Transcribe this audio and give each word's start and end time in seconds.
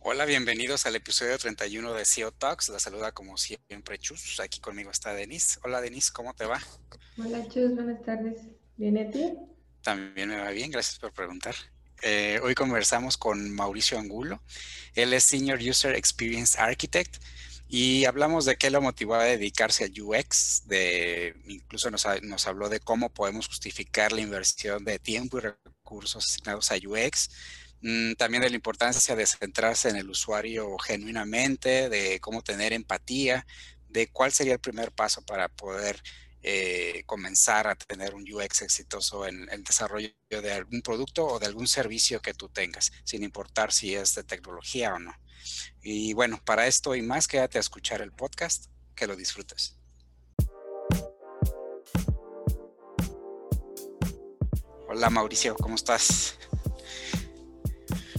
Hola, 0.00 0.26
bienvenidos 0.26 0.86
al 0.86 0.94
episodio 0.96 1.38
31 1.38 1.94
de 1.94 2.04
SEO 2.04 2.32
Talks. 2.32 2.68
La 2.68 2.78
saluda 2.78 3.12
como 3.12 3.36
siempre 3.36 3.98
Chus. 3.98 4.40
Aquí 4.40 4.60
conmigo 4.60 4.90
está 4.90 5.14
Denise. 5.14 5.58
Hola 5.64 5.80
Denise, 5.80 6.12
¿cómo 6.12 6.34
te 6.34 6.44
va? 6.44 6.60
Hola 7.18 7.48
Chus, 7.48 7.74
buenas 7.74 8.02
tardes. 8.02 8.38
¿Viene 8.76 9.08
a 9.08 9.10
ti? 9.10 9.32
También 9.82 10.28
me 10.28 10.36
va 10.36 10.50
bien, 10.50 10.70
gracias 10.70 10.98
por 10.98 11.12
preguntar. 11.12 11.54
Eh, 12.02 12.40
hoy 12.42 12.54
conversamos 12.54 13.16
con 13.16 13.52
Mauricio 13.54 13.98
Angulo. 13.98 14.42
Él 14.94 15.12
es 15.12 15.24
Senior 15.24 15.58
User 15.60 15.94
Experience 15.94 16.58
Architect 16.58 17.16
y 17.72 18.04
hablamos 18.04 18.44
de 18.44 18.56
qué 18.56 18.70
lo 18.70 18.82
motivó 18.82 19.14
a 19.14 19.24
dedicarse 19.24 19.84
al 19.84 20.00
UX, 20.00 20.66
de, 20.66 21.34
incluso 21.46 21.90
nos, 21.90 22.06
nos 22.22 22.46
habló 22.46 22.68
de 22.68 22.80
cómo 22.80 23.08
podemos 23.08 23.48
justificar 23.48 24.12
la 24.12 24.20
inversión 24.20 24.84
de 24.84 24.98
tiempo 24.98 25.38
y 25.38 25.40
recursos 25.40 26.28
asignados 26.28 26.70
a 26.70 26.76
UX, 26.76 27.30
Mm, 27.82 28.14
también 28.14 28.42
de 28.42 28.50
la 28.50 28.56
importancia 28.56 29.16
de 29.16 29.26
centrarse 29.26 29.88
en 29.88 29.96
el 29.96 30.08
usuario 30.08 30.78
genuinamente, 30.78 31.88
de 31.88 32.20
cómo 32.20 32.42
tener 32.42 32.72
empatía, 32.72 33.44
de 33.88 34.08
cuál 34.08 34.32
sería 34.32 34.54
el 34.54 34.60
primer 34.60 34.92
paso 34.92 35.22
para 35.22 35.48
poder 35.48 36.00
eh, 36.42 37.02
comenzar 37.06 37.66
a 37.66 37.74
tener 37.74 38.14
un 38.14 38.24
UX 38.32 38.62
exitoso 38.62 39.26
en 39.26 39.48
el 39.50 39.64
desarrollo 39.64 40.10
de 40.30 40.52
algún 40.52 40.82
producto 40.82 41.26
o 41.26 41.38
de 41.40 41.46
algún 41.46 41.66
servicio 41.66 42.20
que 42.20 42.34
tú 42.34 42.48
tengas, 42.48 42.92
sin 43.04 43.24
importar 43.24 43.72
si 43.72 43.94
es 43.94 44.14
de 44.14 44.24
tecnología 44.24 44.94
o 44.94 44.98
no. 45.00 45.12
Y 45.82 46.14
bueno, 46.14 46.40
para 46.44 46.68
esto 46.68 46.94
y 46.94 47.02
más, 47.02 47.26
quédate 47.26 47.58
a 47.58 47.60
escuchar 47.60 48.02
el 48.02 48.12
podcast, 48.12 48.66
que 48.94 49.08
lo 49.08 49.16
disfrutes. 49.16 49.76
Hola 54.88 55.10
Mauricio, 55.10 55.56
¿cómo 55.56 55.74
estás? 55.74 56.36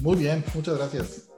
Muy 0.02 0.18
bien, 0.18 0.44
muchas 0.54 0.78
gracias. 0.78 1.30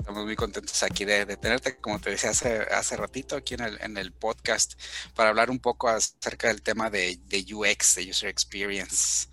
Estamos 0.00 0.24
muy 0.24 0.34
contentos 0.34 0.82
aquí 0.82 1.04
de, 1.04 1.24
tenerte, 1.36 1.76
como 1.76 2.00
te 2.00 2.10
decía 2.10 2.30
hace, 2.30 2.62
hace 2.62 2.96
ratito, 2.96 3.36
aquí 3.36 3.54
en 3.54 3.60
el, 3.60 3.78
en 3.82 3.96
el 3.96 4.12
podcast, 4.12 4.74
para 5.14 5.28
hablar 5.28 5.50
un 5.50 5.60
poco 5.60 5.88
acerca 5.88 6.48
del 6.48 6.62
tema 6.62 6.90
de, 6.90 7.20
UX, 7.52 7.94
de 7.96 8.10
User 8.10 8.28
Experience. 8.28 9.28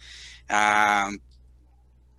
Ah, 0.48 1.10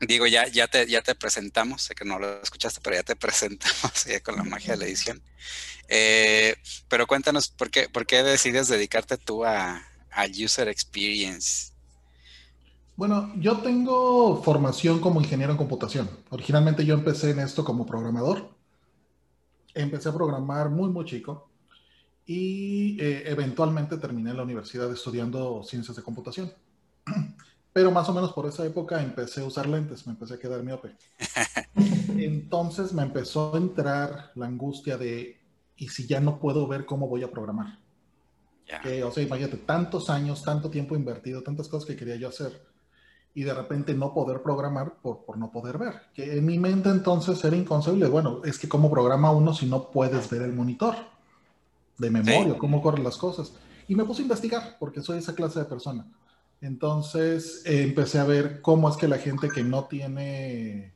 digo, 0.06 0.26
ya, 0.26 0.46
ya, 0.48 0.66
te, 0.66 0.86
ya 0.86 1.02
te 1.02 1.14
presentamos, 1.14 1.82
sé 1.82 1.94
que 1.94 2.04
no 2.04 2.18
lo 2.18 2.40
escuchaste, 2.42 2.80
pero 2.82 2.96
ya 2.96 3.02
te 3.02 3.16
presentamos 3.24 4.04
ya 4.06 4.20
con 4.20 4.36
la 4.36 4.44
magia 4.44 4.72
de 4.72 4.78
la 4.78 4.84
edición. 4.86 5.22
Eh, 5.88 6.56
pero 6.88 7.06
cuéntanos, 7.06 7.48
¿por 7.48 7.70
qué, 7.70 7.88
¿por 7.88 8.06
qué 8.06 8.22
decides 8.22 8.68
dedicarte 8.68 9.16
tú 9.18 9.44
a, 9.44 9.82
a 10.10 10.26
User 10.26 10.68
Experience? 10.68 11.72
Bueno, 12.96 13.32
yo 13.36 13.58
tengo 13.58 14.42
formación 14.42 15.00
como 15.00 15.20
ingeniero 15.20 15.52
en 15.52 15.58
computación. 15.58 16.08
Originalmente 16.30 16.84
yo 16.84 16.94
empecé 16.94 17.30
en 17.30 17.40
esto 17.40 17.64
como 17.64 17.86
programador. 17.86 18.50
Empecé 19.74 20.08
a 20.08 20.14
programar 20.14 20.70
muy, 20.70 20.88
muy 20.90 21.04
chico 21.04 21.50
y 22.26 22.96
eh, 23.00 23.24
eventualmente 23.26 23.98
terminé 23.98 24.30
en 24.30 24.36
la 24.36 24.44
universidad 24.44 24.90
estudiando 24.92 25.62
ciencias 25.64 25.96
de 25.96 26.02
computación. 26.02 26.52
Pero 27.74 27.90
más 27.90 28.08
o 28.08 28.14
menos 28.14 28.32
por 28.32 28.46
esa 28.46 28.64
época 28.64 29.02
empecé 29.02 29.40
a 29.40 29.44
usar 29.44 29.68
lentes, 29.68 30.06
me 30.06 30.12
empecé 30.12 30.34
a 30.34 30.38
quedar 30.38 30.62
miope. 30.62 30.94
Entonces 32.16 32.92
me 32.92 33.02
empezó 33.02 33.52
a 33.52 33.58
entrar 33.58 34.30
la 34.36 34.46
angustia 34.46 34.96
de, 34.96 35.40
¿y 35.76 35.88
si 35.88 36.06
ya 36.06 36.20
no 36.20 36.38
puedo 36.38 36.68
ver 36.68 36.86
cómo 36.86 37.08
voy 37.08 37.24
a 37.24 37.30
programar? 37.30 37.80
o 39.04 39.10
sea, 39.10 39.22
imagínate, 39.22 39.58
tantos 39.58 40.08
años, 40.08 40.42
tanto 40.42 40.70
tiempo 40.70 40.96
invertido, 40.96 41.42
tantas 41.42 41.68
cosas 41.68 41.86
que 41.86 41.96
quería 41.96 42.16
yo 42.16 42.28
hacer 42.28 42.64
y 43.34 43.42
de 43.42 43.52
repente 43.52 43.92
no 43.94 44.14
poder 44.14 44.42
programar 44.42 44.94
por, 45.02 45.24
por, 45.24 45.36
no 45.36 45.50
poder 45.50 45.76
ver. 45.76 45.94
Que 46.14 46.38
en 46.38 46.46
mi 46.46 46.58
mente 46.58 46.88
entonces 46.88 47.44
era 47.44 47.56
inconcebible. 47.56 48.08
Bueno, 48.08 48.40
es 48.44 48.58
que 48.58 48.68
cómo 48.68 48.90
programa 48.90 49.32
uno 49.32 49.52
si 49.52 49.66
no 49.66 49.90
puedes 49.90 50.30
ver 50.30 50.42
el 50.42 50.52
monitor 50.52 50.94
de 51.98 52.10
memoria, 52.10 52.56
cómo 52.56 52.80
corren 52.80 53.02
las 53.02 53.16
cosas. 53.16 53.52
Y 53.88 53.96
me 53.96 54.04
puse 54.04 54.22
a 54.22 54.24
investigar 54.24 54.76
porque 54.78 55.02
soy 55.02 55.18
esa 55.18 55.34
clase 55.34 55.58
de 55.58 55.64
persona. 55.64 56.06
Entonces 56.64 57.62
eh, 57.66 57.82
empecé 57.82 58.18
a 58.18 58.24
ver 58.24 58.62
cómo 58.62 58.88
es 58.88 58.96
que 58.96 59.06
la 59.06 59.18
gente 59.18 59.48
que 59.50 59.62
no 59.62 59.84
tiene 59.84 60.94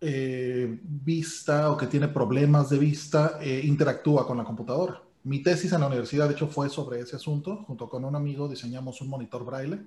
eh, 0.00 0.78
vista 0.80 1.72
o 1.72 1.76
que 1.76 1.88
tiene 1.88 2.06
problemas 2.06 2.70
de 2.70 2.78
vista 2.78 3.40
eh, 3.42 3.62
interactúa 3.64 4.24
con 4.24 4.38
la 4.38 4.44
computadora. 4.44 5.02
Mi 5.24 5.42
tesis 5.42 5.72
en 5.72 5.80
la 5.80 5.88
universidad, 5.88 6.28
de 6.28 6.34
hecho, 6.34 6.46
fue 6.46 6.68
sobre 6.68 7.00
ese 7.00 7.16
asunto. 7.16 7.64
Junto 7.66 7.88
con 7.88 8.04
un 8.04 8.14
amigo 8.14 8.46
diseñamos 8.46 9.00
un 9.00 9.08
monitor 9.08 9.44
braille 9.44 9.80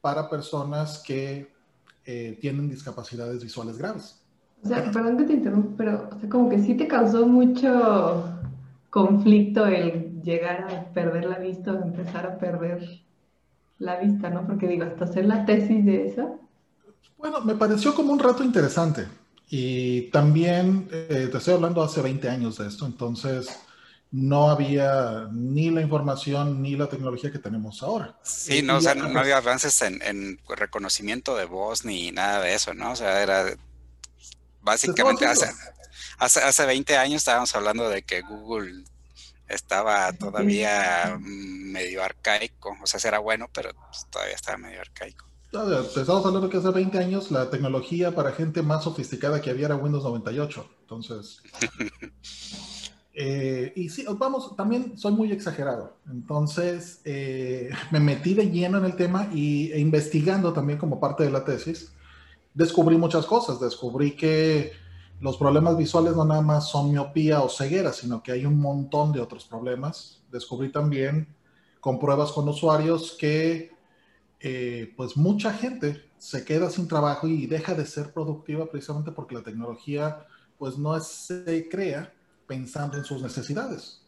para 0.00 0.30
personas 0.30 1.02
que 1.06 1.52
tienen 2.40 2.68
discapacidades 2.68 3.42
visuales 3.42 3.78
graves. 3.78 4.22
O 4.62 4.68
sea, 4.68 4.90
perdón 4.90 5.16
que 5.16 5.24
te 5.24 5.32
interrumpa, 5.32 5.74
pero 5.76 6.08
o 6.14 6.20
sea, 6.20 6.28
como 6.28 6.50
que 6.50 6.58
sí 6.58 6.74
te 6.74 6.86
causó 6.86 7.26
mucho 7.26 8.24
conflicto 8.90 9.66
el 9.66 10.22
llegar 10.22 10.68
a 10.70 10.92
perder 10.92 11.24
la 11.24 11.38
vista 11.38 11.72
o 11.72 11.82
empezar 11.82 12.26
a 12.26 12.38
perder 12.38 13.04
la 13.78 13.96
vista, 13.96 14.30
¿no? 14.30 14.46
Porque 14.46 14.66
digo, 14.66 14.84
hasta 14.84 15.04
hacer 15.04 15.26
la 15.26 15.44
tesis 15.44 15.84
de 15.84 16.08
eso. 16.08 16.40
Bueno, 17.18 17.40
me 17.40 17.54
pareció 17.54 17.94
como 17.94 18.12
un 18.12 18.18
reto 18.18 18.44
interesante. 18.44 19.06
Y 19.48 20.10
también, 20.10 20.88
eh, 20.90 21.28
te 21.30 21.38
estoy 21.38 21.54
hablando 21.54 21.82
hace 21.82 22.00
20 22.00 22.28
años 22.28 22.58
de 22.58 22.66
esto, 22.66 22.86
entonces 22.86 23.48
no 24.10 24.48
había 24.48 25.28
ni 25.32 25.70
la 25.70 25.80
información 25.80 26.62
ni 26.62 26.76
la 26.76 26.88
tecnología 26.88 27.32
que 27.32 27.38
tenemos 27.40 27.82
ahora. 27.82 28.16
Sí, 28.22 28.62
no, 28.62 28.76
o 28.76 28.80
sea, 28.80 28.94
no, 28.94 29.18
había 29.18 29.38
avances 29.38 29.82
en, 29.82 30.38
reconocimiento 30.48 31.36
de 31.36 31.46
voz 31.46 31.84
ni 31.84 32.12
nada 32.12 32.40
de 32.40 32.54
eso, 32.54 32.74
¿no? 32.74 32.92
O 32.92 32.96
sea, 32.96 33.22
era 33.22 33.44
básicamente 34.62 35.26
hace, 35.26 35.46
hace, 36.18 36.66
20 36.66 36.96
años 36.96 37.22
estábamos 37.22 37.54
hablando 37.56 37.88
de 37.88 38.02
que 38.02 38.22
Google 38.22 38.84
estaba 39.54 40.12
todavía 40.12 41.18
medio 41.20 42.02
arcaico, 42.02 42.76
o 42.82 42.86
sea, 42.86 43.00
era 43.08 43.18
bueno, 43.18 43.48
pero 43.52 43.70
pues, 43.74 44.06
todavía 44.10 44.34
estaba 44.34 44.58
medio 44.58 44.80
arcaico. 44.80 45.26
Estamos 45.46 46.26
hablando 46.26 46.50
que 46.50 46.56
hace 46.56 46.70
20 46.70 46.98
años 46.98 47.30
la 47.30 47.48
tecnología 47.48 48.12
para 48.12 48.32
gente 48.32 48.62
más 48.62 48.82
sofisticada 48.84 49.40
que 49.40 49.50
había 49.50 49.66
era 49.66 49.76
Windows 49.76 50.04
98, 50.04 50.68
entonces... 50.80 51.42
Eh, 53.16 53.72
y 53.76 53.90
sí, 53.90 54.04
vamos, 54.18 54.56
también 54.56 54.98
soy 54.98 55.12
muy 55.12 55.30
exagerado. 55.30 55.96
Entonces, 56.10 57.00
eh, 57.04 57.70
me 57.92 58.00
metí 58.00 58.34
de 58.34 58.50
lleno 58.50 58.78
en 58.78 58.84
el 58.86 58.96
tema 58.96 59.28
y 59.32 59.70
e 59.70 59.78
investigando 59.78 60.52
también 60.52 60.80
como 60.80 60.98
parte 60.98 61.22
de 61.22 61.30
la 61.30 61.44
tesis, 61.44 61.92
descubrí 62.54 62.96
muchas 62.96 63.24
cosas. 63.24 63.60
Descubrí 63.60 64.16
que 64.16 64.72
los 65.24 65.38
problemas 65.38 65.78
visuales 65.78 66.14
no 66.14 66.26
nada 66.26 66.42
más 66.42 66.68
son 66.68 66.92
miopía 66.92 67.40
o 67.40 67.48
ceguera, 67.48 67.94
sino 67.94 68.22
que 68.22 68.30
hay 68.30 68.44
un 68.44 68.58
montón 68.58 69.10
de 69.10 69.20
otros 69.20 69.46
problemas. 69.46 70.22
Descubrí 70.30 70.70
también 70.70 71.34
con 71.80 71.98
pruebas 71.98 72.30
con 72.30 72.46
usuarios 72.46 73.16
que 73.18 73.72
eh, 74.38 74.92
pues 74.98 75.16
mucha 75.16 75.54
gente 75.54 76.10
se 76.18 76.44
queda 76.44 76.68
sin 76.68 76.88
trabajo 76.88 77.26
y 77.26 77.46
deja 77.46 77.72
de 77.74 77.86
ser 77.86 78.12
productiva 78.12 78.70
precisamente 78.70 79.12
porque 79.12 79.34
la 79.34 79.42
tecnología 79.42 80.26
pues 80.58 80.76
no 80.76 81.00
se 81.00 81.70
crea 81.70 82.12
pensando 82.46 82.98
en 82.98 83.06
sus 83.06 83.22
necesidades. 83.22 84.02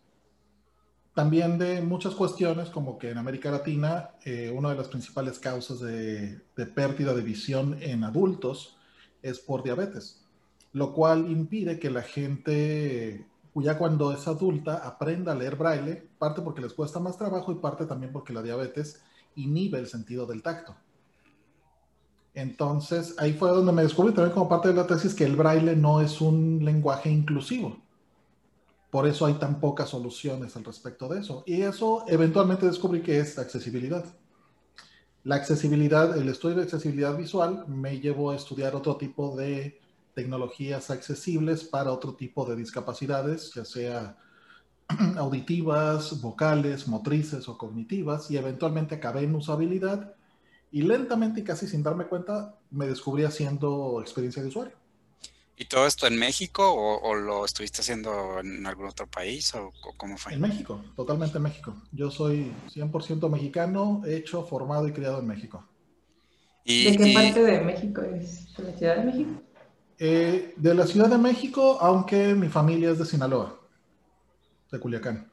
También 1.15 1.57
de 1.57 1.81
muchas 1.81 2.15
cuestiones, 2.15 2.69
como 2.69 2.99
que 2.99 3.09
en 3.09 3.17
América 3.17 3.51
Latina, 3.51 4.11
eh, 4.23 4.53
una 4.55 4.69
de 4.69 4.77
las 4.77 4.89
principales 4.89 5.39
causas 5.39 5.81
de, 5.81 6.43
pérdida 6.75 7.15
de 7.15 7.23
visión 7.23 7.79
en 7.81 8.05
adultos 8.05 8.77
es 9.23 9.39
por 9.39 9.63
diabetes, 9.63 10.26
lo 10.73 10.93
cual 10.93 11.31
impide 11.31 11.79
que 11.79 11.91
la 11.91 12.03
gente, 12.03 13.27
ya 13.55 13.79
cuando 13.79 14.13
es 14.13 14.27
adulta, 14.29 14.77
aprenda 14.77 15.33
a 15.33 15.35
leer 15.35 15.57
braille, 15.57 16.09
parte 16.19 16.43
porque 16.43 16.61
les 16.61 16.75
cuesta 16.75 17.01
más 17.01 17.17
trabajo 17.17 17.53
y 17.53 17.57
parte 17.57 17.87
también 17.87 18.13
porque 18.13 18.33
la 18.33 18.43
diabetes 18.43 19.03
inhibe 19.37 19.79
el 19.79 19.87
sentido 19.87 20.27
del 20.27 20.43
tacto. 20.43 20.77
Entonces, 22.35 23.15
ahí 23.17 23.33
fue 23.33 23.49
donde 23.49 23.73
me 23.73 23.83
descubrí 23.83 24.13
también 24.13 24.35
como 24.35 24.49
parte 24.49 24.69
de 24.69 24.75
la 24.75 24.87
tesis 24.87 25.15
que 25.15 25.25
el 25.25 25.37
braille 25.37 25.75
no 25.75 26.03
es 26.03 26.21
un 26.21 26.63
lenguaje 26.63 27.11
inclusivo. 27.11 27.79
Por 28.91 29.07
eso 29.07 29.25
hay 29.25 29.35
tan 29.35 29.59
pocas 29.59 29.89
soluciones 29.89 30.55
al 30.57 30.65
respecto 30.65 31.09
de 31.09 31.21
eso. 31.21 31.43
Y 31.47 31.63
eso 31.63 32.05
eventualmente 32.07 32.67
descubrí 32.67 33.01
que 33.01 33.19
es 33.21 33.39
accesibilidad. 33.39 34.05
La 35.25 35.37
accesibilidad, 35.37 36.17
el 36.17 36.29
estudio 36.29 36.57
de 36.57 36.63
accesibilidad 36.65 37.17
visual 37.17 37.67
me 37.69 38.01
llevó 38.01 38.31
a 38.31 38.37
estudiar 38.37 38.77
otro 38.77 38.97
tipo 38.97 39.35
de 39.35 39.81
tecnologías 40.17 40.91
accesibles 40.91 41.63
para 41.63 41.93
otro 41.93 42.15
tipo 42.15 42.47
de 42.47 42.57
discapacidades, 42.57 43.53
ya 43.55 43.67
sea 43.67 44.17
auditivas, 45.19 46.23
vocales, 46.23 46.89
motrices 46.89 47.47
o 47.51 47.59
cognitivas, 47.59 48.31
y 48.31 48.39
eventualmente 48.39 48.95
acabé 48.95 49.25
en 49.25 49.35
usabilidad 49.35 50.15
y 50.73 50.83
lentamente 50.83 51.41
y 51.41 51.45
casi 51.45 51.69
sin 51.69 51.83
darme 51.83 52.07
cuenta 52.07 52.55
me 52.71 52.87
descubrí 52.87 53.25
haciendo 53.25 54.01
experiencia 54.01 54.43
de 54.43 54.49
usuario. 54.49 54.75
¿Y 55.59 55.67
todo 55.67 55.87
esto 55.87 56.07
en 56.07 56.19
México 56.19 56.63
o, 56.67 57.15
lo 57.15 57.45
estuviste 57.45 57.83
haciendo 57.83 58.41
en 58.41 58.67
algún 58.67 58.87
otro 58.87 59.07
país 59.07 59.55
o, 59.55 59.73
cómo 59.99 60.17
fue? 60.17 60.33
En 60.33 60.41
México, 60.41 60.83
totalmente 60.97 61.37
en 61.37 61.43
México. 61.43 61.77
Yo 61.93 62.11
soy 62.11 62.53
100% 62.75 63.31
mexicano, 63.31 64.03
hecho, 64.07 64.45
formado 64.45 64.89
y 64.89 64.93
criado 64.93 65.21
en 65.21 65.27
México. 65.27 65.63
¿De 66.65 66.97
qué 66.97 67.13
parte 67.15 67.43
de 67.43 67.61
México 67.61 68.03
es? 68.03 68.55
¿De 68.57 68.65
la 68.65 68.79
Ciudad 68.79 68.97
de 68.97 69.05
México? 69.05 69.46
Eh, 69.99 70.53
de 70.57 70.75
la 70.75 70.87
Ciudad 70.87 71.09
de 71.09 71.19
México, 71.19 71.79
aunque 71.81 72.35
mi 72.35 72.49
familia 72.49 72.91
es 72.91 72.99
de 72.99 73.07
Sinaloa, 73.07 73.59
de 74.71 74.79
Culiacán. 74.79 75.31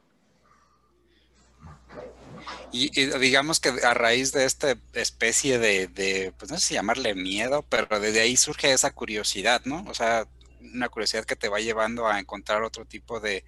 Y, 2.72 2.88
digamos 3.18 3.60
que 3.60 3.68
a 3.68 3.94
raíz 3.94 4.32
de 4.32 4.44
esta 4.44 4.76
especie 4.94 5.58
de, 5.58 6.32
pues 6.38 6.50
no 6.50 6.58
sé 6.58 6.66
si 6.66 6.74
llamarle 6.74 7.14
miedo, 7.14 7.64
pero 7.68 8.00
desde 8.00 8.20
ahí 8.20 8.36
surge 8.36 8.72
esa 8.72 8.90
curiosidad, 8.90 9.62
¿no? 9.64 9.84
O 9.86 9.94
sea, 9.94 10.26
una 10.60 10.88
curiosidad 10.88 11.24
que 11.24 11.36
te 11.36 11.48
va 11.48 11.60
llevando 11.60 12.08
a 12.08 12.18
encontrar 12.18 12.62
otro 12.62 12.84
tipo 12.84 13.20
de, 13.20 13.44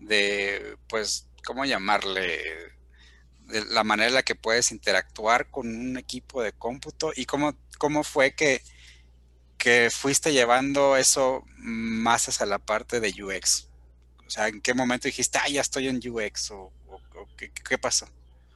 de 0.00 0.76
pues, 0.86 1.28
¿cómo 1.46 1.64
llamarle? 1.64 2.42
De 3.46 3.64
la 3.66 3.84
manera 3.84 4.08
en 4.08 4.14
la 4.14 4.22
que 4.22 4.34
puedes 4.34 4.70
interactuar 4.70 5.50
con 5.50 5.68
un 5.68 5.96
equipo 5.96 6.42
de 6.42 6.52
cómputo 6.52 7.12
y 7.16 7.24
cómo, 7.24 7.56
cómo 7.78 8.04
fue 8.04 8.34
que, 8.34 8.60
que 9.58 9.90
fuiste 9.90 10.32
llevando 10.32 10.96
eso 10.96 11.44
más 11.58 12.28
hacia 12.28 12.46
la 12.46 12.58
parte 12.58 13.00
de 13.00 13.12
UX. 13.22 13.68
O 14.26 14.30
sea, 14.30 14.48
¿en 14.48 14.60
qué 14.60 14.74
momento 14.74 15.08
dijiste, 15.08 15.38
ah, 15.38 15.48
ya 15.48 15.60
estoy 15.60 15.88
en 15.88 15.96
UX? 15.96 16.52
¿O, 16.52 16.70
qué, 17.36 17.78
pasó? 17.78 18.06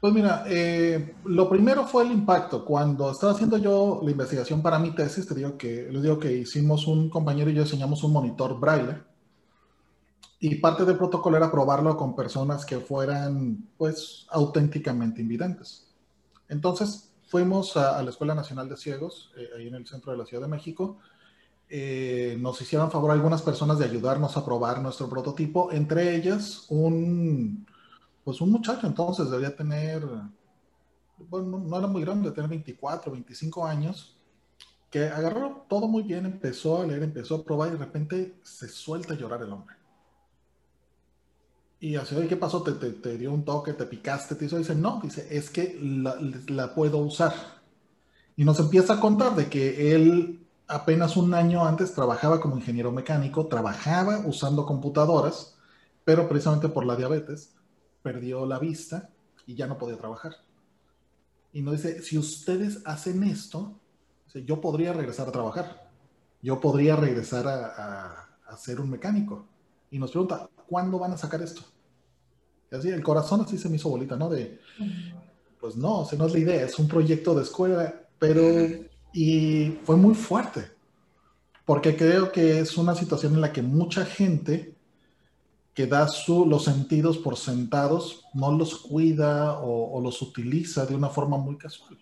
Pues 0.00 0.12
mira, 0.12 0.44
eh, 0.46 1.14
lo 1.24 1.48
primero 1.48 1.86
fue 1.86 2.04
el 2.04 2.12
impacto. 2.12 2.64
Cuando 2.64 3.10
estaba 3.10 3.32
haciendo 3.32 3.58
yo 3.58 4.00
la 4.02 4.10
investigación 4.10 4.62
para 4.62 4.78
mi 4.78 4.94
tesis, 4.94 5.26
te 5.26 5.34
digo 5.34 5.56
que, 5.56 5.88
les 5.90 6.02
digo 6.02 6.18
que 6.18 6.32
hicimos 6.32 6.86
un 6.86 7.10
compañero 7.10 7.50
y 7.50 7.54
yo 7.54 7.64
diseñamos 7.64 8.02
un 8.04 8.12
monitor 8.12 8.58
braille 8.58 8.98
y 10.40 10.56
parte 10.56 10.84
del 10.84 10.96
protocolo 10.96 11.36
era 11.36 11.52
probarlo 11.52 11.96
con 11.96 12.16
personas 12.16 12.66
que 12.66 12.78
fueran, 12.78 13.68
pues, 13.78 14.26
auténticamente 14.30 15.20
invidentes. 15.20 15.86
Entonces, 16.48 17.11
fuimos 17.32 17.78
a, 17.78 18.02
la 18.02 18.10
Escuela 18.10 18.34
Nacional 18.34 18.68
de 18.68 18.76
Ciegos, 18.76 19.32
eh, 19.38 19.48
ahí 19.56 19.66
en 19.66 19.74
el 19.74 19.86
centro 19.86 20.12
de 20.12 20.18
la 20.18 20.26
Ciudad 20.26 20.42
de 20.42 20.50
México. 20.50 20.98
Eh, 21.66 22.36
nos 22.38 22.60
hicieron 22.60 22.90
favor 22.90 23.10
algunas 23.10 23.40
personas 23.40 23.78
de 23.78 23.86
ayudarnos 23.86 24.36
a 24.36 24.44
probar 24.44 24.82
nuestro 24.82 25.08
prototipo, 25.08 25.72
entre 25.72 26.14
ellas 26.14 26.66
un, 26.68 27.66
pues 28.22 28.42
un 28.42 28.50
muchacho 28.50 28.86
entonces 28.86 29.30
debía 29.30 29.56
tener, 29.56 30.06
bueno, 31.30 31.58
no 31.58 31.78
era 31.78 31.86
muy 31.86 32.02
grande, 32.02 32.30
tener 32.32 32.50
24, 32.50 33.10
25 33.10 33.64
años, 33.66 34.14
que 34.90 35.06
agarró 35.06 35.64
todo 35.70 35.88
muy 35.88 36.02
bien, 36.02 36.26
empezó 36.26 36.82
a 36.82 36.86
leer, 36.86 37.02
empezó 37.02 37.36
a 37.36 37.44
probar 37.44 37.68
y 37.70 37.72
de 37.72 37.78
repente 37.78 38.34
se 38.42 38.68
suelta 38.68 39.14
a 39.14 39.16
llorar 39.16 39.40
el 39.40 39.54
hombre. 39.54 39.74
Y 41.82 41.96
así, 41.96 42.14
¿qué 42.28 42.36
pasó? 42.36 42.62
¿Te, 42.62 42.92
te, 42.92 43.18
dio 43.18 43.32
un 43.32 43.44
toque, 43.44 43.72
te 43.72 43.86
picaste, 43.86 44.36
te? 44.36 44.46
Dice, 44.46 44.76
no, 44.76 45.00
dice, 45.02 45.26
es 45.28 45.50
que 45.50 45.76
la, 45.82 46.16
la, 46.46 46.76
puedo 46.76 46.98
usar. 46.98 47.34
Y 48.36 48.44
nos 48.44 48.60
empieza 48.60 48.94
a 48.94 49.00
contar 49.00 49.34
de 49.34 49.48
que 49.48 49.92
él 49.92 50.46
apenas 50.68 51.16
un 51.16 51.34
año 51.34 51.66
antes 51.66 51.92
trabajaba 51.92 52.38
como 52.38 52.56
ingeniero 52.56 52.92
mecánico, 52.92 53.48
trabajaba 53.48 54.20
usando 54.24 54.64
computadoras, 54.64 55.58
pero 56.04 56.28
precisamente 56.28 56.68
por 56.68 56.86
la 56.86 56.94
diabetes 56.94 57.52
perdió 58.00 58.46
la 58.46 58.60
vista 58.60 59.10
y 59.44 59.56
ya 59.56 59.66
no 59.66 59.76
podía 59.76 59.98
trabajar. 59.98 60.36
Y 61.52 61.62
nos 61.62 61.82
dice, 61.82 62.00
si 62.00 62.16
ustedes 62.16 62.80
hacen 62.84 63.24
esto, 63.24 63.72
yo 64.32 64.60
podría 64.60 64.92
regresar 64.92 65.26
a 65.26 65.32
trabajar, 65.32 65.90
yo 66.42 66.60
podría 66.60 66.94
regresar 66.94 67.48
a, 67.48 68.28
a 68.46 68.56
ser 68.56 68.80
un 68.80 68.88
mecánico. 68.88 69.46
Y 69.90 69.98
nos 69.98 70.12
pregunta, 70.12 70.48
¿cuándo 70.68 71.00
van 71.00 71.12
a 71.12 71.18
sacar 71.18 71.42
esto? 71.42 71.71
Y 72.72 72.74
así 72.74 72.88
el 72.88 73.02
corazón 73.02 73.42
así 73.42 73.58
se 73.58 73.68
me 73.68 73.76
hizo 73.76 73.90
bolita, 73.90 74.16
¿no? 74.16 74.30
De, 74.30 74.58
pues 75.60 75.76
no, 75.76 76.00
o 76.00 76.04
sea, 76.06 76.18
no 76.18 76.26
es 76.26 76.32
la 76.32 76.38
idea, 76.38 76.64
es 76.64 76.78
un 76.78 76.88
proyecto 76.88 77.34
de 77.34 77.42
escuela, 77.42 77.94
pero, 78.18 78.42
y 79.12 79.78
fue 79.84 79.96
muy 79.96 80.14
fuerte, 80.14 80.70
porque 81.66 81.94
creo 81.94 82.32
que 82.32 82.60
es 82.60 82.78
una 82.78 82.94
situación 82.94 83.34
en 83.34 83.42
la 83.42 83.52
que 83.52 83.60
mucha 83.60 84.06
gente 84.06 84.74
que 85.74 85.86
da 85.86 86.08
su, 86.08 86.46
los 86.46 86.64
sentidos 86.64 87.18
por 87.18 87.36
sentados 87.36 88.24
no 88.32 88.50
los 88.52 88.78
cuida 88.78 89.58
o, 89.60 89.92
o 89.92 90.00
los 90.00 90.22
utiliza 90.22 90.86
de 90.86 90.94
una 90.94 91.10
forma 91.10 91.36
muy 91.36 91.58
casual. 91.58 91.98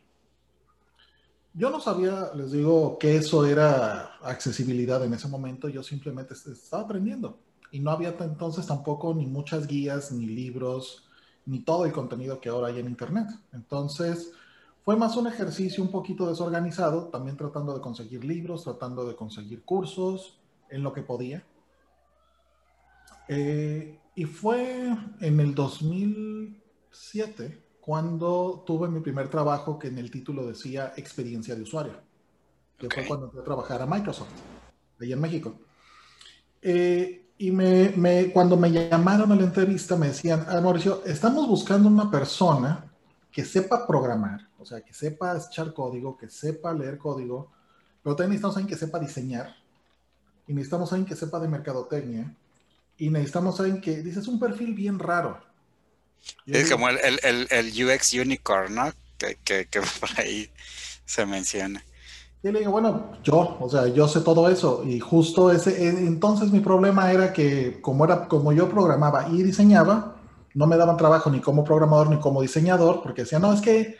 Yo 1.52 1.70
no 1.70 1.80
sabía, 1.80 2.30
les 2.36 2.52
digo, 2.52 2.96
que 2.96 3.16
eso 3.16 3.44
era 3.44 4.18
accesibilidad 4.22 5.04
en 5.04 5.14
ese 5.14 5.26
momento, 5.26 5.68
yo 5.68 5.82
simplemente 5.82 6.34
estaba 6.34 6.84
aprendiendo 6.84 7.40
y 7.70 7.80
no 7.80 7.90
había 7.90 8.14
entonces 8.20 8.66
tampoco 8.66 9.14
ni 9.14 9.26
muchas 9.26 9.66
guías, 9.66 10.12
ni 10.12 10.26
libros, 10.26 11.08
ni 11.46 11.60
todo 11.60 11.84
el 11.84 11.92
contenido 11.92 12.40
que 12.40 12.48
ahora 12.48 12.68
hay 12.68 12.78
en 12.78 12.86
Internet. 12.86 13.28
Entonces, 13.52 14.32
fue 14.84 14.96
más 14.96 15.16
un 15.16 15.26
ejercicio 15.26 15.82
un 15.82 15.90
poquito 15.90 16.28
desorganizado, 16.28 17.08
también 17.08 17.36
tratando 17.36 17.74
de 17.74 17.80
conseguir 17.80 18.24
libros, 18.24 18.64
tratando 18.64 19.06
de 19.06 19.14
conseguir 19.14 19.62
cursos 19.62 20.38
en 20.68 20.82
lo 20.82 20.92
que 20.92 21.02
podía. 21.02 21.44
Eh, 23.28 23.98
y 24.14 24.24
fue 24.24 24.96
en 25.20 25.40
el 25.40 25.54
2007 25.54 27.62
cuando 27.80 28.64
tuve 28.66 28.88
mi 28.88 29.00
primer 29.00 29.28
trabajo 29.28 29.78
que 29.78 29.88
en 29.88 29.98
el 29.98 30.10
título 30.10 30.46
decía 30.46 30.92
experiencia 30.96 31.54
de 31.54 31.62
usuario, 31.62 32.00
que 32.76 32.88
fue 32.90 33.06
cuando 33.06 33.26
entré 33.26 33.40
a 33.40 33.44
trabajar 33.44 33.82
a 33.82 33.86
Microsoft, 33.86 34.32
allá 34.98 35.14
en 35.14 35.20
México. 35.20 35.54
Eh, 36.62 37.29
y 37.40 37.50
me, 37.52 38.30
cuando 38.34 38.54
me 38.58 38.70
llamaron 38.70 39.32
a 39.32 39.34
la 39.34 39.44
entrevista 39.44 39.96
me 39.96 40.08
decían, 40.08 40.44
ah, 40.46 40.60
Mauricio, 40.60 41.02
estamos 41.06 41.48
buscando 41.48 41.88
una 41.88 42.10
persona 42.10 42.84
que 43.32 43.46
sepa 43.46 43.86
programar, 43.86 44.46
o 44.58 44.66
sea, 44.66 44.82
que 44.82 44.92
sepa 44.92 45.38
echar 45.38 45.72
código, 45.72 46.18
que 46.18 46.28
sepa 46.28 46.74
leer 46.74 46.98
código, 46.98 47.50
pero 48.02 48.14
también 48.14 48.32
necesitamos 48.32 48.56
alguien 48.58 48.74
que 48.74 48.78
sepa 48.78 48.98
diseñar, 48.98 49.56
y 50.46 50.52
necesitamos 50.52 50.92
alguien 50.92 51.08
que 51.08 51.16
sepa 51.16 51.40
de 51.40 51.48
mercadotecnia, 51.48 52.36
y 52.98 53.08
necesitamos 53.08 53.58
alguien 53.58 53.80
que, 53.80 54.02
dices, 54.02 54.28
un 54.28 54.38
perfil 54.38 54.74
bien 54.74 54.98
raro. 54.98 55.42
es 56.44 56.70
como 56.70 56.90
el, 56.90 56.98
el, 57.22 57.48
el, 57.50 57.86
UX 57.86 58.12
Unicorn, 58.12 58.74
¿no? 58.74 58.92
Que, 59.16 59.38
que, 59.42 59.64
que 59.64 59.80
por 60.00 60.10
ahí 60.18 60.50
se 61.06 61.24
menciona. 61.24 61.82
Y 62.42 62.50
le 62.50 62.60
digo, 62.60 62.72
bueno, 62.72 63.12
yo, 63.22 63.58
o 63.60 63.68
sea, 63.68 63.86
yo 63.88 64.08
sé 64.08 64.20
todo 64.20 64.48
eso. 64.48 64.82
Y 64.84 64.98
justo 64.98 65.50
ese, 65.52 65.86
eh, 65.86 66.06
entonces 66.06 66.50
mi 66.50 66.60
problema 66.60 67.12
era 67.12 67.32
que 67.32 67.80
como, 67.82 68.04
era, 68.04 68.28
como 68.28 68.52
yo 68.52 68.68
programaba 68.70 69.28
y 69.28 69.42
diseñaba, 69.42 70.16
no 70.54 70.66
me 70.66 70.78
daban 70.78 70.96
trabajo 70.96 71.30
ni 71.30 71.40
como 71.40 71.64
programador 71.64 72.08
ni 72.08 72.18
como 72.18 72.40
diseñador, 72.40 73.02
porque 73.02 73.22
decían, 73.22 73.42
no, 73.42 73.52
es 73.52 73.60
que 73.60 73.96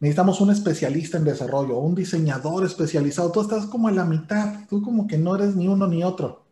necesitamos 0.00 0.40
un 0.40 0.50
especialista 0.50 1.18
en 1.18 1.24
desarrollo, 1.24 1.76
un 1.76 1.94
diseñador 1.94 2.64
especializado. 2.64 3.30
Tú 3.30 3.42
estás 3.42 3.66
como 3.66 3.90
en 3.90 3.96
la 3.96 4.06
mitad, 4.06 4.66
tú 4.70 4.82
como 4.82 5.06
que 5.06 5.18
no 5.18 5.36
eres 5.36 5.54
ni 5.54 5.68
uno 5.68 5.86
ni 5.86 6.02
otro. 6.02 6.44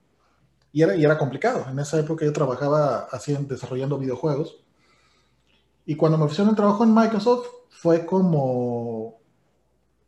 Y 0.72 0.82
era, 0.82 0.94
y 0.94 1.04
era 1.04 1.16
complicado. 1.16 1.64
En 1.70 1.78
esa 1.78 1.98
época 1.98 2.26
yo 2.26 2.32
trabajaba 2.34 3.06
haciendo, 3.10 3.54
desarrollando 3.54 3.98
videojuegos. 3.98 4.56
Y 5.86 5.94
cuando 5.94 6.18
me 6.18 6.24
ofrecieron 6.24 6.50
el 6.50 6.56
trabajo 6.56 6.84
en 6.84 6.94
Microsoft, 6.94 7.46
fue 7.70 8.04
como 8.04 9.23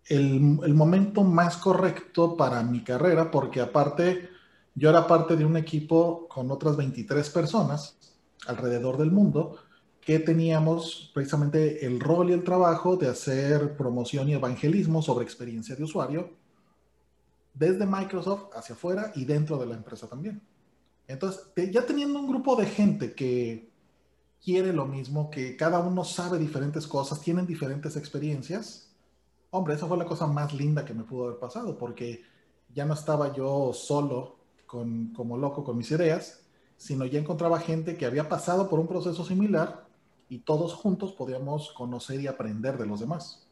el, 0.09 0.75
momento 0.75 1.25
más 1.25 1.57
correcto 1.57 2.37
para 2.37 2.63
mi 2.63 2.83
carrera, 2.85 3.31
porque 3.31 3.61
aparte 3.61 4.29
yo 4.75 4.91
era 4.91 5.07
parte 5.07 5.37
de 5.37 5.45
un 5.45 5.57
equipo 5.57 6.29
con 6.29 6.51
otras 6.51 6.77
23 6.77 7.29
personas 7.31 7.97
alrededor 8.47 8.99
del 8.99 9.11
mundo 9.11 9.59
que 10.01 10.21
teníamos 10.21 11.11
precisamente 11.13 11.85
el 11.85 11.99
rol 11.99 12.31
y 12.31 12.33
el 12.33 12.45
trabajo 12.45 12.97
de 12.97 13.09
hacer 13.09 13.77
promoción 13.77 14.29
y 14.29 14.35
evangelismo 14.35 15.03
sobre 15.03 15.25
experiencia 15.25 15.75
de 15.75 15.83
usuario 15.83 16.31
desde 17.53 17.87
Microsoft 17.87 18.55
hacia 18.55 18.75
afuera 18.75 19.13
y 19.17 19.25
dentro 19.25 19.59
de 19.59 19.67
la 19.67 19.75
empresa 19.75 20.07
también. 20.07 20.41
Entonces, 21.09 21.49
ya 21.73 21.85
teniendo 21.85 22.21
un 22.21 22.29
grupo 22.29 22.55
de 22.55 22.67
gente 22.67 23.15
que 23.15 23.69
quiere 24.45 24.73
lo 24.73 24.87
mismo, 24.87 25.31
que 25.31 25.57
cada 25.57 25.81
uno 25.81 26.05
sabe 26.05 26.39
diferentes 26.39 26.87
cosas, 26.87 27.21
tienen 27.21 27.47
diferentes 27.47 27.97
experiencias, 27.97 28.86
hombre, 29.57 29.75
esa 29.75 29.87
fue 29.87 29.97
la 29.97 30.05
cosa 30.05 30.27
más 30.27 30.53
linda 30.53 30.85
que 30.85 30.95
me 30.95 31.05
pudo 31.05 31.27
haber 31.27 31.39
pasado, 31.39 31.79
porque 31.79 32.25
ya 32.75 32.85
no 32.85 32.95
estaba 32.95 33.33
yo 33.35 33.73
solo 33.73 34.39
con, 34.67 35.13
como 35.15 35.37
loco 35.37 35.65
con 35.65 35.77
mis 35.77 35.91
ideas, 35.91 36.41
sino 36.77 37.07
ya 37.07 37.19
encontraba 37.19 37.61
gente 37.61 37.97
que 37.97 38.07
había 38.07 38.29
pasado 38.29 38.69
por 38.69 38.79
un 38.79 38.87
proceso 38.87 39.25
similar 39.25 39.87
y 40.29 40.41
todos 40.41 40.75
juntos 40.75 41.13
podíamos 41.13 41.73
conocer 41.73 42.21
y 42.21 42.27
aprender 42.27 42.77
de 42.77 42.87
los 42.87 43.01
demás. 43.01 43.47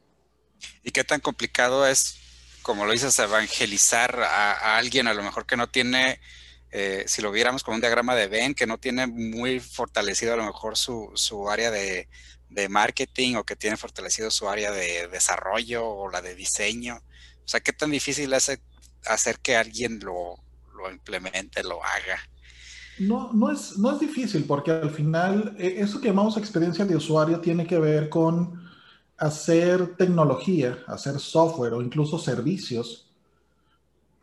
¿Y 0.83 0.91
qué 0.91 1.05
tan 1.05 1.21
complicado 1.21 1.87
es, 1.87 2.17
como 2.63 2.85
lo 2.85 2.93
dices, 2.93 3.19
evangelizar 3.19 4.21
a, 4.21 4.77
alguien 4.77 5.07
a 5.09 5.15
lo 5.15 5.23
mejor 5.23 5.47
que 5.47 5.57
no 5.57 5.69
tiene, 5.69 6.21
eh, 6.71 7.05
si 7.07 7.23
lo 7.23 7.31
viéramos 7.31 7.63
como 7.63 7.77
un 7.77 7.81
diagrama 7.81 8.15
de 8.15 8.29
Venn, 8.29 8.55
que 8.55 8.67
no 8.67 8.79
tiene 8.79 9.07
muy 9.07 9.61
fortalecido 9.61 10.35
a 10.35 10.37
lo 10.37 10.45
mejor 10.45 10.77
su, 10.77 11.11
su 11.15 11.49
área 11.49 11.71
de, 11.71 12.09
de 12.55 12.69
marketing 12.69 13.35
o 13.37 13.45
que 13.45 13.57
tiene 13.57 13.77
fortalecido 13.77 14.31
su 14.31 14.49
área 14.49 14.71
de 14.71 15.09
desarrollo 15.09 15.87
o 15.87 16.11
la 16.11 16.23
de 16.23 16.35
diseño. 16.35 16.97
O 16.97 17.49
sea, 17.49 17.61
¿qué 17.61 17.73
tan 17.73 17.91
difícil 17.91 18.33
es 18.33 18.59
hacer 19.07 19.39
que 19.41 19.57
alguien 19.57 19.99
lo, 20.01 20.37
lo 20.75 20.91
implemente, 20.91 21.63
lo 21.63 21.83
haga? 21.85 22.19
No, 22.99 23.33
no 23.33 23.51
es, 23.51 23.77
no 23.77 23.93
es 23.93 24.01
difícil 24.01 24.45
porque 24.45 24.71
al 24.71 24.91
final 24.91 25.57
eh, 25.59 25.77
eso 25.79 26.01
que 26.01 26.09
llamamos 26.09 26.37
experiencia 26.37 26.85
de 26.85 26.97
usuario 26.97 27.41
tiene 27.41 27.67
que 27.67 27.79
ver 27.79 28.09
con 28.09 28.63
hacer 29.19 29.97
tecnología, 29.97 30.79
hacer 30.87 31.19
software 31.19 31.75
o 31.75 31.83
incluso 31.83 32.19
servicios 32.19 33.11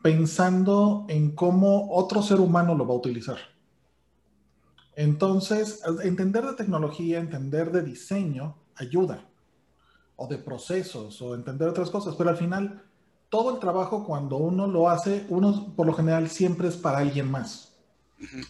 pensando 0.01 1.05
en 1.09 1.31
cómo 1.35 1.91
otro 1.91 2.23
ser 2.23 2.39
humano 2.39 2.73
lo 2.75 2.87
va 2.87 2.93
a 2.93 2.97
utilizar. 2.97 3.37
Entonces, 5.01 5.81
entender 6.03 6.45
de 6.45 6.53
tecnología, 6.53 7.17
entender 7.17 7.71
de 7.71 7.81
diseño, 7.81 8.55
ayuda, 8.75 9.25
o 10.15 10.27
de 10.27 10.37
procesos, 10.37 11.19
o 11.23 11.33
entender 11.33 11.67
otras 11.67 11.89
cosas, 11.89 12.13
pero 12.15 12.29
al 12.29 12.37
final, 12.37 12.83
todo 13.27 13.51
el 13.51 13.59
trabajo 13.59 14.05
cuando 14.05 14.37
uno 14.37 14.67
lo 14.67 14.89
hace, 14.89 15.25
uno 15.29 15.73
por 15.75 15.87
lo 15.87 15.93
general 15.93 16.29
siempre 16.29 16.67
es 16.67 16.77
para 16.77 16.99
alguien 16.99 17.31
más. 17.31 17.79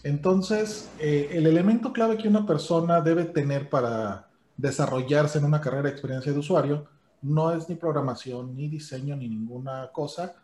Entonces, 0.02 0.90
eh, 0.98 1.30
el 1.32 1.46
elemento 1.46 1.90
clave 1.90 2.18
que 2.18 2.28
una 2.28 2.44
persona 2.44 3.00
debe 3.00 3.24
tener 3.24 3.70
para 3.70 4.28
desarrollarse 4.58 5.38
en 5.38 5.46
una 5.46 5.62
carrera 5.62 5.84
de 5.84 5.90
experiencia 5.92 6.32
de 6.32 6.38
usuario 6.38 6.86
no 7.22 7.50
es 7.52 7.66
ni 7.70 7.76
programación, 7.76 8.54
ni 8.54 8.68
diseño, 8.68 9.16
ni 9.16 9.26
ninguna 9.26 9.90
cosa, 9.90 10.34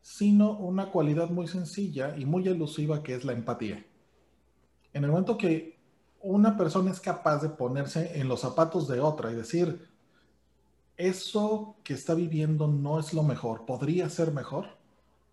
sino 0.00 0.52
una 0.58 0.92
cualidad 0.92 1.28
muy 1.28 1.48
sencilla 1.48 2.16
y 2.16 2.24
muy 2.24 2.46
elusiva 2.46 3.02
que 3.02 3.16
es 3.16 3.24
la 3.24 3.32
empatía. 3.32 3.84
En 4.96 5.04
el 5.04 5.10
momento 5.10 5.36
que 5.36 5.78
una 6.22 6.56
persona 6.56 6.90
es 6.90 7.00
capaz 7.00 7.42
de 7.42 7.50
ponerse 7.50 8.18
en 8.18 8.28
los 8.28 8.40
zapatos 8.40 8.88
de 8.88 8.98
otra 8.98 9.30
y 9.30 9.34
decir, 9.34 9.90
eso 10.96 11.76
que 11.84 11.92
está 11.92 12.14
viviendo 12.14 12.66
no 12.66 12.98
es 12.98 13.12
lo 13.12 13.22
mejor, 13.22 13.66
podría 13.66 14.08
ser 14.08 14.32
mejor, 14.32 14.68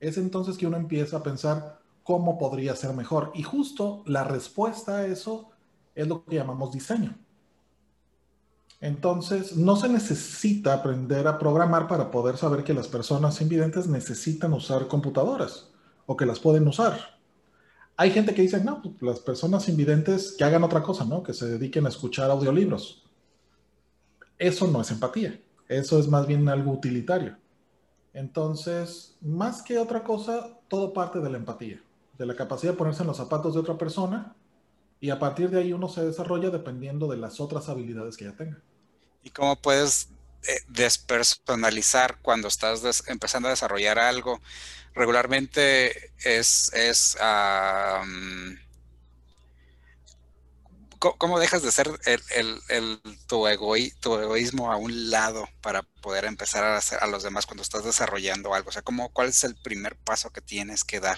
es 0.01 0.17
entonces 0.17 0.57
que 0.57 0.67
uno 0.67 0.75
empieza 0.75 1.15
a 1.15 1.23
pensar 1.23 1.79
cómo 2.03 2.37
podría 2.37 2.75
ser 2.75 2.93
mejor. 2.93 3.31
Y 3.35 3.43
justo 3.43 4.03
la 4.05 4.25
respuesta 4.25 4.97
a 4.97 5.05
eso 5.05 5.51
es 5.95 6.09
lo 6.09 6.25
que 6.25 6.35
llamamos 6.35 6.73
diseño. 6.73 7.17
Entonces, 8.81 9.55
no 9.55 9.77
se 9.77 9.87
necesita 9.87 10.73
aprender 10.73 11.25
a 11.25 11.39
programar 11.39 11.87
para 11.87 12.11
poder 12.11 12.35
saber 12.35 12.65
que 12.65 12.73
las 12.73 12.89
personas 12.89 13.39
invidentes 13.39 13.87
necesitan 13.87 14.51
usar 14.51 14.89
computadoras 14.89 15.69
o 16.05 16.17
que 16.17 16.25
las 16.25 16.41
pueden 16.41 16.67
usar. 16.67 17.12
Hay 17.95 18.11
gente 18.11 18.33
que 18.33 18.41
dice, 18.41 18.63
no, 18.63 18.81
pues, 18.81 18.95
las 19.01 19.19
personas 19.19 19.69
invidentes 19.69 20.35
que 20.37 20.43
hagan 20.43 20.63
otra 20.63 20.81
cosa, 20.81 21.05
¿no? 21.05 21.21
Que 21.23 21.33
se 21.33 21.45
dediquen 21.45 21.85
a 21.85 21.89
escuchar 21.89 22.31
audiolibros. 22.31 23.03
Eso 24.37 24.67
no 24.67 24.81
es 24.81 24.91
empatía. 24.91 25.39
Eso 25.67 25.99
es 25.99 26.07
más 26.07 26.27
bien 26.27 26.49
algo 26.49 26.71
utilitario. 26.71 27.37
Entonces, 28.13 29.17
más 29.21 29.61
que 29.61 29.77
otra 29.77 30.03
cosa, 30.03 30.59
todo 30.67 30.93
parte 30.93 31.19
de 31.19 31.29
la 31.29 31.37
empatía, 31.37 31.81
de 32.17 32.25
la 32.25 32.35
capacidad 32.35 32.73
de 32.73 32.77
ponerse 32.77 33.01
en 33.01 33.07
los 33.07 33.17
zapatos 33.17 33.53
de 33.53 33.59
otra 33.59 33.77
persona 33.77 34.35
y 34.99 35.09
a 35.09 35.19
partir 35.19 35.49
de 35.49 35.59
ahí 35.59 35.73
uno 35.73 35.89
se 35.89 36.05
desarrolla 36.05 36.49
dependiendo 36.49 37.07
de 37.07 37.17
las 37.17 37.39
otras 37.39 37.69
habilidades 37.69 38.15
que 38.17 38.25
ya 38.25 38.35
tenga 38.35 38.61
y 39.23 39.29
cómo 39.29 39.55
puedes 39.55 40.09
despersonalizar 40.67 42.19
cuando 42.21 42.47
estás 42.47 43.03
empezando 43.07 43.47
a 43.47 43.51
desarrollar 43.51 43.99
algo. 43.99 44.41
Regularmente 44.93 46.11
es, 46.23 46.71
es 46.73 47.17
¿cómo 51.17 51.39
dejas 51.39 51.61
de 51.61 51.71
ser 51.71 51.89
el, 52.05 53.01
tu, 53.27 53.47
egoísmo 53.47 54.71
a 54.71 54.77
un 54.77 55.09
lado 55.09 55.47
para 55.61 55.83
poder 56.01 56.25
empezar 56.25 56.63
a 56.63 56.77
hacer 56.77 56.99
a 57.01 57.07
los 57.07 57.23
demás 57.23 57.45
cuando 57.45 57.63
estás 57.63 57.83
desarrollando 57.83 58.53
algo? 58.53 58.69
O 58.69 58.71
sea, 58.71 58.81
¿cómo, 58.81 59.09
¿cuál 59.09 59.29
es 59.29 59.43
el 59.43 59.55
primer 59.55 59.95
paso 59.97 60.29
que 60.31 60.41
tienes 60.41 60.83
que 60.83 60.99
dar? 60.99 61.17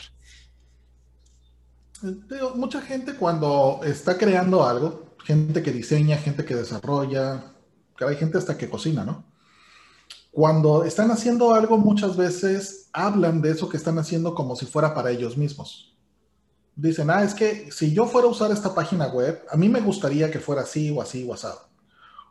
Eh, 2.03 2.39
mucha 2.55 2.81
gente 2.81 3.15
cuando 3.15 3.81
está 3.83 4.17
creando 4.17 4.65
algo, 4.65 5.15
gente 5.23 5.61
que 5.61 5.71
diseña, 5.71 6.17
gente 6.17 6.45
que 6.45 6.55
desarrolla, 6.55 7.54
hay 8.03 8.15
gente 8.15 8.37
hasta 8.37 8.57
que 8.57 8.69
cocina, 8.69 9.05
¿no? 9.05 9.23
Cuando 10.31 10.83
están 10.83 11.11
haciendo 11.11 11.53
algo, 11.53 11.77
muchas 11.77 12.17
veces 12.17 12.89
hablan 12.91 13.41
de 13.41 13.51
eso 13.51 13.69
que 13.69 13.77
están 13.77 13.97
haciendo 13.99 14.35
como 14.35 14.55
si 14.57 14.65
fuera 14.65 14.93
para 14.93 15.11
ellos 15.11 15.37
mismos. 15.37 15.95
Dicen, 16.75 17.09
ah, 17.09 17.23
es 17.23 17.33
que 17.33 17.71
si 17.71 17.93
yo 17.93 18.05
fuera 18.05 18.27
a 18.27 18.31
usar 18.31 18.51
esta 18.51 18.75
página 18.75 19.07
web, 19.07 19.41
a 19.49 19.55
mí 19.55 19.69
me 19.69 19.79
gustaría 19.79 20.29
que 20.29 20.39
fuera 20.39 20.63
así 20.63 20.91
o 20.91 21.01
así 21.01 21.25
o 21.25 21.33
asado. 21.33 21.69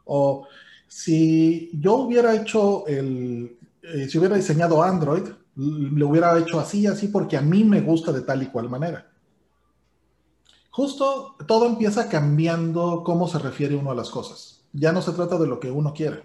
O 0.04 0.46
si 0.86 1.70
yo 1.80 1.94
hubiera 1.94 2.34
hecho 2.34 2.86
el, 2.86 3.58
eh, 3.82 4.06
si 4.06 4.18
hubiera 4.18 4.36
diseñado 4.36 4.82
Android, 4.82 5.30
lo 5.56 6.08
hubiera 6.08 6.38
hecho 6.38 6.60
así, 6.60 6.86
así, 6.86 7.08
porque 7.08 7.38
a 7.38 7.40
mí 7.40 7.64
me 7.64 7.80
gusta 7.80 8.12
de 8.12 8.20
tal 8.20 8.42
y 8.42 8.48
cual 8.48 8.68
manera. 8.68 9.10
Justo 10.68 11.36
todo 11.46 11.64
empieza 11.66 12.08
cambiando 12.10 13.02
cómo 13.02 13.28
se 13.28 13.38
refiere 13.38 13.76
uno 13.76 13.92
a 13.92 13.94
las 13.94 14.10
cosas 14.10 14.53
ya 14.74 14.92
no 14.92 15.00
se 15.00 15.12
trata 15.12 15.38
de 15.38 15.46
lo 15.46 15.60
que 15.60 15.70
uno 15.70 15.94
quiere, 15.94 16.24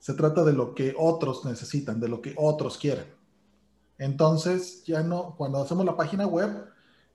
se 0.00 0.14
trata 0.14 0.42
de 0.42 0.54
lo 0.54 0.74
que 0.74 0.94
otros 0.98 1.44
necesitan, 1.44 2.00
de 2.00 2.08
lo 2.08 2.20
que 2.20 2.34
otros 2.36 2.78
quieren. 2.78 3.04
Entonces, 3.98 4.82
ya 4.84 5.02
no, 5.02 5.36
cuando 5.36 5.62
hacemos 5.62 5.84
la 5.84 5.96
página 5.96 6.26
web, 6.26 6.50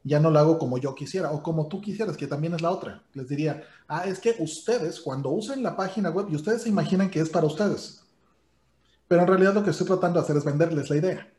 ya 0.03 0.19
no 0.19 0.31
la 0.31 0.41
hago 0.41 0.57
como 0.59 0.77
yo 0.77 0.95
quisiera 0.95 1.31
o 1.31 1.41
como 1.43 1.67
tú 1.67 1.81
quisieras, 1.81 2.15
que 2.15 2.27
también 2.27 2.53
es 2.53 2.61
la 2.61 2.71
otra. 2.71 3.03
Les 3.13 3.27
diría, 3.27 3.63
ah, 3.87 4.05
es 4.05 4.19
que 4.19 4.35
ustedes, 4.39 5.01
cuando 5.01 5.29
usen 5.31 5.63
la 5.63 5.75
página 5.75 6.11
web, 6.11 6.27
y 6.29 6.35
ustedes 6.35 6.61
se 6.61 6.69
imaginan 6.69 7.09
que 7.09 7.19
es 7.19 7.29
para 7.29 7.47
ustedes. 7.47 8.03
Pero 9.07 9.23
en 9.23 9.27
realidad 9.27 9.55
lo 9.55 9.63
que 9.63 9.71
estoy 9.71 9.87
tratando 9.87 10.19
de 10.19 10.23
hacer 10.23 10.37
es 10.37 10.45
venderles 10.45 10.89
la 10.89 10.95
idea. 10.95 11.33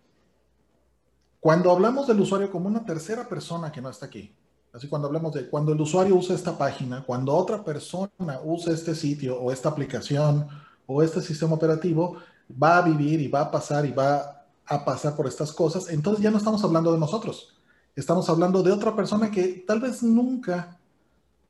Cuando 1.41 1.71
hablamos 1.71 2.09
del 2.09 2.21
usuario 2.21 2.51
como 2.51 2.67
una 2.67 2.85
tercera 2.85 3.29
persona 3.29 3.71
que 3.71 3.81
no 3.81 3.89
está 3.89 4.07
aquí, 4.07 4.35
Así 4.73 4.87
cuando 4.89 5.09
hablamos 5.09 5.33
de 5.33 5.49
cuando 5.49 5.73
el 5.73 5.81
usuario 5.81 6.15
usa 6.15 6.35
esta 6.35 6.57
página, 6.57 7.03
cuando 7.05 7.35
otra 7.35 7.65
persona 7.65 8.11
usa 8.45 8.75
este 8.75 8.95
sitio 8.95 9.41
o 9.41 9.51
esta 9.51 9.71
aplicación 9.71 10.47
o 10.87 11.03
este 11.03 11.23
sistema 11.23 11.55
operativo, 11.55 12.19
va 12.51 12.79
a 12.79 12.83
vivir 12.83 13.21
y 13.21 13.29
va 13.29 13.43
a 13.43 13.51
pasar 13.51 13.87
y 13.87 13.93
va 13.93 14.47
a 14.67 14.85
pasar 14.85 15.17
por 15.17 15.27
estas 15.27 15.53
cosas, 15.53 15.89
entonces 15.89 16.23
ya 16.23 16.31
no 16.31 16.37
estamos 16.37 16.63
hablando 16.63 16.93
de 16.93 16.99
nosotros. 16.99 17.55
Estamos 17.97 18.29
hablando 18.29 18.63
de 18.63 18.71
otra 18.71 18.95
persona 18.95 19.31
que 19.31 19.65
tal 19.67 19.81
vez 19.81 20.03
nunca 20.03 20.79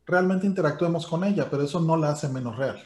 realmente 0.07 0.47
interactuemos 0.47 1.07
con 1.07 1.25
ella, 1.25 1.51
pero 1.51 1.65
eso 1.65 1.81
no 1.81 1.97
la 1.97 2.11
hace 2.11 2.29
menos 2.29 2.57
real. 2.57 2.79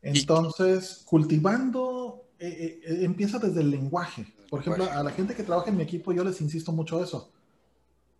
Entonces, 0.00 1.02
cultivando 1.04 2.24
eh, 2.38 2.80
eh, 2.84 3.04
empieza 3.04 3.38
desde 3.38 3.60
el 3.60 3.70
lenguaje. 3.70 4.32
Por 4.48 4.60
ejemplo, 4.60 4.88
a 4.90 5.02
la 5.02 5.10
gente 5.10 5.34
que 5.34 5.42
trabaja 5.42 5.70
en 5.70 5.76
mi 5.76 5.82
equipo, 5.82 6.12
yo 6.12 6.24
les 6.24 6.40
insisto 6.40 6.72
mucho 6.72 7.02
eso 7.02 7.30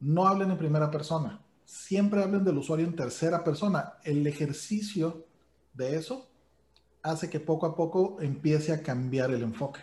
no 0.02 0.26
hablen 0.26 0.50
en 0.50 0.58
primera 0.58 0.90
persona, 0.90 1.40
siempre 1.64 2.22
hablen 2.22 2.44
del 2.44 2.58
usuario 2.58 2.84
en 2.84 2.96
tercera 2.96 3.44
persona. 3.44 3.94
El 4.04 4.26
ejercicio 4.26 5.26
de 5.72 5.96
eso 5.96 6.28
hace 7.02 7.30
que 7.30 7.40
poco 7.40 7.66
a 7.66 7.76
poco 7.76 8.20
empiece 8.20 8.72
a 8.72 8.82
cambiar 8.82 9.30
el 9.30 9.42
enfoque. 9.42 9.80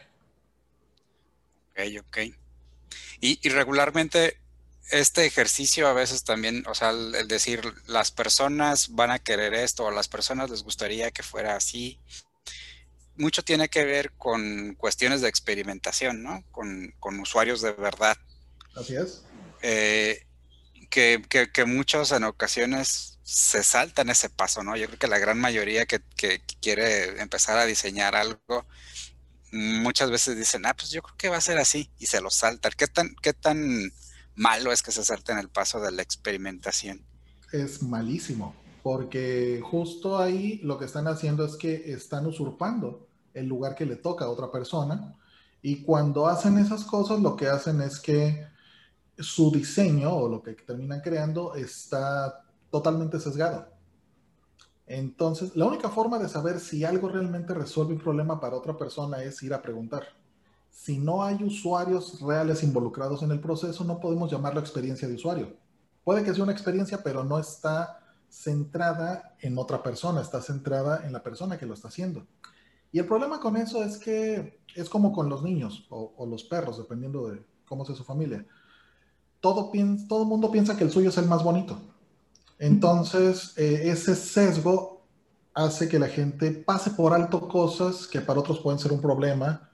Ok, 1.71 1.79
ok. 2.01 2.17
Y, 3.21 3.49
regularmente 3.49 4.38
este 4.91 5.25
ejercicio 5.25 5.88
a 5.88 5.93
veces 5.93 6.23
también, 6.23 6.63
o 6.67 6.73
sea, 6.73 6.89
el, 6.89 7.27
decir 7.27 7.61
las 7.88 8.11
personas 8.11 8.95
van 8.95 9.11
a 9.11 9.19
querer 9.19 9.53
esto 9.53 9.85
o 9.85 9.91
las 9.91 10.07
personas 10.07 10.49
les 10.49 10.63
gustaría 10.63 11.11
que 11.11 11.23
fuera 11.23 11.55
así, 11.55 11.99
mucho 13.15 13.43
tiene 13.43 13.69
que 13.69 13.85
ver 13.85 14.11
con 14.13 14.75
cuestiones 14.75 15.21
de 15.21 15.29
experimentación, 15.29 16.23
¿no? 16.23 16.43
Con, 16.51 16.93
con 16.99 17.19
usuarios 17.19 17.61
de 17.61 17.73
verdad. 17.73 18.17
Así 18.75 18.95
es. 18.95 19.23
Eh, 19.61 20.25
que, 20.89 21.65
muchos 21.65 22.11
en 22.11 22.23
ocasiones 22.23 23.19
se 23.23 23.63
saltan 23.63 24.09
ese 24.09 24.29
paso, 24.29 24.63
¿no? 24.63 24.75
Yo 24.75 24.87
creo 24.87 24.99
que 24.99 25.07
la 25.07 25.19
gran 25.19 25.39
mayoría 25.39 25.85
que, 25.85 26.01
quiere 26.61 27.21
empezar 27.21 27.57
a 27.57 27.65
diseñar 27.65 28.15
algo, 28.15 28.65
muchas 29.51 30.09
veces 30.09 30.37
dicen, 30.37 30.65
ah, 30.65 30.75
pues 30.75 30.91
yo 30.91 31.01
creo 31.01 31.17
que 31.17 31.29
va 31.29 31.37
a 31.37 31.41
ser 31.41 31.57
así, 31.57 31.89
y 31.99 32.07
se 32.07 32.21
lo 32.21 32.29
saltan. 32.29 32.71
¿Qué 32.75 32.87
tan, 32.87 33.15
qué 33.21 33.33
tan 33.33 33.91
malo 34.35 34.71
es 34.71 34.81
que 34.81 34.91
se 34.91 35.03
salten 35.03 35.37
el 35.37 35.49
paso 35.49 35.79
de 35.79 35.91
la 35.91 36.01
experimentación? 36.01 37.05
Es 37.51 37.81
malísimo, 37.81 38.55
porque 38.83 39.61
justo 39.63 40.19
ahí 40.19 40.59
lo 40.63 40.77
que 40.77 40.85
están 40.85 41.07
haciendo 41.07 41.45
es 41.45 41.55
que 41.55 41.91
están 41.91 42.25
usurpando 42.25 43.07
el 43.33 43.47
lugar 43.47 43.75
que 43.75 43.85
le 43.85 43.95
toca 43.95 44.25
a 44.25 44.29
otra 44.29 44.51
persona, 44.51 45.15
y 45.61 45.83
cuando 45.83 46.27
hacen 46.27 46.57
esas 46.57 46.83
cosas, 46.83 47.19
lo 47.19 47.35
que 47.35 47.47
hacen 47.47 47.81
es 47.81 47.99
que 47.99 48.47
su 49.19 49.51
diseño 49.51 50.13
o 50.13 50.29
lo 50.29 50.41
que 50.41 50.53
terminan 50.53 51.01
creando 51.01 51.55
está 51.55 52.43
totalmente 52.69 53.19
sesgado. 53.19 53.67
Entonces, 54.88 55.55
la 55.55 55.65
única 55.65 55.89
forma 55.89 56.17
de 56.17 56.29
saber 56.29 56.59
si 56.59 56.83
algo 56.83 57.09
realmente 57.09 57.53
resuelve 57.53 57.93
un 57.93 57.99
problema 57.99 58.39
para 58.39 58.55
otra 58.55 58.75
persona 58.75 59.21
es 59.21 59.41
ir 59.43 59.53
a 59.53 59.61
preguntar. 59.61 60.03
Si 60.71 60.97
no 60.97 61.23
hay 61.23 61.43
usuarios 61.43 62.21
reales 62.21 62.63
involucrados 62.63 63.21
en 63.21 63.31
el 63.31 63.39
proceso, 63.39 63.83
no 63.83 63.99
podemos 63.99 64.31
llamarlo 64.31 64.59
experiencia 64.59 65.07
de 65.07 65.15
usuario. 65.15 65.57
Puede 66.03 66.23
que 66.23 66.33
sea 66.33 66.43
una 66.43 66.53
experiencia, 66.53 67.01
pero 67.03 67.23
no 67.23 67.38
está 67.38 67.99
centrada 68.29 69.35
en 69.41 69.57
otra 69.57 69.83
persona, 69.83 70.21
está 70.21 70.41
centrada 70.41 71.05
en 71.05 71.13
la 71.13 71.21
persona 71.21 71.57
que 71.57 71.65
lo 71.65 71.73
está 71.73 71.89
haciendo. 71.89 72.25
Y 72.91 72.97
el 72.97 73.05
problema 73.05 73.39
con 73.39 73.57
eso 73.57 73.83
es 73.83 73.97
que 73.97 74.61
es 74.75 74.89
como 74.89 75.11
con 75.11 75.29
los 75.29 75.43
niños 75.43 75.85
o, 75.89 76.13
o 76.17 76.25
los 76.25 76.43
perros, 76.43 76.77
dependiendo 76.77 77.27
de 77.27 77.45
cómo 77.65 77.85
sea 77.85 77.95
su 77.95 78.03
familia 78.03 78.45
todo, 79.39 79.72
todo 80.08 80.25
mundo 80.25 80.51
piensa 80.51 80.77
que 80.77 80.84
el 80.84 80.91
suyo 80.91 81.10
es 81.10 81.17
el 81.17 81.27
más 81.27 81.43
bonito. 81.43 81.79
Entonces, 82.58 83.53
eh, 83.58 83.89
ese 83.89 84.15
sesgo 84.15 85.01
hace 85.53 85.88
que 85.88 86.00
la 86.00 86.08
gente 86.08 86.51
pase 86.51 86.91
por 86.91 87.13
alto 87.13 87.48
cosas 87.48 88.08
que 88.08 88.22
para 88.22 88.39
otros 88.39 88.60
pueden 88.60 88.79
ser 88.79 88.91
un 88.91 89.01
problema 89.01 89.69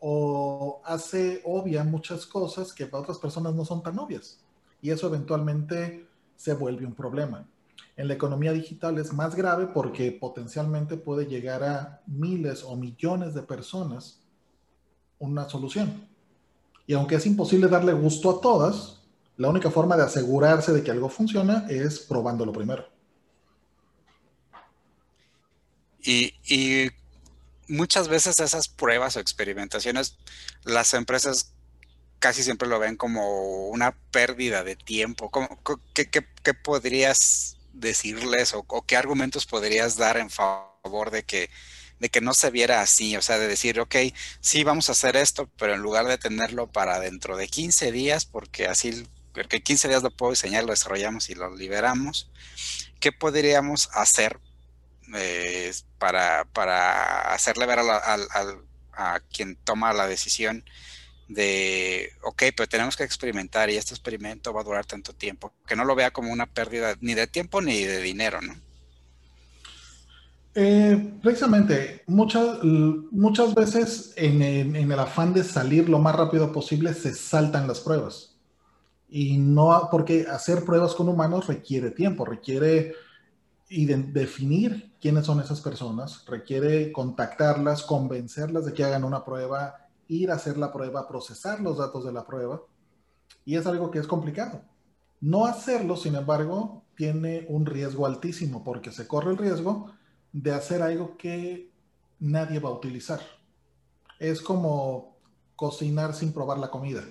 o 0.00 0.80
hace 0.84 1.42
obvia 1.44 1.84
muchas 1.84 2.24
cosas 2.24 2.72
que 2.72 2.86
para 2.86 3.02
otras 3.02 3.18
personas 3.18 3.54
no 3.54 3.64
son 3.64 3.82
tan 3.82 3.98
obvias. 3.98 4.40
Y 4.80 4.90
eso 4.90 5.06
eventualmente 5.06 6.08
se 6.36 6.54
vuelve 6.54 6.86
un 6.86 6.94
problema. 6.94 7.46
En 7.96 8.08
la 8.08 8.14
economía 8.14 8.52
digital 8.52 8.96
es 8.98 9.12
más 9.12 9.34
grave 9.34 9.66
porque 9.66 10.10
potencialmente 10.10 10.96
puede 10.96 11.26
llegar 11.26 11.62
a 11.62 12.00
miles 12.06 12.64
o 12.64 12.76
millones 12.76 13.34
de 13.34 13.42
personas 13.42 14.22
una 15.18 15.46
solución. 15.50 16.08
Y 16.86 16.94
aunque 16.94 17.16
es 17.16 17.26
imposible 17.26 17.68
darle 17.68 17.92
gusto 17.92 18.30
a 18.30 18.40
todas, 18.40 18.99
la 19.40 19.48
única 19.48 19.70
forma 19.70 19.96
de 19.96 20.02
asegurarse 20.02 20.70
de 20.70 20.82
que 20.82 20.90
algo 20.90 21.08
funciona 21.08 21.64
es 21.70 21.98
probándolo 22.00 22.52
primero. 22.52 22.86
Y, 26.02 26.90
muchas 27.66 28.08
veces 28.08 28.38
esas 28.38 28.68
pruebas 28.68 29.16
o 29.16 29.20
experimentaciones, 29.20 30.18
las 30.64 30.92
empresas 30.92 31.54
casi 32.18 32.42
siempre 32.42 32.68
lo 32.68 32.78
ven 32.78 32.96
como 32.96 33.68
una 33.68 33.96
pérdida 34.10 34.62
de 34.62 34.76
tiempo. 34.76 35.30
qué, 35.94 36.54
podrías 36.54 37.56
decirles 37.72 38.52
o, 38.52 38.84
qué 38.86 38.98
argumentos 38.98 39.46
podrías 39.46 39.96
dar 39.96 40.18
en 40.18 40.28
favor 40.28 41.10
de 41.10 41.22
que, 41.22 41.48
de 41.98 42.10
que 42.10 42.20
no 42.20 42.34
se 42.34 42.50
viera 42.50 42.82
así? 42.82 43.16
O 43.16 43.22
sea, 43.22 43.38
de 43.38 43.48
decir, 43.48 43.80
ok, 43.80 43.96
sí, 44.40 44.64
vamos 44.64 44.90
a 44.90 44.92
hacer 44.92 45.16
esto, 45.16 45.48
pero 45.56 45.74
en 45.74 45.80
lugar 45.80 46.04
de 46.04 46.18
tenerlo 46.18 46.66
para 46.70 47.00
dentro 47.00 47.38
de 47.38 47.48
15 47.48 47.90
días, 47.90 48.26
porque 48.26 48.66
así, 48.66 49.06
porque 49.32 49.62
15 49.62 49.88
días 49.88 50.02
lo 50.02 50.10
puedo 50.10 50.32
diseñar, 50.32 50.64
lo 50.64 50.70
desarrollamos 50.70 51.30
y 51.30 51.34
lo 51.34 51.54
liberamos, 51.54 52.30
¿qué 53.00 53.12
podríamos 53.12 53.88
hacer 53.92 54.38
eh, 55.14 55.72
para, 55.98 56.44
para, 56.52 57.32
hacerle 57.32 57.66
ver 57.66 57.80
a, 57.80 59.20
quien 59.32 59.56
toma 59.56 59.92
la 59.92 60.06
decisión 60.06 60.64
de, 61.28 62.12
ok, 62.22 62.42
pero 62.56 62.68
tenemos 62.68 62.96
que 62.96 63.04
experimentar 63.04 63.70
y 63.70 63.76
este 63.76 63.94
experimento 63.94 64.52
va 64.52 64.60
a 64.60 64.64
durar 64.64 64.84
tanto 64.84 65.14
tiempo, 65.14 65.52
que 65.66 65.76
no 65.76 65.84
lo 65.84 65.94
vea 65.94 66.10
como 66.10 66.32
una 66.32 66.46
pérdida 66.46 66.96
ni 67.00 67.14
de 67.14 67.26
tiempo 67.26 67.60
ni 67.60 67.84
de 67.84 68.02
dinero, 68.02 68.40
¿no? 68.40 68.54
Eh, 70.54 71.14
precisamente, 71.22 72.02
muchas, 72.06 72.62
muchas 72.64 73.54
veces 73.54 74.12
en, 74.16 74.42
el 74.42 74.98
afán 74.98 75.32
de 75.32 75.44
salir 75.44 75.88
lo 75.88 76.00
más 76.00 76.16
rápido 76.16 76.52
posible 76.52 76.92
se 76.94 77.14
saltan 77.14 77.68
las 77.68 77.80
pruebas. 77.80 78.29
Y 79.10 79.38
no, 79.38 79.88
porque 79.90 80.26
hacer 80.30 80.64
pruebas 80.64 80.94
con 80.94 81.08
humanos 81.08 81.48
requiere 81.48 81.90
tiempo, 81.90 82.24
requiere 82.24 82.94
y 83.68 83.86
definir 83.86 84.94
quiénes 85.00 85.26
son 85.26 85.40
esas 85.40 85.60
personas, 85.60 86.24
requiere 86.26 86.92
contactarlas, 86.92 87.82
convencerlas 87.82 88.66
de 88.66 88.72
que 88.72 88.84
hagan 88.84 89.04
una 89.04 89.24
prueba, 89.24 89.88
ir 90.08 90.30
a 90.30 90.34
hacer 90.34 90.58
la 90.58 90.72
prueba, 90.72 91.08
procesar 91.08 91.60
los 91.60 91.78
datos 91.78 92.04
de 92.04 92.12
la 92.12 92.26
prueba, 92.26 92.62
y 93.44 93.56
es 93.56 93.66
algo 93.66 93.90
que 93.90 93.98
es 93.98 94.06
complicado. 94.06 94.62
No 95.20 95.46
hacerlo, 95.46 95.96
sin 95.96 96.14
embargo, 96.14 96.84
tiene 96.96 97.46
un 97.48 97.66
riesgo 97.66 98.06
altísimo 98.06 98.64
porque 98.64 98.90
se 98.90 99.06
corre 99.06 99.30
el 99.30 99.38
riesgo 99.38 99.92
de 100.32 100.52
hacer 100.52 100.82
algo 100.82 101.16
que 101.16 101.70
nadie 102.18 102.58
va 102.58 102.70
a 102.70 102.74
utilizar. 102.74 103.20
Es 104.18 104.40
como 104.40 105.16
cocinar 105.56 106.14
sin 106.14 106.32
probar 106.32 106.58
la 106.58 106.70
comida. 106.70 107.02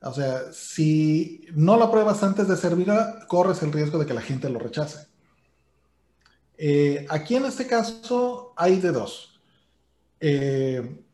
O 0.00 0.12
sea, 0.12 0.52
si 0.52 1.46
no 1.54 1.76
la 1.76 1.90
pruebas 1.90 2.22
antes 2.22 2.46
de 2.46 2.56
servirla, 2.56 3.26
corres 3.26 3.62
el 3.62 3.72
riesgo 3.72 3.98
de 3.98 4.06
que 4.06 4.14
la 4.14 4.20
gente 4.20 4.48
lo 4.48 4.58
rechace. 4.58 5.08
Eh, 6.56 7.06
aquí 7.08 7.36
en 7.36 7.46
este 7.46 7.66
caso 7.66 8.52
hay 8.56 8.80
de 8.80 8.92
dos. 8.92 9.40
Eh, 10.20 11.04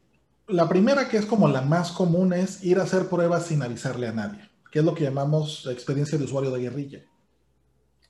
la 0.49 0.69
primera, 0.69 1.09
que 1.09 1.17
es 1.17 1.27
como 1.27 1.49
la 1.49 1.63
más 1.63 1.93
común, 1.93 2.33
es 2.33 2.63
ir 2.63 2.79
a 2.79 2.83
hacer 2.83 3.09
pruebas 3.09 3.47
sin 3.47 3.63
avisarle 3.63 4.09
a 4.09 4.13
nadie, 4.13 4.51
que 4.71 4.81
es 4.81 4.85
lo 4.85 4.95
que 4.95 5.05
llamamos 5.05 5.67
experiencia 5.71 6.19
de 6.19 6.25
usuario 6.25 6.51
de 6.51 6.61
guerrilla. 6.61 7.03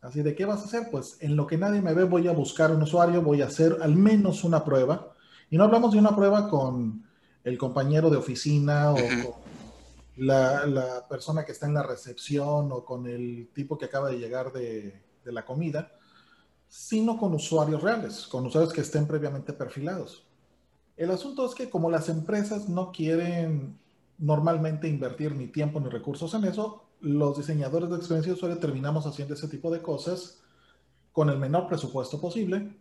Así 0.01 0.23
de, 0.23 0.35
¿qué 0.35 0.45
vas 0.45 0.61
a 0.61 0.65
hacer? 0.65 0.89
Pues 0.91 1.17
en 1.21 1.37
lo 1.37 1.47
que 1.47 1.57
nadie 1.57 1.81
me 1.81 1.95
ve 1.95 2.05
voy 2.05 2.29
a 2.29 2.33
buscar 2.33 2.73
un 2.73 2.83
usuario, 2.83 3.23
voy 3.23 3.43
a 3.43 3.47
hacer 3.47 3.79
al 3.81 3.97
menos 3.97 4.45
una 4.45 4.65
prueba. 4.65 5.13
Y 5.51 5.57
no 5.57 5.65
hablamos 5.65 5.93
de 5.93 5.99
una 5.99 6.15
prueba 6.15 6.49
con 6.49 7.05
el 7.43 7.59
compañero 7.59 8.11
de 8.11 8.17
oficina 8.17 8.91
o 8.91 8.97
con 8.97 9.44
la, 10.17 11.07
persona 11.09 11.45
que 11.45 11.53
está 11.53 11.67
en 11.67 11.75
la 11.75 11.83
recepción 11.83 12.71
o 12.73 12.85
con 12.85 13.07
el 13.07 13.49
tipo 13.53 13.77
que 13.79 13.87
acaba 13.87 14.11
de 14.11 14.19
llegar 14.19 14.53
de, 14.53 15.03
de 15.25 15.33
la 15.33 15.45
comida, 15.45 15.93
sino 16.69 17.19
con 17.19 17.35
usuarios 17.35 17.83
reales, 17.83 18.27
con 18.27 18.47
usuarios 18.47 18.73
que 18.73 18.81
estén 18.81 19.07
previamente 19.07 19.53
perfilados. 19.53 20.27
El 20.97 21.11
asunto 21.11 21.47
es 21.47 21.55
que 21.55 21.71
como 21.71 21.91
las 21.91 22.09
empresas 22.09 22.69
no 22.69 22.93
quieren 22.93 23.79
normalmente 24.19 24.89
invertir 24.89 25.35
ni 25.35 25.49
tiempo 25.49 25.81
ni 25.81 25.89
recursos 25.89 26.35
en 26.35 26.45
eso, 26.45 26.85
los 27.01 27.37
diseñadores 27.37 27.91
de 27.91 27.97
experiencia 27.97 28.33
de 28.33 28.37
usuario 28.37 28.59
terminamos 28.59 29.07
haciendo 29.07 29.35
ese 29.35 29.49
tipo 29.49 29.71
de 29.71 29.83
cosas 29.83 30.41
con 31.13 31.29
el 31.31 31.39
menor 31.39 31.67
presupuesto 31.69 32.21
posible, 32.21 32.77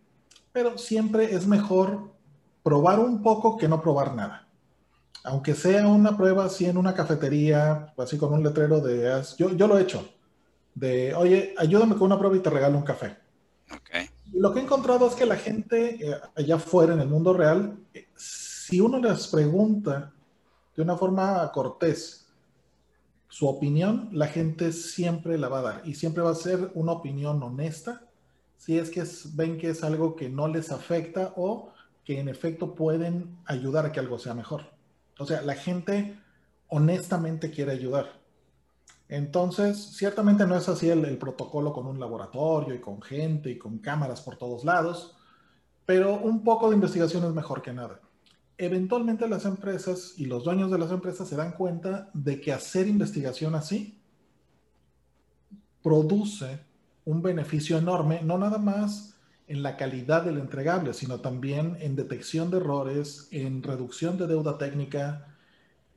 pero 0.51 0.77
siempre 0.77 1.35
es 1.35 1.45
mejor 1.45 2.11
probar 2.63 2.99
un 2.99 3.21
poco 3.21 3.57
que 3.57 3.67
no 3.67 3.81
probar 3.81 4.15
nada. 4.15 4.47
Aunque 5.23 5.55
sea 5.55 5.87
una 5.87 6.17
prueba 6.17 6.45
así 6.45 6.65
en 6.65 6.77
una 6.77 6.93
cafetería, 6.93 7.93
así 7.97 8.17
con 8.17 8.33
un 8.33 8.43
letrero 8.43 8.81
de... 8.81 9.23
Yo, 9.37 9.51
yo 9.55 9.67
lo 9.67 9.77
he 9.77 9.83
hecho, 9.83 10.07
de, 10.75 11.13
oye, 11.13 11.55
ayúdame 11.57 11.95
con 11.95 12.03
una 12.03 12.19
prueba 12.19 12.35
y 12.35 12.39
te 12.39 12.49
regalo 12.49 12.77
un 12.77 12.83
café 12.83 13.23
lo 14.33 14.51
que 14.51 14.59
he 14.59 14.63
encontrado 14.63 15.07
es 15.07 15.15
que 15.15 15.25
la 15.25 15.35
gente 15.35 15.97
eh, 16.01 16.19
allá 16.35 16.55
afuera 16.55 16.93
en 16.93 16.99
el 16.99 17.07
mundo 17.07 17.33
real, 17.33 17.77
eh, 17.93 18.07
si 18.15 18.79
uno 18.81 18.99
les 18.99 19.27
pregunta 19.27 20.11
de 20.75 20.81
una 20.81 20.97
forma 20.97 21.51
cortés 21.51 22.27
su 23.29 23.47
opinión, 23.47 24.09
la 24.11 24.27
gente 24.27 24.71
siempre 24.71 25.37
la 25.37 25.49
va 25.49 25.59
a 25.59 25.61
dar 25.61 25.81
y 25.85 25.95
siempre 25.95 26.23
va 26.23 26.31
a 26.31 26.35
ser 26.35 26.71
una 26.73 26.91
opinión 26.91 27.41
honesta 27.41 28.01
si 28.57 28.77
es 28.77 28.89
que 28.89 29.03
ven 29.33 29.57
que 29.57 29.69
es 29.69 29.83
algo 29.83 30.15
que 30.15 30.29
no 30.29 30.47
les 30.47 30.71
afecta 30.71 31.33
o 31.35 31.71
que 32.03 32.19
en 32.19 32.29
efecto 32.29 32.75
pueden 32.75 33.37
ayudar 33.45 33.85
a 33.85 33.91
que 33.91 33.99
algo 33.99 34.19
sea 34.19 34.33
mejor. 34.33 34.72
O 35.17 35.25
sea, 35.25 35.41
la 35.41 35.55
gente 35.55 36.17
honestamente 36.67 37.51
quiere 37.51 37.71
ayudar. 37.71 38.23
Entonces, 39.07 39.77
ciertamente 39.95 40.47
no 40.47 40.55
es 40.55 40.67
así 40.69 40.89
el, 40.89 41.17
protocolo 41.17 41.71
con 41.71 41.85
un 41.85 41.99
laboratorio 41.99 42.73
y 42.73 42.79
con 42.79 43.01
gente 43.01 43.51
y 43.51 43.57
con 43.57 43.77
cámaras 43.77 44.21
por 44.21 44.37
todos 44.37 44.63
lados, 44.63 45.15
pero 45.85 46.15
un 46.15 46.43
poco 46.43 46.69
de 46.69 46.75
investigación 46.75 47.23
es 47.25 47.33
mejor 47.33 47.61
que 47.61 47.73
nada. 47.73 47.99
Eventualmente 48.57 49.27
las 49.27 49.45
empresas 49.45 50.13
y 50.17 50.25
los 50.25 50.43
dueños 50.43 50.71
de 50.71 50.77
las 50.77 50.91
empresas 50.91 51.27
se 51.27 51.35
dan 51.35 51.51
cuenta 51.51 52.09
de 52.13 52.39
que 52.39 52.53
hacer 52.53 52.87
investigación 52.87 53.55
así 53.55 53.99
produce 55.83 56.61
un 57.05 57.21
beneficio 57.21 57.77
enorme, 57.77 58.21
no 58.23 58.37
nada 58.37 58.57
más 58.57 59.12
en 59.53 59.61
la 59.61 59.77
calidad 59.77 60.23
del 60.23 60.39
entregable, 60.39 60.95
sino 60.95 61.19
también 61.19 61.77
en 61.79 61.95
detección 61.95 62.49
de 62.49 62.57
errores, 62.57 63.27
en 63.29 63.61
reducción 63.61 64.17
de 64.17 64.25
deuda 64.25 64.57
técnica 64.57 65.27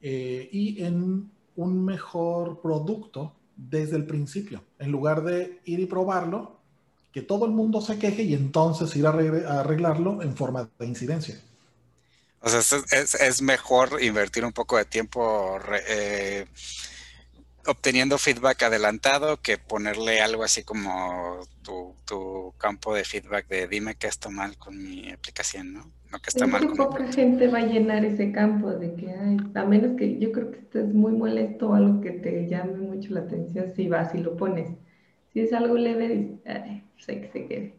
eh, 0.03 0.47
y 0.53 0.85
en 0.85 1.31
un 1.57 1.85
mejor 1.85 2.61
producto 2.61 3.35
desde 3.57 3.97
el 3.97 4.05
principio, 4.05 4.63
en 4.79 4.93
lugar 4.93 5.25
de 5.25 5.59
ir 5.65 5.81
y 5.81 5.87
probarlo, 5.87 6.61
que 7.15 7.23
todo 7.23 7.47
el 7.47 7.53
mundo 7.53 7.81
se 7.81 7.99
queje 7.99 8.25
y 8.25 8.35
entonces 8.35 8.95
ir 8.95 9.07
a, 9.07 9.61
arreglarlo 9.61 10.21
en 10.21 10.37
forma 10.37 10.69
de 10.79 10.87
incidencia. 10.87 11.41
O 12.41 12.51
sea, 12.51 12.61
es, 12.61 13.41
mejor 13.41 14.03
invertir 14.03 14.45
un 14.45 14.53
poco 14.53 14.77
de 14.77 14.85
tiempo 14.85 15.59
eh, 15.89 16.45
obteniendo 17.67 18.19
feedback 18.19 18.65
adelantado 18.65 19.41
que 19.41 19.59
ponerle 19.59 20.21
algo 20.21 20.45
así 20.45 20.63
como 20.63 21.41
tu, 21.63 21.95
tu, 22.07 22.55
campo 22.59 22.95
de 22.95 23.05
feedback 23.05 23.49
de 23.49 23.69
dime 23.69 23.97
qué 23.97 24.07
está 24.07 24.31
mal 24.31 24.57
con 24.57 24.77
mi 24.83 25.11
aplicación, 25.11 25.73
¿no? 25.73 25.91
No 26.11 26.21
que 26.21 26.31
está 26.31 26.47
mal. 26.47 26.69
poca 26.77 27.13
gente 27.13 27.49
va 27.49 27.59
a 27.59 27.67
llenar 27.67 28.05
ese 28.05 28.31
campo 28.33 28.71
de 28.71 28.95
que, 28.95 29.11
hay, 29.11 29.37
a 29.55 29.65
menos 29.65 29.97
que 29.97 30.19
yo 30.19 30.31
creo 30.33 30.53
que 30.53 30.59
estés 30.59 30.87
muy 30.95 31.13
molesto 31.13 31.71
o 31.71 31.75
algo 31.75 32.01
que 32.01 32.13
te 32.13 32.49
llame 32.49 32.75
mucho 32.75 33.13
la 33.13 33.21
atención, 33.21 33.73
si 33.75 33.89
vas 33.89 34.15
y 34.15 34.19
lo 34.19 34.37
pones. 34.37 34.69
Si 35.33 35.41
es 35.41 35.53
algo 35.53 35.77
leve, 35.77 36.39
ay, 36.47 36.85
sé 36.99 37.21
que 37.21 37.29
se 37.29 37.47
quede. 37.47 37.75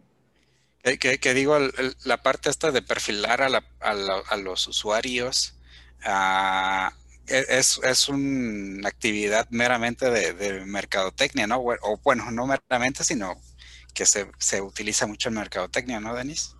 Que, 1.00 1.17
que, 1.19 1.34
digo, 1.34 1.58
la 2.06 2.21
parte 2.21 2.50
esta 2.50 2.71
de 2.71 2.82
perfilar 2.82 3.41
a, 3.41 3.50
la, 3.50 3.63
a, 3.80 3.91
a 4.30 4.38
los 4.38 4.67
usuarios, 4.67 5.58
a, 6.04 6.93
e, 6.93 7.07
es, 7.28 7.80
es 7.84 8.10
una 8.10 8.88
actividad 8.88 9.48
meramente 9.50 10.10
de, 10.10 10.66
mercadotecnia, 10.66 11.48
¿no? 11.48 11.60
O 11.60 12.00
bueno, 12.04 12.32
no 12.32 12.48
meramente, 12.48 13.04
sino 13.04 13.36
que 13.94 14.06
se, 14.06 14.28
se 14.38 14.62
utiliza 14.62 15.08
mucho 15.08 15.30
en 15.30 15.36
mercadotecnia, 15.36 16.00
¿no, 16.00 16.16
Denis? 16.16 16.56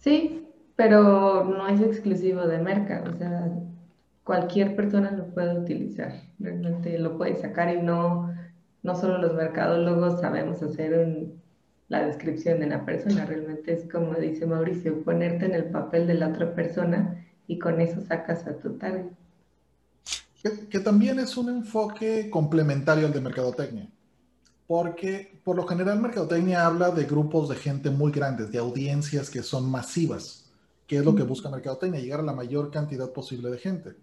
Sí, 0.00 0.46
pero 0.76 1.44
no 1.44 1.68
es 1.68 1.80
exclusivo 1.80 2.46
de 2.46 2.58
mercado, 2.58 3.12
o 3.12 3.18
sea, 3.18 3.48
cualquier 4.24 4.76
persona 4.76 5.10
lo 5.10 5.32
puede 5.34 5.58
utilizar, 5.58 6.12
realmente 6.38 6.98
lo 6.98 7.18
puede 7.18 7.36
sacar 7.36 7.74
y 7.74 7.82
no, 7.82 8.34
no 8.82 8.94
solo 8.94 9.18
los 9.18 9.34
mercadólogos 9.34 10.20
sabemos 10.20 10.62
hacer 10.62 10.98
un 10.98 11.40
la 11.90 12.06
descripción 12.06 12.60
de 12.60 12.68
la 12.68 12.84
persona, 12.86 13.26
realmente 13.26 13.72
es 13.72 13.90
como 13.90 14.14
dice 14.14 14.46
Mauricio, 14.46 15.02
ponerte 15.02 15.44
en 15.44 15.54
el 15.54 15.64
papel 15.64 16.06
de 16.06 16.14
la 16.14 16.28
otra 16.28 16.54
persona 16.54 17.26
y 17.48 17.58
con 17.58 17.80
eso 17.80 18.00
sacas 18.00 18.46
a 18.46 18.56
tu 18.58 18.78
target. 18.78 19.06
Que, 20.42 20.80
también 20.80 21.18
es 21.18 21.36
un 21.36 21.50
enfoque 21.50 22.30
complementario 22.30 23.06
al 23.06 23.12
de 23.12 23.20
mercadotecnia, 23.20 23.90
porque 24.66 25.38
por 25.44 25.56
lo 25.56 25.66
general 25.66 26.00
mercadotecnia 26.00 26.64
habla 26.64 26.90
de 26.90 27.04
grupos 27.04 27.50
de 27.50 27.56
gente 27.56 27.90
muy 27.90 28.10
grandes, 28.10 28.50
de 28.50 28.58
audiencias 28.58 29.28
que 29.28 29.42
son 29.42 29.70
masivas, 29.70 30.46
que 30.86 30.96
es 30.96 31.04
lo 31.04 31.14
que 31.14 31.24
busca 31.24 31.50
mercadotecnia, 31.50 32.00
llegar 32.00 32.20
a 32.20 32.24
la 32.24 32.32
mayor 32.32 32.70
cantidad 32.70 33.10
posible 33.12 33.50
de 33.50 33.58
gente, 33.58 33.96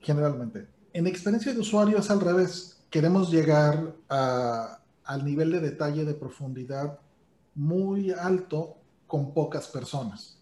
generalmente. 0.00 0.66
En 0.94 1.06
experiencia 1.06 1.52
de 1.52 1.60
usuario 1.60 1.98
es 1.98 2.10
al 2.10 2.20
revés, 2.20 2.78
queremos 2.88 3.30
llegar 3.30 3.94
a, 4.08 4.78
al 5.04 5.24
nivel 5.26 5.52
de 5.52 5.60
detalle, 5.60 6.06
de 6.06 6.14
profundidad 6.14 6.98
muy 7.54 8.12
alto 8.12 8.76
con 9.06 9.34
pocas 9.34 9.68
personas. 9.68 10.33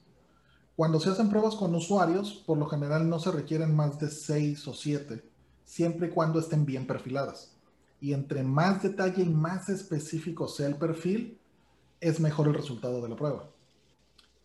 Cuando 0.76 0.98
se 1.00 1.11
hacen 1.11 1.28
pruebas 1.28 1.54
con 1.54 1.74
usuarios, 1.74 2.42
por 2.46 2.56
lo 2.56 2.66
general 2.66 3.08
no 3.08 3.18
se 3.18 3.30
requieren 3.30 3.74
más 3.74 3.98
de 3.98 4.08
seis 4.08 4.66
o 4.66 4.74
siete, 4.74 5.22
siempre 5.64 6.08
y 6.08 6.11
cuando 6.11 6.40
estén 6.40 6.64
bien 6.64 6.87
perfiladas. 6.87 7.52
Y 8.00 8.14
entre 8.14 8.42
más 8.42 8.82
detalle 8.82 9.22
y 9.22 9.28
más 9.28 9.68
específico 9.68 10.48
sea 10.48 10.66
el 10.66 10.76
perfil, 10.76 11.38
es 12.00 12.18
mejor 12.20 12.48
el 12.48 12.54
resultado 12.54 13.00
de 13.02 13.08
la 13.08 13.16
prueba. 13.16 13.48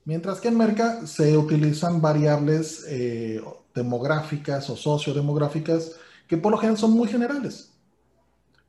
Mientras 0.06 0.40
que 0.40 0.50
en 0.50 0.58
Merca 0.58 1.08
se 1.08 1.38
utilizan 1.38 2.02
variables 2.02 2.86
eh, 2.88 3.42
demográficas 3.74 4.70
o 4.70 4.76
sociodemográficas 4.76 5.94
que 6.28 6.38
por 6.38 6.52
lo 6.52 6.58
general 6.58 6.78
son 6.78 6.92
muy 6.92 7.08
generales. 7.08 7.72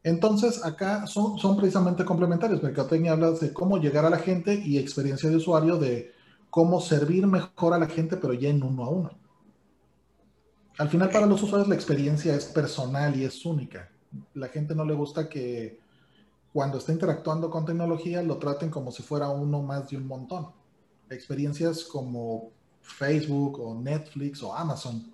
Entonces, 0.04 0.64
acá 0.64 1.06
son, 1.06 1.38
son 1.38 1.56
precisamente 1.56 2.04
complementarios. 2.04 2.62
Mercadotecnia 2.62 3.12
habla 3.12 3.32
de 3.32 3.52
cómo 3.52 3.78
llegar 3.78 4.04
a 4.04 4.10
la 4.10 4.18
gente 4.18 4.54
y 4.54 4.78
experiencia 4.78 5.28
de 5.28 5.36
usuario 5.36 5.76
de 5.76 6.12
cómo 6.50 6.80
servir 6.80 7.26
mejor 7.26 7.74
a 7.74 7.78
la 7.78 7.86
gente, 7.86 8.16
pero 8.16 8.32
ya 8.32 8.48
en 8.48 8.62
uno 8.62 8.84
a 8.84 8.90
uno. 8.90 9.10
Al 10.78 10.88
final, 10.88 11.10
para 11.10 11.26
los 11.26 11.42
usuarios, 11.42 11.68
la 11.68 11.74
experiencia 11.74 12.34
es 12.34 12.46
personal 12.46 13.16
y 13.16 13.24
es 13.24 13.44
única. 13.44 13.90
La 14.34 14.48
gente 14.48 14.74
no 14.74 14.84
le 14.84 14.94
gusta 14.94 15.28
que 15.28 15.80
cuando 16.52 16.78
está 16.78 16.92
interactuando 16.92 17.50
con 17.50 17.66
tecnología 17.66 18.22
lo 18.22 18.38
traten 18.38 18.70
como 18.70 18.90
si 18.90 19.02
fuera 19.02 19.28
uno 19.28 19.62
más 19.62 19.90
de 19.90 19.96
un 19.96 20.06
montón. 20.06 20.48
Experiencias 21.10 21.84
como 21.84 22.52
Facebook 22.80 23.60
o 23.60 23.74
Netflix 23.74 24.42
o 24.42 24.54
Amazon 24.54 25.12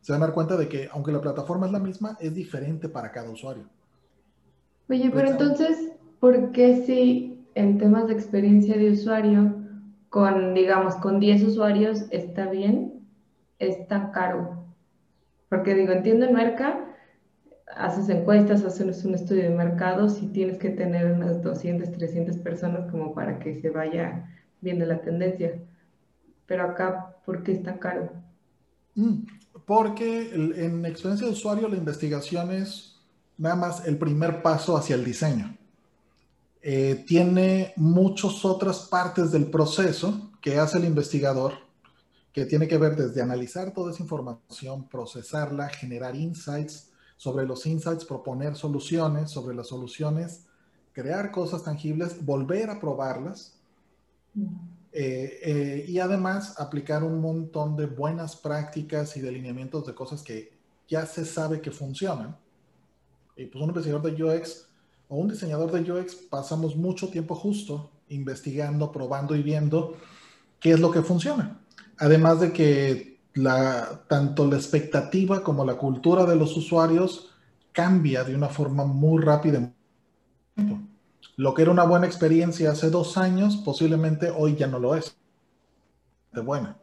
se 0.00 0.12
van 0.12 0.22
a 0.22 0.26
dar 0.26 0.34
cuenta 0.34 0.56
de 0.56 0.68
que 0.68 0.88
aunque 0.92 1.12
la 1.12 1.20
plataforma 1.20 1.64
es 1.64 1.72
la 1.72 1.78
misma, 1.78 2.16
es 2.20 2.34
diferente 2.34 2.90
para 2.90 3.10
cada 3.10 3.30
usuario. 3.30 3.64
Oye, 4.88 5.10
pero 5.10 5.30
entonces, 5.30 5.92
¿por 6.20 6.52
qué 6.52 6.84
si 6.84 7.46
en 7.54 7.78
temas 7.78 8.06
de 8.06 8.12
experiencia 8.12 8.76
de 8.76 8.90
usuario, 8.90 9.63
con, 10.14 10.54
digamos, 10.54 10.94
con 10.94 11.18
10 11.18 11.42
usuarios 11.42 12.04
está 12.12 12.48
bien, 12.48 13.04
es 13.58 13.88
tan 13.88 14.12
caro? 14.12 14.64
Porque 15.48 15.74
digo, 15.74 15.90
entiendo 15.90 16.24
en 16.24 16.34
Merca, 16.34 16.84
haces 17.74 18.08
encuestas, 18.08 18.62
haces 18.62 19.04
un 19.04 19.16
estudio 19.16 19.42
de 19.42 19.50
mercado, 19.50 20.08
si 20.08 20.28
tienes 20.28 20.58
que 20.58 20.70
tener 20.70 21.10
unas 21.10 21.42
200, 21.42 21.90
300 21.90 22.36
personas 22.36 22.88
como 22.92 23.12
para 23.12 23.40
que 23.40 23.60
se 23.60 23.70
vaya 23.70 24.30
viendo 24.60 24.86
la 24.86 25.02
tendencia. 25.02 25.60
Pero 26.46 26.62
acá, 26.62 27.16
¿por 27.26 27.42
qué 27.42 27.50
es 27.50 27.64
tan 27.64 27.78
caro? 27.78 28.12
Mm, 28.94 29.24
porque 29.66 30.30
en 30.32 30.86
experiencia 30.86 31.26
de 31.26 31.32
usuario 31.32 31.66
la 31.66 31.76
investigación 31.76 32.52
es 32.52 33.00
nada 33.36 33.56
más 33.56 33.84
el 33.84 33.98
primer 33.98 34.42
paso 34.42 34.76
hacia 34.76 34.94
el 34.94 35.04
diseño. 35.04 35.56
Eh, 36.66 37.04
tiene 37.06 37.74
muchas 37.76 38.42
otras 38.42 38.88
partes 38.88 39.30
del 39.30 39.50
proceso 39.50 40.32
que 40.40 40.58
hace 40.58 40.78
el 40.78 40.86
investigador, 40.86 41.52
que 42.32 42.46
tiene 42.46 42.66
que 42.66 42.78
ver 42.78 42.96
desde 42.96 43.20
analizar 43.20 43.74
toda 43.74 43.92
esa 43.92 44.02
información, 44.02 44.88
procesarla, 44.88 45.68
generar 45.68 46.16
insights, 46.16 46.90
sobre 47.18 47.44
los 47.46 47.66
insights 47.66 48.06
proponer 48.06 48.56
soluciones, 48.56 49.30
sobre 49.30 49.54
las 49.54 49.68
soluciones 49.68 50.46
crear 50.94 51.32
cosas 51.32 51.64
tangibles, 51.64 52.24
volver 52.24 52.70
a 52.70 52.80
probarlas 52.80 53.58
eh, 54.92 55.40
eh, 55.42 55.84
y 55.88 55.98
además 55.98 56.58
aplicar 56.58 57.02
un 57.02 57.20
montón 57.20 57.76
de 57.76 57.86
buenas 57.86 58.36
prácticas 58.36 59.16
y 59.16 59.20
delineamientos 59.20 59.86
de 59.86 59.94
cosas 59.94 60.22
que 60.22 60.56
ya 60.88 61.04
se 61.04 61.24
sabe 61.24 61.60
que 61.60 61.72
funcionan. 61.72 62.38
Y 63.36 63.46
pues 63.46 63.62
un 63.62 63.70
investigador 63.70 64.02
de 64.02 64.22
UX 64.22 64.68
o 65.14 65.18
un 65.18 65.28
diseñador 65.28 65.70
de 65.70 65.92
UX 65.92 66.16
pasamos 66.28 66.74
mucho 66.74 67.08
tiempo 67.08 67.36
justo 67.36 67.92
investigando, 68.08 68.90
probando 68.90 69.36
y 69.36 69.44
viendo 69.44 69.94
qué 70.58 70.72
es 70.72 70.80
lo 70.80 70.90
que 70.90 71.02
funciona. 71.02 71.60
Además 71.98 72.40
de 72.40 72.52
que 72.52 73.20
tanto 74.08 74.46
la 74.48 74.56
expectativa 74.56 75.44
como 75.44 75.64
la 75.64 75.76
cultura 75.76 76.26
de 76.26 76.34
los 76.34 76.56
usuarios 76.56 77.30
cambia 77.70 78.24
de 78.24 78.34
una 78.34 78.48
forma 78.48 78.84
muy 78.84 79.22
rápida. 79.22 79.72
Lo 81.36 81.54
que 81.54 81.62
era 81.62 81.70
una 81.70 81.84
buena 81.84 82.06
experiencia 82.06 82.72
hace 82.72 82.90
dos 82.90 83.16
años, 83.16 83.56
posiblemente 83.58 84.32
hoy 84.36 84.56
ya 84.56 84.66
no 84.66 84.80
lo 84.80 84.96
es. 84.96 85.16
De 86.32 86.40
buena. 86.40 86.76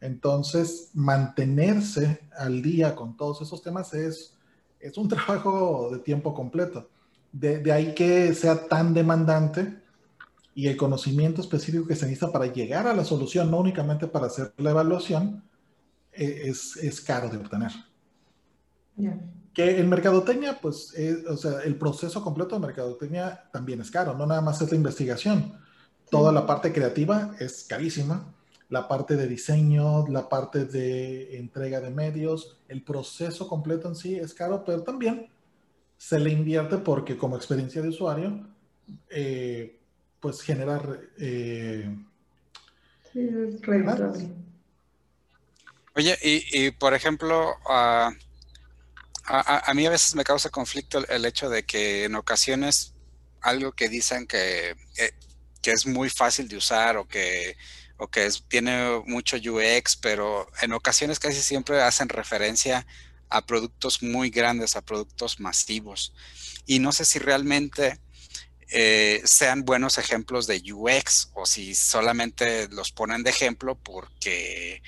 Entonces, 0.00 0.88
mantenerse 0.94 2.22
al 2.34 2.62
día 2.62 2.96
con 2.96 3.14
todos 3.18 3.42
esos 3.42 3.62
temas 3.62 3.92
es 3.92 4.38
es 4.80 4.96
un 4.96 5.08
trabajo 5.08 5.90
de 5.92 5.98
tiempo 5.98 6.34
completo. 6.34 6.88
De, 7.32 7.72
ahí 7.72 7.94
que 7.94 8.34
sea 8.34 8.66
tan 8.66 8.92
demandante 8.92 9.80
y 10.54 10.66
el 10.66 10.76
conocimiento 10.76 11.40
específico 11.40 11.86
que 11.86 11.94
se 11.94 12.06
necesita 12.06 12.32
para 12.32 12.46
llegar 12.46 12.86
a 12.86 12.94
la 12.94 13.04
solución, 13.04 13.50
no 13.50 13.58
únicamente 13.58 14.06
para 14.08 14.26
hacer 14.26 14.52
la 14.56 14.70
evaluación, 14.70 15.44
e, 16.12 16.50
es, 16.50 17.00
caro 17.00 17.28
de 17.28 17.38
obtener. 17.38 17.70
Que 19.54 19.78
en 19.78 19.88
mercadotecnia, 19.88 20.58
pues, 20.60 20.94
o 21.28 21.36
sea, 21.36 21.60
el 21.60 21.76
proceso 21.76 22.22
completo 22.22 22.56
de 22.56 22.66
mercadotecnia 22.66 23.48
también 23.52 23.80
es 23.80 23.90
caro, 23.90 24.14
no 24.14 24.26
nada 24.26 24.40
más 24.40 24.60
es 24.60 24.70
la 24.70 24.76
investigación. 24.76 25.54
Toda 26.10 26.32
la 26.32 26.46
parte 26.46 26.72
creativa 26.72 27.34
es 27.38 27.64
carísima 27.68 28.34
la 28.70 28.86
parte 28.86 29.16
de 29.16 29.26
diseño, 29.26 30.06
la 30.06 30.28
parte 30.28 30.64
de 30.64 31.36
entrega 31.36 31.80
de 31.80 31.90
medios, 31.90 32.56
el 32.68 32.82
proceso 32.82 33.48
completo 33.48 33.88
en 33.88 33.96
sí 33.96 34.14
es 34.14 34.32
caro, 34.32 34.64
pero 34.64 34.82
también 34.82 35.28
se 36.00 36.18
le 36.18 36.30
invierte 36.30 36.78
porque 36.78 37.18
como 37.18 37.36
experiencia 37.36 37.82
de 37.82 37.90
usuario, 37.90 38.48
eh, 39.10 39.78
pues 40.18 40.40
generar... 40.40 40.98
Eh, 41.18 41.94
sí, 43.12 43.28
es 43.28 43.60
Oye, 45.94 46.18
y, 46.22 46.70
por 46.70 46.94
ejemplo, 46.94 47.54
a, 47.66 48.14
mí 49.74 49.84
a 49.84 49.90
veces 49.90 50.14
me 50.14 50.24
causa 50.24 50.48
conflicto 50.48 51.06
el, 51.06 51.24
hecho 51.26 51.50
de 51.50 51.64
que 51.64 52.04
en 52.04 52.14
ocasiones 52.14 52.94
algo 53.42 53.72
que 53.72 53.90
dicen 53.90 54.26
que, 54.26 54.70
eh, 54.96 55.12
que 55.60 55.72
es 55.72 55.86
muy 55.86 56.08
fácil 56.08 56.48
de 56.48 56.56
usar 56.56 56.96
o 56.96 57.06
que 57.06 57.58
o 57.98 58.08
que 58.08 58.26
tiene 58.48 59.02
mucho 59.04 59.36
UX, 59.36 59.96
pero 59.96 60.50
en 60.62 60.72
ocasiones 60.72 61.18
casi 61.18 61.42
siempre 61.42 61.82
hacen 61.82 62.08
referencia 62.08 62.86
a 63.30 63.46
productos 63.46 64.02
muy 64.02 64.30
grandes, 64.30 64.76
a 64.76 64.82
productos 64.82 65.40
masivos. 65.40 66.12
Y 66.66 66.78
no 66.78 66.92
sé 66.92 67.04
si 67.04 67.18
realmente 67.18 68.00
eh, 68.68 69.22
sean 69.24 69.64
buenos 69.64 69.98
ejemplos 69.98 70.46
de 70.46 70.62
UX 70.72 71.30
o 71.34 71.46
si 71.46 71.74
solamente 71.74 72.68
los 72.68 72.92
ponen 72.92 73.22
de 73.22 73.30
ejemplo 73.30 73.76
porque 73.76 74.82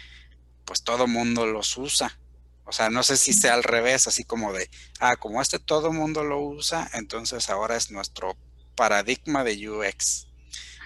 pues 0.64 0.82
todo 0.82 1.06
mundo 1.06 1.46
los 1.46 1.76
usa. 1.76 2.18
O 2.64 2.72
sea, 2.72 2.90
no 2.90 3.02
sé 3.02 3.16
si 3.16 3.32
sea 3.32 3.54
al 3.54 3.64
revés, 3.64 4.06
así 4.06 4.24
como 4.24 4.52
de, 4.52 4.70
ah, 5.00 5.16
como 5.16 5.42
este 5.42 5.58
todo 5.58 5.92
mundo 5.92 6.22
lo 6.22 6.40
usa, 6.40 6.88
entonces 6.94 7.50
ahora 7.50 7.76
es 7.76 7.90
nuestro 7.90 8.36
paradigma 8.76 9.44
de 9.44 9.68
UX 9.68 10.28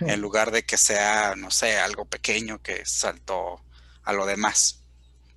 en 0.00 0.20
lugar 0.20 0.50
de 0.50 0.64
que 0.64 0.76
sea, 0.76 1.34
no 1.36 1.50
sé, 1.50 1.78
algo 1.78 2.04
pequeño 2.04 2.62
que 2.62 2.84
saltó 2.84 3.62
a 4.02 4.12
lo 4.12 4.26
demás. 4.26 4.82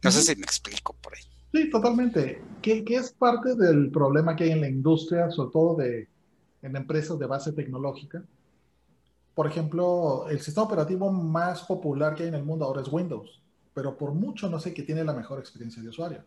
No 0.02 0.12
sé 0.12 0.22
si 0.22 0.36
me 0.36 0.46
explico 0.46 0.94
por 0.94 1.16
ahí. 1.16 1.29
Sí, 1.52 1.70
totalmente. 1.70 2.42
¿Qué, 2.62 2.84
es 2.88 3.12
parte 3.12 3.56
del 3.56 3.92
problema 3.92 4.36
que 4.36 4.46
hay 4.46 4.52
en 4.52 4.62
la 4.62 4.70
industria, 4.70 5.32
sobre 5.32 5.52
todo 5.52 5.76
de, 5.78 6.08
en 6.62 6.76
empresas 6.76 7.18
de 7.18 7.26
base 7.26 7.52
tecnológica? 7.54 8.24
Por 9.34 9.48
ejemplo, 9.48 10.28
el 10.30 10.40
sistema 10.42 10.66
operativo 10.66 11.12
más 11.12 11.64
popular 11.64 12.14
que 12.14 12.24
hay 12.24 12.30
en 12.30 12.36
el 12.36 12.44
mundo 12.44 12.66
ahora 12.66 12.82
es 12.82 12.92
Windows, 12.92 13.42
pero 13.74 13.98
por 13.98 14.14
mucho 14.14 14.50
no 14.50 14.60
sé 14.60 14.74
que 14.74 14.84
tiene 14.84 15.04
la 15.04 15.14
mejor 15.14 15.40
experiencia 15.40 15.82
de 15.82 15.90
usuario. 15.90 16.24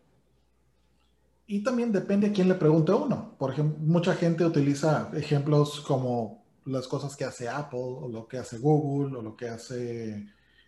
Y 1.45 1.63
también 1.63 1.91
depende 1.91 2.27
a 2.27 2.33
quién 2.33 2.49
le 2.49 2.55
pregunte 2.55 2.91
uno. 2.91 3.35
Por 3.37 3.51
ejemplo, 3.51 3.77
mucha 3.79 4.15
gente 4.15 4.45
utiliza 4.45 5.09
ejemplos 5.13 5.81
como 5.81 6.43
las 6.65 6.87
cosas 6.87 7.15
que 7.15 7.25
hace 7.25 7.47
Apple 7.47 7.79
o 7.79 8.09
lo 8.09 8.27
que 8.27 8.37
hace 8.37 8.57
Google 8.57 9.17
o 9.17 9.21
lo 9.21 9.35
que 9.35 9.49
hace 9.49 10.25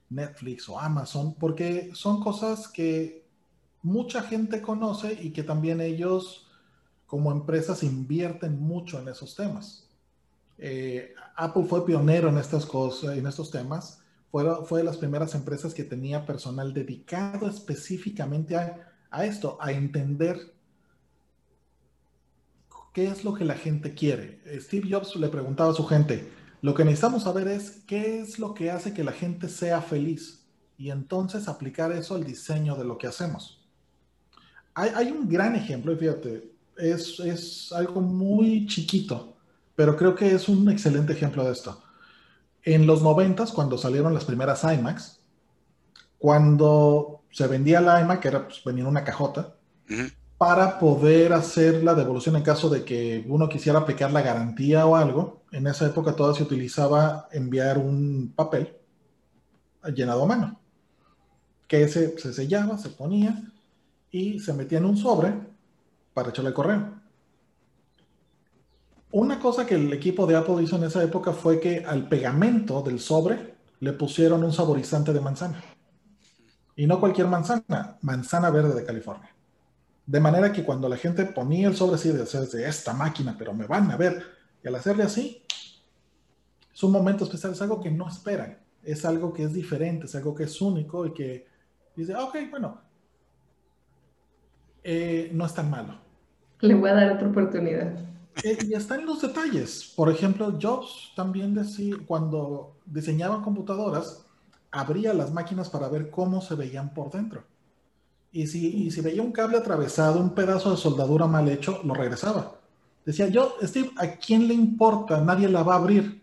Netflix 0.09 0.69
o 0.69 0.79
Amazon, 0.79 1.33
porque 1.35 1.91
son 1.93 2.21
cosas 2.21 2.67
que 2.67 3.24
mucha 3.85 4.23
gente 4.23 4.63
conoce 4.63 5.13
y 5.21 5.29
que 5.29 5.43
también 5.43 5.79
ellos 5.79 6.47
como 7.05 7.31
empresas 7.31 7.83
invierten 7.83 8.59
mucho 8.59 8.99
en 8.99 9.07
esos 9.07 9.35
temas. 9.35 9.87
Eh, 10.57 11.13
Apple 11.35 11.65
fue 11.69 11.85
pionero 11.85 12.29
en 12.29 12.39
estas 12.39 12.65
cosas, 12.65 13.15
en 13.15 13.27
estos 13.27 13.51
temas. 13.51 14.01
Fue, 14.31 14.65
fue 14.65 14.79
de 14.79 14.85
las 14.85 14.97
primeras 14.97 15.35
empresas 15.35 15.75
que 15.75 15.83
tenía 15.83 16.25
personal 16.25 16.73
dedicado 16.73 17.47
específicamente 17.47 18.55
a, 18.55 18.91
a 19.11 19.23
esto, 19.23 19.55
a 19.61 19.71
entender 19.71 20.55
qué 22.91 23.05
es 23.05 23.23
lo 23.23 23.35
que 23.35 23.45
la 23.45 23.55
gente 23.55 23.93
quiere. 23.93 24.41
Steve 24.59 24.89
Jobs 24.89 25.15
le 25.15 25.29
preguntaba 25.29 25.69
a 25.69 25.75
su 25.75 25.85
gente, 25.85 26.31
lo 26.61 26.73
que 26.73 26.85
necesitamos 26.85 27.21
saber 27.21 27.47
es 27.49 27.83
qué 27.85 28.19
es 28.19 28.39
lo 28.39 28.55
que 28.55 28.71
hace 28.71 28.95
que 28.95 29.03
la 29.03 29.11
gente 29.11 29.47
sea 29.47 29.79
feliz 29.79 30.43
y 30.75 30.89
entonces 30.89 31.47
aplicar 31.47 31.91
eso 31.91 32.15
al 32.15 32.23
diseño 32.23 32.75
de 32.75 32.85
lo 32.85 32.97
que 32.97 33.05
hacemos. 33.05 33.54
Hay, 34.75 34.91
hay 34.93 35.11
un 35.11 35.27
gran 35.27 35.55
ejemplo, 35.55 35.91
y 35.91 35.95
fíjate, 35.95 36.51
es, 36.77 37.19
es 37.19 37.71
algo 37.71 38.01
muy 38.01 38.67
chiquito, 38.67 39.35
pero 39.75 39.95
creo 39.95 40.15
que 40.15 40.31
es 40.33 40.47
un 40.49 40.69
excelente 40.69 41.13
ejemplo 41.13 41.43
de 41.43 41.53
esto. 41.53 41.81
En 42.63 42.85
los 42.87 43.01
noventas, 43.01 43.51
cuando 43.51 43.77
salieron 43.77 44.13
las 44.13 44.25
primeras 44.25 44.63
iMacs, 44.63 45.21
cuando 46.17 47.21
se 47.31 47.47
vendía 47.47 47.81
la 47.81 48.01
iMac, 48.01 48.19
que 48.21 48.27
era, 48.27 48.47
pues, 48.47 48.63
venía 48.63 48.83
en 48.83 48.89
una 48.89 49.03
cajota, 49.03 49.55
para 50.37 50.79
poder 50.79 51.33
hacer 51.33 51.83
la 51.83 51.93
devolución 51.93 52.35
en 52.35 52.41
caso 52.41 52.69
de 52.69 52.83
que 52.83 53.23
uno 53.27 53.47
quisiera 53.47 53.79
aplicar 53.79 54.11
la 54.11 54.21
garantía 54.21 54.85
o 54.85 54.95
algo. 54.95 55.43
En 55.51 55.67
esa 55.67 55.85
época 55.85 56.15
todavía 56.15 56.37
se 56.37 56.43
utilizaba 56.43 57.29
enviar 57.31 57.77
un 57.77 58.33
papel 58.35 58.75
llenado 59.93 60.23
a 60.23 60.27
mano, 60.27 60.59
que 61.67 61.83
ese 61.83 62.17
se 62.17 62.33
sellaba, 62.33 62.77
se 62.77 62.89
ponía 62.89 63.43
y 64.11 64.39
se 64.39 64.53
metía 64.53 64.77
en 64.77 64.85
un 64.85 64.97
sobre 64.97 65.33
para 66.13 66.29
echarle 66.29 66.49
el 66.49 66.55
correo. 66.55 66.93
Una 69.11 69.39
cosa 69.39 69.65
que 69.65 69.75
el 69.75 69.93
equipo 69.93 70.27
de 70.27 70.35
Apple 70.35 70.61
hizo 70.61 70.75
en 70.75 70.83
esa 70.83 71.03
época 71.03 71.31
fue 71.31 71.59
que 71.59 71.85
al 71.85 72.09
pegamento 72.09 72.81
del 72.81 72.99
sobre 72.99 73.55
le 73.79 73.93
pusieron 73.93 74.43
un 74.43 74.51
saborizante 74.51 75.13
de 75.13 75.21
manzana. 75.21 75.63
Y 76.75 76.85
no 76.87 76.99
cualquier 76.99 77.27
manzana, 77.27 77.97
manzana 78.01 78.49
verde 78.49 78.73
de 78.73 78.85
California. 78.85 79.33
De 80.05 80.19
manera 80.19 80.51
que 80.51 80.63
cuando 80.63 80.89
la 80.89 80.97
gente 80.97 81.25
ponía 81.25 81.67
el 81.67 81.75
sobre 81.75 81.95
así 81.95 82.09
de 82.09 82.23
hacer 82.23 82.47
de 82.47 82.67
esta 82.67 82.93
máquina, 82.93 83.35
pero 83.37 83.53
me 83.53 83.65
van 83.65 83.89
a 83.89 83.97
ver, 83.97 84.21
y 84.63 84.67
al 84.67 84.75
hacerle 84.75 85.03
así, 85.03 85.43
es 86.73 86.83
un 86.83 86.91
momento 86.91 87.23
especial, 87.23 87.53
es 87.53 87.61
algo 87.61 87.79
que 87.79 87.91
no 87.91 88.07
esperan, 88.07 88.59
es 88.83 89.05
algo 89.05 89.33
que 89.33 89.43
es 89.43 89.53
diferente, 89.53 90.07
es 90.07 90.15
algo 90.15 90.35
que 90.35 90.43
es 90.43 90.61
único 90.61 91.05
y 91.05 91.13
que 91.13 91.47
dice, 91.95 92.15
ok, 92.15 92.35
bueno, 92.51 92.81
eh, 94.87 95.31
no 95.33 95.47
es 95.47 95.53
tan 95.53 95.69
malo. 95.71 95.95
Le 96.61 96.75
voy 96.75 96.91
a 96.91 96.93
dar 96.93 97.13
otra 97.13 97.27
oportunidad. 97.27 97.91
Eh, 98.43 98.57
y 98.67 98.73
está 98.75 98.95
en 98.95 99.07
los 99.07 99.19
detalles. 99.19 99.91
Por 99.95 100.11
ejemplo, 100.11 100.57
Jobs 100.61 101.11
también 101.15 101.55
decía, 101.55 101.95
cuando 102.05 102.75
diseñaba 102.85 103.41
computadoras, 103.41 104.23
abría 104.69 105.13
las 105.13 105.33
máquinas 105.33 105.69
para 105.69 105.89
ver 105.89 106.11
cómo 106.11 106.39
se 106.39 106.53
veían 106.53 106.93
por 106.93 107.09
dentro. 107.09 107.43
Y 108.31 108.45
si, 108.45 108.91
si 108.91 109.01
veía 109.01 109.23
un 109.23 109.31
cable 109.31 109.57
atravesado, 109.57 110.19
un 110.19 110.35
pedazo 110.35 110.71
de 110.71 110.77
soldadura 110.77 111.25
mal 111.25 111.49
hecho, 111.49 111.81
lo 111.83 111.95
regresaba. 111.95 112.53
Decía, 113.05 113.27
yo, 113.27 113.55
Steve, 113.63 113.89
¿a 113.97 114.07
quién 114.17 114.47
le 114.47 114.53
importa? 114.53 115.19
Nadie 115.19 115.49
la 115.49 115.63
va 115.63 115.73
a 115.73 115.77
abrir. 115.77 116.21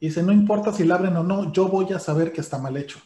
Y 0.00 0.06
dice, 0.06 0.24
no 0.24 0.32
importa 0.32 0.72
si 0.72 0.84
la 0.84 0.96
abren 0.96 1.16
o 1.16 1.22
no, 1.22 1.52
yo 1.52 1.68
voy 1.68 1.92
a 1.92 2.00
saber 2.00 2.32
que 2.32 2.40
está 2.40 2.58
mal 2.58 2.76
hecho. 2.76 2.98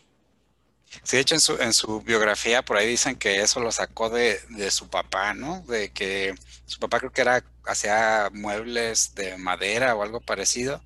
Sí, 1.05 1.17
de 1.17 1.21
hecho 1.21 1.35
en 1.37 1.41
su, 1.41 1.57
en 1.61 1.73
su 1.73 2.01
biografía 2.01 2.63
por 2.63 2.77
ahí 2.77 2.89
dicen 2.89 3.17
que 3.17 3.41
eso 3.41 3.61
lo 3.61 3.71
sacó 3.71 4.11
de, 4.11 4.41
de, 4.49 4.71
su 4.71 4.89
papá, 4.89 5.35
¿no? 5.35 5.63
De 5.69 5.91
que 5.91 6.35
su 6.67 6.81
papá 6.81 6.99
creo 6.99 7.13
que 7.13 7.21
era, 7.21 7.45
hacía 7.65 8.29
muebles 8.33 9.15
de 9.15 9.37
madera 9.39 9.95
o 9.95 10.03
algo 10.03 10.21
parecido 10.21 10.83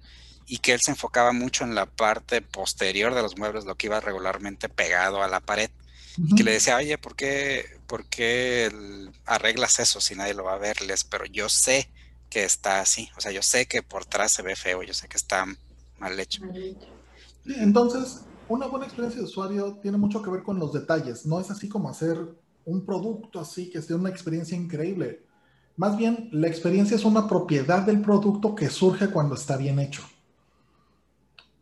y 0.46 0.58
que 0.58 0.72
él 0.72 0.80
se 0.80 0.90
enfocaba 0.90 1.32
mucho 1.32 1.64
en 1.64 1.74
la 1.74 1.86
parte 1.86 2.42
posterior 2.42 3.14
de 3.14 3.22
los 3.22 3.38
muebles, 3.38 3.64
lo 3.64 3.76
que 3.76 3.86
iba 3.86 4.00
regularmente 4.00 4.68
pegado 4.68 5.22
a 5.22 5.28
la 5.28 5.40
pared 5.40 5.70
y 6.16 6.34
que 6.36 6.44
le 6.44 6.52
decía, 6.52 6.76
oye, 6.76 6.96
¿por 6.96 7.16
qué, 7.16 7.80
¿por 7.86 8.06
qué 8.06 8.70
arreglas 9.24 9.80
eso 9.80 10.00
si 10.00 10.14
nadie 10.14 10.34
lo 10.34 10.44
va 10.44 10.54
a 10.54 10.58
verles? 10.58 11.02
Pero 11.02 11.24
yo 11.24 11.48
sé 11.48 11.88
que 12.30 12.44
está 12.44 12.80
así, 12.80 13.10
o 13.16 13.20
sea, 13.20 13.32
yo 13.32 13.42
sé 13.42 13.66
que 13.66 13.82
por 13.82 14.02
atrás 14.02 14.32
se 14.32 14.42
ve 14.42 14.54
feo, 14.54 14.82
yo 14.82 14.94
sé 14.94 15.08
que 15.08 15.16
está 15.16 15.46
mal 15.98 16.18
hecho. 16.20 16.42
entonces, 17.46 18.20
una 18.48 18.66
buena 18.66 18.86
experiencia 18.86 19.20
de 19.20 19.26
usuario 19.26 19.78
tiene 19.82 19.96
mucho 19.96 20.22
que 20.22 20.30
ver 20.30 20.42
con 20.42 20.58
los 20.58 20.72
detalles, 20.72 21.26
no 21.26 21.40
es 21.40 21.50
así 21.50 21.68
como 21.68 21.88
hacer 21.88 22.18
un 22.64 22.84
producto 22.84 23.40
así 23.40 23.70
que 23.70 23.82
sea 23.82 23.96
una 23.96 24.10
experiencia 24.10 24.56
increíble. 24.56 25.24
Más 25.76 25.96
bien, 25.96 26.28
la 26.32 26.46
experiencia 26.46 26.96
es 26.96 27.04
una 27.04 27.28
propiedad 27.28 27.82
del 27.82 28.00
producto 28.00 28.54
que 28.54 28.70
surge 28.70 29.08
cuando 29.08 29.34
está 29.34 29.56
bien 29.56 29.78
hecho. 29.80 30.02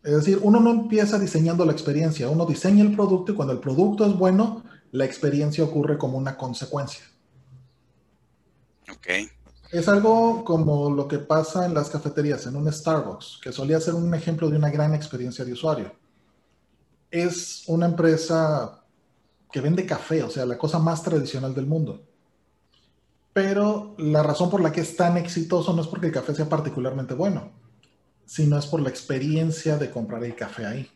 Es 0.02 0.12
decir, 0.12 0.40
uno 0.42 0.60
no 0.60 0.70
empieza 0.70 1.18
diseñando 1.18 1.64
la 1.64 1.72
experiencia, 1.72 2.28
uno 2.28 2.44
diseña 2.44 2.82
el 2.82 2.94
producto 2.94 3.32
y 3.32 3.34
cuando 3.34 3.54
el 3.54 3.60
producto 3.60 4.04
es 4.04 4.16
bueno, 4.16 4.64
la 4.90 5.04
experiencia 5.04 5.64
ocurre 5.64 5.96
como 5.96 6.18
una 6.18 6.36
consecuencia. 6.36 7.04
Ok. 8.92 9.30
Es 9.70 9.88
algo 9.88 10.44
como 10.44 10.90
lo 10.90 11.08
que 11.08 11.18
pasa 11.18 11.64
en 11.64 11.72
las 11.72 11.88
cafeterías, 11.88 12.46
en 12.46 12.56
un 12.56 12.70
Starbucks, 12.70 13.40
que 13.42 13.52
solía 13.52 13.80
ser 13.80 13.94
un 13.94 14.12
ejemplo 14.14 14.50
de 14.50 14.58
una 14.58 14.70
gran 14.70 14.92
experiencia 14.92 15.44
de 15.44 15.52
usuario. 15.52 16.01
Es 17.12 17.62
una 17.68 17.86
empresa 17.86 18.82
que 19.52 19.60
vende 19.60 19.86
café, 19.86 20.24
o 20.24 20.30
sea, 20.30 20.44
la 20.44 20.58
cosa 20.58 20.80
más 20.80 21.04
tradicional 21.04 21.54
del 21.54 21.66
mundo. 21.66 22.02
Pero 23.32 23.94
la 23.98 24.24
razón 24.24 24.50
por 24.50 24.60
la 24.60 24.72
que 24.72 24.80
es 24.80 24.96
tan 24.96 25.16
exitoso 25.16 25.72
no 25.72 25.82
es 25.82 25.88
porque 25.88 26.06
el 26.06 26.12
café 26.12 26.34
sea 26.34 26.48
particularmente 26.48 27.14
bueno 27.14 27.62
sino 28.32 28.58
es 28.58 28.66
por 28.66 28.80
la 28.80 28.88
experiencia 28.88 29.76
de 29.76 29.90
comprar 29.90 30.24
el 30.24 30.34
café 30.34 30.64
ahí. 30.64 30.90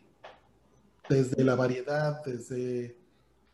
Desde 1.09 1.45
la 1.45 1.55
variedad, 1.55 2.23
desde 2.25 2.97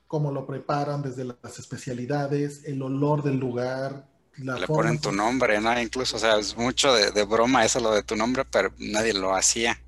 cómo 0.07 0.31
lo 0.31 0.47
preparan, 0.47 1.03
desde 1.03 1.25
las 1.25 1.59
especialidades, 1.59 2.63
el 2.65 2.81
olor 2.81 3.25
del 3.25 3.39
lugar. 3.39 4.09
La 4.39 4.57
Le 4.57 4.69
ponen 4.69 5.01
tu 5.01 5.11
nombre, 5.11 5.61
¿no? 5.61 5.79
Incluso, 5.81 6.17
o 6.17 6.19
sea, 6.21 6.39
es 6.39 6.57
mucho 6.57 6.95
de, 6.95 7.25
broma 7.25 7.65
eso 7.65 7.81
lo 7.81 7.93
de 7.93 8.05
tu 8.05 8.15
nombre, 8.15 8.45
pero 8.45 8.73
nadie 8.79 9.13
lo 9.13 9.35
hacía. 9.35 9.79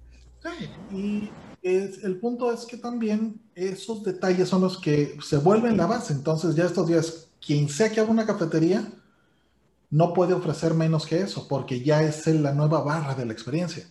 Sí, 0.43 0.71
y 0.91 1.31
el 1.65 2.19
punto 2.21 2.53
es 2.53 2.67
que 2.67 2.77
también 2.77 3.41
esos 3.55 4.03
detalles 4.05 4.49
son 4.51 4.61
los 4.61 4.79
que 4.79 5.17
se 5.23 5.39
vuelven 5.39 5.79
la 5.79 5.87
base. 5.87 6.13
Entonces, 6.13 6.55
ya 6.55 6.67
estos 6.67 6.87
días, 6.87 7.29
quien 7.45 7.69
sea 7.71 7.91
que 7.91 8.01
haga 8.01 8.11
una 8.11 8.27
cafetería, 8.27 8.87
no 9.91 10.13
puede 10.13 10.35
ofrecer 10.35 10.75
menos 10.75 11.07
que 11.07 11.21
eso, 11.21 11.49
porque 11.49 11.83
ya 11.83 12.03
es 12.03 12.27
la 12.27 12.53
nueva 12.53 12.83
barra 12.83 13.15
de 13.15 13.25
la 13.25 13.33
experiencia. 13.33 13.89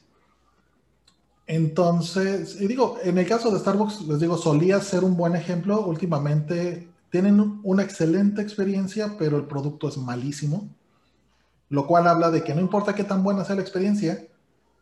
Entonces, 1.47 2.61
y 2.61 2.67
digo, 2.67 2.97
en 3.03 3.17
el 3.17 3.27
caso 3.27 3.49
de 3.49 3.59
Starbucks, 3.59 4.01
les 4.07 4.19
digo, 4.19 4.37
solía 4.37 4.79
ser 4.79 5.03
un 5.03 5.17
buen 5.17 5.35
ejemplo. 5.35 5.85
Últimamente 5.85 6.87
tienen 7.09 7.59
una 7.63 7.83
excelente 7.83 8.41
experiencia, 8.41 9.15
pero 9.17 9.37
el 9.37 9.45
producto 9.45 9.89
es 9.89 9.97
malísimo, 9.97 10.69
lo 11.69 11.87
cual 11.87 12.07
habla 12.07 12.29
de 12.29 12.43
que 12.43 12.53
no 12.53 12.61
importa 12.61 12.93
qué 12.93 13.03
tan 13.03 13.23
buena 13.23 13.43
sea 13.43 13.55
la 13.55 13.61
experiencia, 13.61 14.27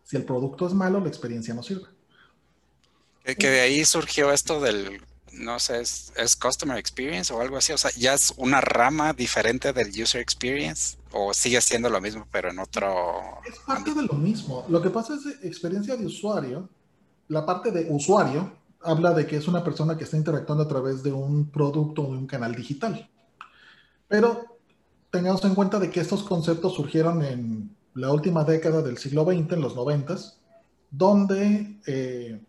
si 0.03 0.17
el 0.17 0.25
producto 0.25 0.67
es 0.67 0.73
malo, 0.73 0.99
la 0.99 1.07
experiencia 1.07 1.53
no 1.53 1.63
sirve. 1.63 1.87
Que 3.23 3.49
de 3.49 3.61
ahí 3.61 3.85
surgió 3.85 4.31
esto 4.31 4.59
del 4.59 5.01
no 5.33 5.59
sé, 5.59 5.81
es, 5.81 6.35
Customer 6.35 6.77
Experience 6.77 7.33
o 7.33 7.41
algo 7.41 7.57
así. 7.57 7.73
O 7.73 7.77
sea, 7.77 7.91
ya 7.97 8.13
es 8.13 8.33
una 8.37 8.61
rama 8.61 9.13
diferente 9.13 9.73
del 9.73 9.89
User 9.89 10.21
Experience 10.21 10.97
o 11.11 11.33
sigue 11.33 11.61
siendo 11.61 11.89
lo 11.89 12.01
mismo, 12.01 12.27
pero 12.31 12.49
en 12.49 12.59
otro. 12.59 13.41
Es 13.47 13.59
parte 13.59 13.93
de 13.93 14.03
lo 14.03 14.13
mismo. 14.13 14.65
Lo 14.69 14.81
que 14.81 14.89
pasa 14.89 15.15
es 15.15 15.43
experiencia 15.43 15.95
de 15.95 16.05
usuario. 16.05 16.69
La 17.27 17.45
parte 17.45 17.71
de 17.71 17.87
usuario 17.89 18.53
habla 18.81 19.13
de 19.13 19.25
que 19.27 19.37
es 19.37 19.47
una 19.47 19.63
persona 19.63 19.97
que 19.97 20.03
está 20.03 20.17
interactuando 20.17 20.63
a 20.63 20.67
través 20.67 21.03
de 21.03 21.11
un 21.11 21.49
producto 21.49 22.03
o 22.03 22.11
de 22.11 22.17
un 22.17 22.27
canal 22.27 22.55
digital. 22.55 23.09
Pero 24.07 24.57
tengamos 25.11 25.43
en 25.45 25.55
cuenta 25.55 25.79
de 25.79 25.89
que 25.89 26.01
estos 26.01 26.23
conceptos 26.23 26.73
surgieron 26.73 27.23
en 27.23 27.75
la 27.93 28.11
última 28.11 28.43
década 28.43 28.81
del 28.81 28.97
siglo 28.97 29.23
XX, 29.25 29.53
en 29.53 29.61
los 29.61 29.75
noventas, 29.75 30.39
donde 30.89 31.77
eh, 31.85 32.41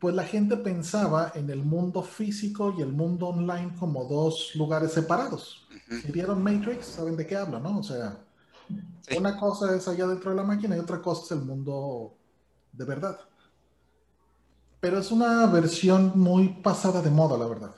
pues 0.00 0.14
la 0.14 0.24
gente 0.24 0.56
pensaba 0.56 1.30
en 1.34 1.50
el 1.50 1.62
mundo 1.62 2.02
físico 2.02 2.74
y 2.76 2.80
el 2.80 2.90
mundo 2.90 3.28
online 3.28 3.74
como 3.78 4.04
dos 4.06 4.52
lugares 4.54 4.92
separados. 4.92 5.68
Si 6.02 6.10
vieron 6.10 6.42
Matrix, 6.42 6.86
saben 6.86 7.16
de 7.16 7.26
qué 7.26 7.36
hablo, 7.36 7.60
¿no? 7.60 7.78
O 7.78 7.82
sea, 7.82 8.18
una 9.16 9.38
cosa 9.38 9.76
es 9.76 9.86
allá 9.86 10.06
dentro 10.06 10.30
de 10.30 10.36
la 10.36 10.42
máquina 10.42 10.74
y 10.74 10.78
otra 10.78 11.02
cosa 11.02 11.24
es 11.24 11.30
el 11.32 11.44
mundo 11.44 12.14
de 12.72 12.84
verdad. 12.86 13.20
Pero 14.80 14.98
es 14.98 15.12
una 15.12 15.44
versión 15.46 16.12
muy 16.14 16.48
pasada 16.48 17.02
de 17.02 17.10
moda, 17.10 17.36
la 17.36 17.46
verdad. 17.46 17.74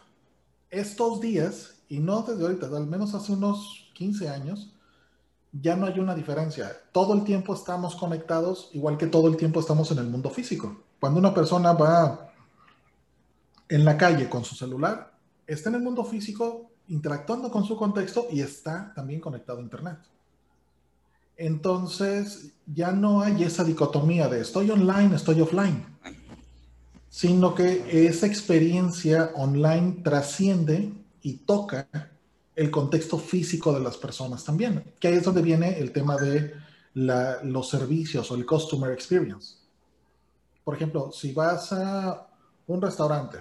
Estos 0.70 1.20
días, 1.20 1.82
y 1.88 1.98
no 1.98 2.22
desde 2.22 2.42
ahorita, 2.42 2.68
al 2.68 2.86
menos 2.86 3.14
hace 3.14 3.32
unos 3.32 3.90
15 3.94 4.28
años, 4.28 4.72
ya 5.50 5.74
no 5.74 5.86
hay 5.86 5.98
una 5.98 6.14
diferencia. 6.14 6.80
Todo 6.92 7.14
el 7.14 7.24
tiempo 7.24 7.52
estamos 7.52 7.96
conectados, 7.96 8.70
igual 8.74 8.96
que 8.96 9.08
todo 9.08 9.26
el 9.26 9.36
tiempo 9.36 9.58
estamos 9.58 9.90
en 9.90 9.98
el 9.98 10.06
mundo 10.06 10.30
físico. 10.30 10.76
Cuando 11.02 11.18
una 11.18 11.34
persona 11.34 11.72
va 11.72 12.32
en 13.68 13.84
la 13.84 13.98
calle 13.98 14.28
con 14.28 14.44
su 14.44 14.54
celular, 14.54 15.12
está 15.48 15.68
en 15.68 15.74
el 15.74 15.82
mundo 15.82 16.04
físico 16.04 16.70
interactuando 16.86 17.50
con 17.50 17.64
su 17.64 17.76
contexto 17.76 18.28
y 18.30 18.40
está 18.40 18.92
también 18.94 19.18
conectado 19.18 19.58
a 19.58 19.62
Internet. 19.62 19.98
Entonces, 21.36 22.52
ya 22.72 22.92
no 22.92 23.20
hay 23.20 23.42
esa 23.42 23.64
dicotomía 23.64 24.28
de 24.28 24.42
estoy 24.42 24.70
online, 24.70 25.16
estoy 25.16 25.40
offline, 25.40 25.84
sino 27.08 27.52
que 27.52 28.06
esa 28.06 28.28
experiencia 28.28 29.32
online 29.34 30.02
trasciende 30.04 30.92
y 31.20 31.38
toca 31.38 31.88
el 32.54 32.70
contexto 32.70 33.18
físico 33.18 33.72
de 33.72 33.80
las 33.80 33.96
personas 33.96 34.44
también, 34.44 34.94
que 35.00 35.08
ahí 35.08 35.14
es 35.14 35.24
donde 35.24 35.42
viene 35.42 35.80
el 35.80 35.90
tema 35.90 36.16
de 36.16 36.54
los 36.94 37.68
servicios 37.68 38.30
o 38.30 38.36
el 38.36 38.46
customer 38.46 38.92
experience. 38.92 39.61
Por 40.64 40.74
ejemplo, 40.74 41.10
si 41.12 41.32
vas 41.32 41.72
a 41.72 42.28
un 42.66 42.80
restaurante, 42.80 43.38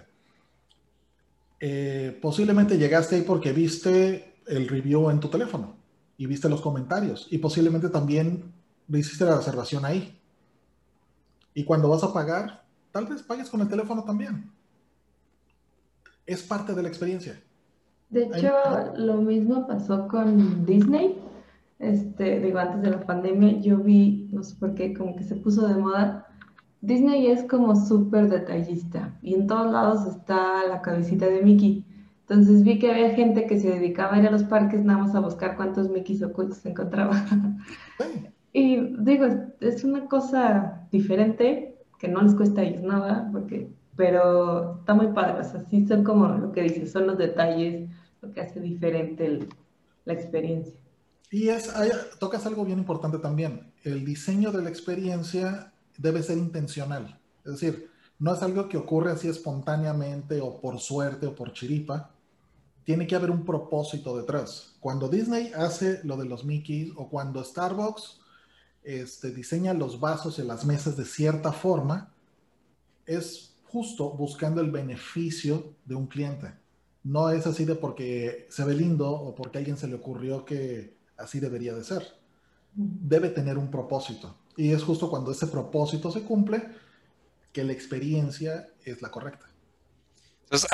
eh, 1.59 2.17
posiblemente 2.21 2.77
llegaste 2.77 3.17
ahí 3.17 3.21
porque 3.21 3.53
viste 3.53 4.35
el 4.47 4.67
review 4.67 5.09
en 5.09 5.19
tu 5.19 5.27
teléfono 5.27 5.75
y 6.17 6.25
viste 6.25 6.49
los 6.49 6.61
comentarios 6.61 7.27
y 7.29 7.37
posiblemente 7.37 7.89
también 7.89 8.51
hiciste 8.87 9.25
la 9.25 9.37
reservación 9.37 9.85
ahí. 9.85 10.19
Y 11.53 11.63
cuando 11.63 11.89
vas 11.89 12.03
a 12.03 12.13
pagar, 12.13 12.63
tal 12.91 13.07
vez 13.07 13.21
pagues 13.21 13.49
con 13.49 13.61
el 13.61 13.67
teléfono 13.67 14.03
también. 14.03 14.51
Es 16.25 16.43
parte 16.43 16.73
de 16.73 16.81
la 16.81 16.87
experiencia. 16.87 17.41
De 18.09 18.23
hecho, 18.23 18.53
lo 18.97 19.21
mismo 19.21 19.67
pasó 19.67 20.07
con 20.07 20.65
Disney. 20.65 21.17
Este, 21.79 22.39
digo, 22.39 22.59
antes 22.59 22.81
de 22.81 22.91
la 22.91 23.05
pandemia, 23.05 23.59
yo 23.61 23.77
vi, 23.77 24.29
no 24.31 24.43
sé 24.43 24.55
por 24.55 24.75
qué, 24.75 24.93
como 24.93 25.15
que 25.15 25.23
se 25.23 25.35
puso 25.35 25.67
de 25.67 25.75
moda. 25.75 26.27
Disney 26.81 27.27
es 27.27 27.43
como 27.43 27.75
súper 27.75 28.27
detallista 28.27 29.17
y 29.21 29.35
en 29.35 29.47
todos 29.47 29.71
lados 29.71 30.07
está 30.07 30.67
la 30.67 30.81
cabecita 30.81 31.27
de 31.27 31.41
Mickey. 31.41 31.85
Entonces 32.21 32.63
vi 32.63 32.79
que 32.79 32.91
había 32.91 33.11
gente 33.11 33.45
que 33.45 33.59
se 33.59 33.69
dedicaba 33.69 34.15
a 34.15 34.19
ir 34.19 34.27
a 34.27 34.31
los 34.31 34.43
parques 34.43 34.83
nada 34.83 34.99
más 34.99 35.13
a 35.13 35.19
buscar 35.19 35.55
cuántos 35.57 35.89
Mickeys 35.89 36.23
ocultos 36.23 36.59
se 36.59 36.69
encontraba. 36.69 37.25
y 38.53 38.79
digo, 39.03 39.27
es 39.59 39.83
una 39.83 40.07
cosa 40.07 40.87
diferente 40.91 41.75
que 41.99 42.07
no 42.07 42.21
les 42.21 42.33
cuesta 42.33 42.61
a 42.61 42.63
ellos 42.63 42.83
nada, 42.83 43.29
porque, 43.31 43.69
pero 43.95 44.79
está 44.79 44.95
muy 44.95 45.07
padre. 45.07 45.41
O 45.41 45.43
sea, 45.43 45.59
sí 45.69 45.85
son 45.85 46.03
como 46.03 46.27
lo 46.29 46.51
que 46.51 46.63
dices, 46.63 46.91
son 46.91 47.05
los 47.05 47.17
detalles 47.17 47.89
lo 48.21 48.31
que 48.31 48.41
hace 48.41 48.59
diferente 48.59 49.47
la 50.05 50.13
experiencia. 50.13 50.79
Y 51.29 51.49
es, 51.49 51.71
tocas 52.19 52.45
algo 52.45 52.65
bien 52.65 52.79
importante 52.79 53.19
también. 53.19 53.71
El 53.83 54.03
diseño 54.05 54.51
de 54.51 54.63
la 54.63 54.69
experiencia 54.69 55.73
debe 55.97 56.23
ser 56.23 56.37
intencional. 56.37 57.19
Es 57.45 57.53
decir, 57.53 57.89
no 58.19 58.33
es 58.33 58.41
algo 58.41 58.69
que 58.69 58.77
ocurre 58.77 59.11
así 59.11 59.27
espontáneamente 59.27 60.41
o 60.41 60.61
por 60.61 60.79
suerte 60.79 61.27
o 61.27 61.35
por 61.35 61.53
chiripa 61.53 62.11
tiene 62.83 63.07
que 63.07 63.15
haber 63.15 63.31
un 63.31 63.45
propósito 63.45 64.17
detrás. 64.17 64.75
Cuando 64.79 65.07
Disney 65.07 65.51
hace 65.55 66.01
lo 66.03 66.17
de 66.17 66.25
los 66.25 66.43
Mickey 66.45 66.93
o 66.95 67.09
cuando 67.09 67.43
Starbucks 67.43 68.19
este, 68.83 69.31
diseña 69.31 69.73
los 69.73 69.99
vasos 69.99 70.39
y 70.39 70.43
las 70.43 70.65
mesas 70.65 70.97
de 70.97 71.05
cierta 71.05 71.51
forma, 71.51 72.13
es 73.05 73.55
justo 73.65 74.11
buscando 74.11 74.61
el 74.61 74.71
beneficio 74.71 75.75
de 75.85 75.95
un 75.95 76.07
cliente. 76.07 76.53
No 77.03 77.29
es 77.29 77.47
así 77.47 77.65
de 77.65 77.75
porque 77.75 78.47
se 78.49 78.63
ve 78.63 78.73
lindo 78.73 79.09
o 79.09 79.33
porque 79.35 79.57
a 79.57 79.59
alguien 79.59 79.77
se 79.77 79.87
le 79.87 79.95
ocurrió 79.95 80.45
que 80.45 80.97
así 81.17 81.39
debería 81.39 81.73
de 81.73 81.83
ser. 81.83 82.03
Debe 82.73 83.29
tener 83.29 83.57
un 83.57 83.69
propósito. 83.69 84.35
Y 84.61 84.73
es 84.73 84.83
justo 84.83 85.09
cuando 85.09 85.31
ese 85.31 85.47
propósito 85.47 86.11
se 86.11 86.21
cumple 86.21 86.61
que 87.51 87.63
la 87.63 87.73
experiencia 87.73 88.69
es 88.85 89.01
la 89.01 89.09
correcta. 89.09 89.49
Entonces, 90.43 90.69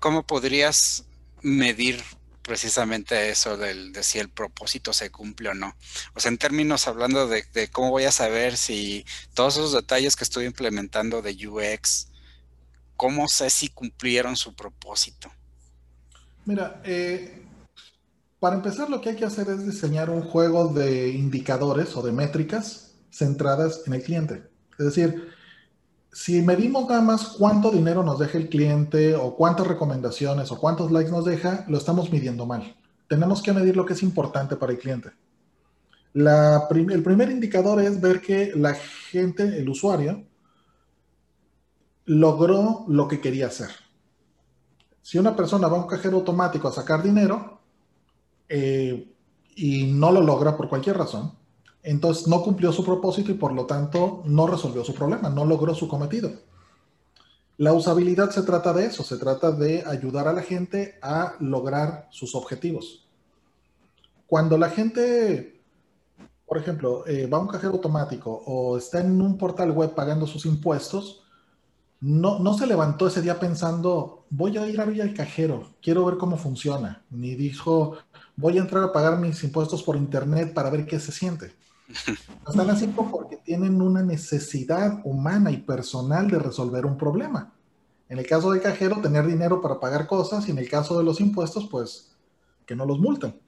¿cómo 0.00 0.26
podrías 0.26 1.06
medir 1.40 2.02
precisamente 2.42 3.30
eso 3.30 3.56
del, 3.56 3.94
de 3.94 4.02
si 4.02 4.18
el 4.18 4.28
propósito 4.28 4.92
se 4.92 5.10
cumple 5.10 5.48
o 5.48 5.54
no. 5.54 5.74
O 6.14 6.20
sea, 6.20 6.30
en 6.30 6.36
términos 6.36 6.86
hablando 6.88 7.26
de, 7.26 7.42
cómo 7.72 7.90
voy 7.90 8.04
a 8.04 8.12
saber 8.12 8.58
si 8.58 9.06
todos 9.32 9.56
esos 9.56 9.72
detalles 9.72 10.14
que 10.14 10.24
estoy 10.24 10.44
implementando 10.44 11.22
de 11.22 11.48
UX, 11.48 12.08
¿cómo 12.96 13.28
sé 13.28 13.48
si 13.48 13.70
cumplieron 13.70 14.36
su 14.36 14.54
propósito? 14.54 15.32
Mira, 16.44 16.82
eh, 16.84 17.42
para 18.38 18.56
empezar 18.56 18.90
lo 18.90 19.00
que 19.00 19.08
hay 19.08 19.16
que 19.16 19.24
hacer 19.24 19.48
es 19.48 19.64
diseñar 19.64 20.10
un 20.10 20.22
juego 20.22 20.68
de 20.68 21.08
indicadores 21.08 21.96
o 21.96 22.02
de 22.02 22.12
métricas 22.12 22.85
centradas 23.16 23.82
en 23.86 23.94
el 23.94 24.02
cliente. 24.02 24.48
Es 24.78 24.86
decir, 24.86 25.28
si 26.12 26.42
medimos 26.42 26.88
nada 26.88 27.02
más 27.02 27.36
cuánto 27.38 27.70
dinero 27.70 28.02
nos 28.02 28.18
deja 28.18 28.38
el 28.38 28.48
cliente 28.48 29.14
o 29.14 29.34
cuántas 29.36 29.66
recomendaciones 29.66 30.50
o 30.52 30.58
cuántos 30.58 30.90
likes 30.90 31.10
nos 31.10 31.24
deja, 31.24 31.64
lo 31.68 31.78
estamos 31.78 32.12
midiendo 32.12 32.46
mal. 32.46 32.76
Tenemos 33.08 33.42
que 33.42 33.52
medir 33.52 33.76
lo 33.76 33.84
que 33.84 33.94
es 33.94 34.02
importante 34.02 34.56
para 34.56 34.72
el 34.72 34.78
cliente. 34.78 35.10
el 36.14 37.02
primer 37.02 37.30
indicador 37.30 37.80
es 37.80 38.00
ver 38.00 38.20
que 38.20 38.52
la 38.54 38.74
gente, 38.74 39.58
el 39.58 39.68
usuario, 39.68 40.24
logró 42.06 42.84
lo 42.88 43.08
que 43.08 43.20
quería 43.20 43.48
hacer. 43.48 43.70
Si 45.02 45.18
una 45.18 45.36
persona 45.36 45.68
va 45.68 45.76
a 45.76 45.80
un 45.82 45.86
cajero 45.86 46.16
automático 46.16 46.66
a 46.66 46.72
sacar 46.72 47.02
dinero 47.02 47.60
eh, 48.48 49.14
y 49.54 49.92
no 49.92 50.10
lo 50.10 50.20
logra 50.20 50.56
por 50.56 50.68
cualquier 50.68 50.96
razón, 50.96 51.32
entonces 51.86 52.26
no 52.26 52.42
cumplió 52.42 52.72
su 52.72 52.84
propósito 52.84 53.30
y 53.30 53.34
por 53.34 53.52
lo 53.52 53.64
tanto 53.64 54.22
no 54.24 54.48
resolvió 54.48 54.84
su 54.84 54.92
problema, 54.92 55.30
no 55.30 55.44
logró 55.44 55.72
su 55.72 55.86
cometido. 55.86 56.32
La 57.58 57.72
usabilidad 57.72 58.30
se 58.30 58.42
trata 58.42 58.72
de 58.72 58.86
eso, 58.86 59.04
se 59.04 59.16
trata 59.16 59.52
de 59.52 59.84
ayudar 59.86 60.26
a 60.26 60.32
la 60.32 60.42
gente 60.42 60.98
a 61.00 61.36
lograr 61.38 62.08
sus 62.10 62.34
objetivos. 62.34 63.06
Cuando 64.26 64.58
la 64.58 64.68
gente, 64.68 65.62
por 66.44 66.58
ejemplo, 66.58 67.06
eh, 67.06 67.28
va 67.28 67.38
a 67.38 67.42
un 67.42 67.46
cajero 67.46 67.74
automático 67.74 68.42
o 68.44 68.76
está 68.76 69.00
en 69.00 69.22
un 69.22 69.38
portal 69.38 69.70
web 69.70 69.94
pagando 69.94 70.26
sus 70.26 70.44
impuestos, 70.44 71.22
no, 72.00 72.58
se 72.58 72.66
levantó 72.66 73.06
ese 73.06 73.22
día 73.22 73.38
pensando, 73.38 74.26
voy 74.28 74.58
a 74.58 74.66
ir 74.68 74.80
a 74.80 74.84
ver 74.84 75.02
al 75.02 75.14
cajero, 75.14 75.70
quiero 75.80 76.04
ver 76.04 76.18
cómo 76.18 76.36
funciona, 76.36 77.04
ni 77.10 77.36
dijo, 77.36 77.96
voy 78.34 78.58
a 78.58 78.60
entrar 78.60 78.82
a 78.82 78.92
pagar 78.92 79.18
mis 79.18 79.42
impuestos 79.44 79.84
por 79.84 79.96
internet 79.96 80.52
para 80.52 80.68
ver 80.68 80.84
qué 80.84 80.98
se 80.98 81.12
siente. 81.12 81.54
Están 81.88 82.70
haciendo 82.70 83.10
porque 83.10 83.36
tienen 83.36 83.80
una 83.80 84.02
necesidad 84.02 85.00
humana 85.04 85.50
y 85.50 85.58
personal 85.58 86.28
de 86.28 86.38
resolver 86.38 86.86
un 86.86 86.96
problema. 86.96 87.54
En 88.08 88.18
el 88.18 88.26
caso 88.26 88.52
del 88.52 88.62
cajero, 88.62 89.00
tener 89.00 89.26
dinero 89.26 89.60
para 89.60 89.80
pagar 89.80 90.06
cosas 90.06 90.48
y 90.48 90.52
en 90.52 90.58
el 90.58 90.68
caso 90.68 90.98
de 90.98 91.04
los 91.04 91.20
impuestos, 91.20 91.68
pues 91.70 92.16
que 92.64 92.76
no 92.76 92.84
los 92.84 92.98
multen. 92.98 93.40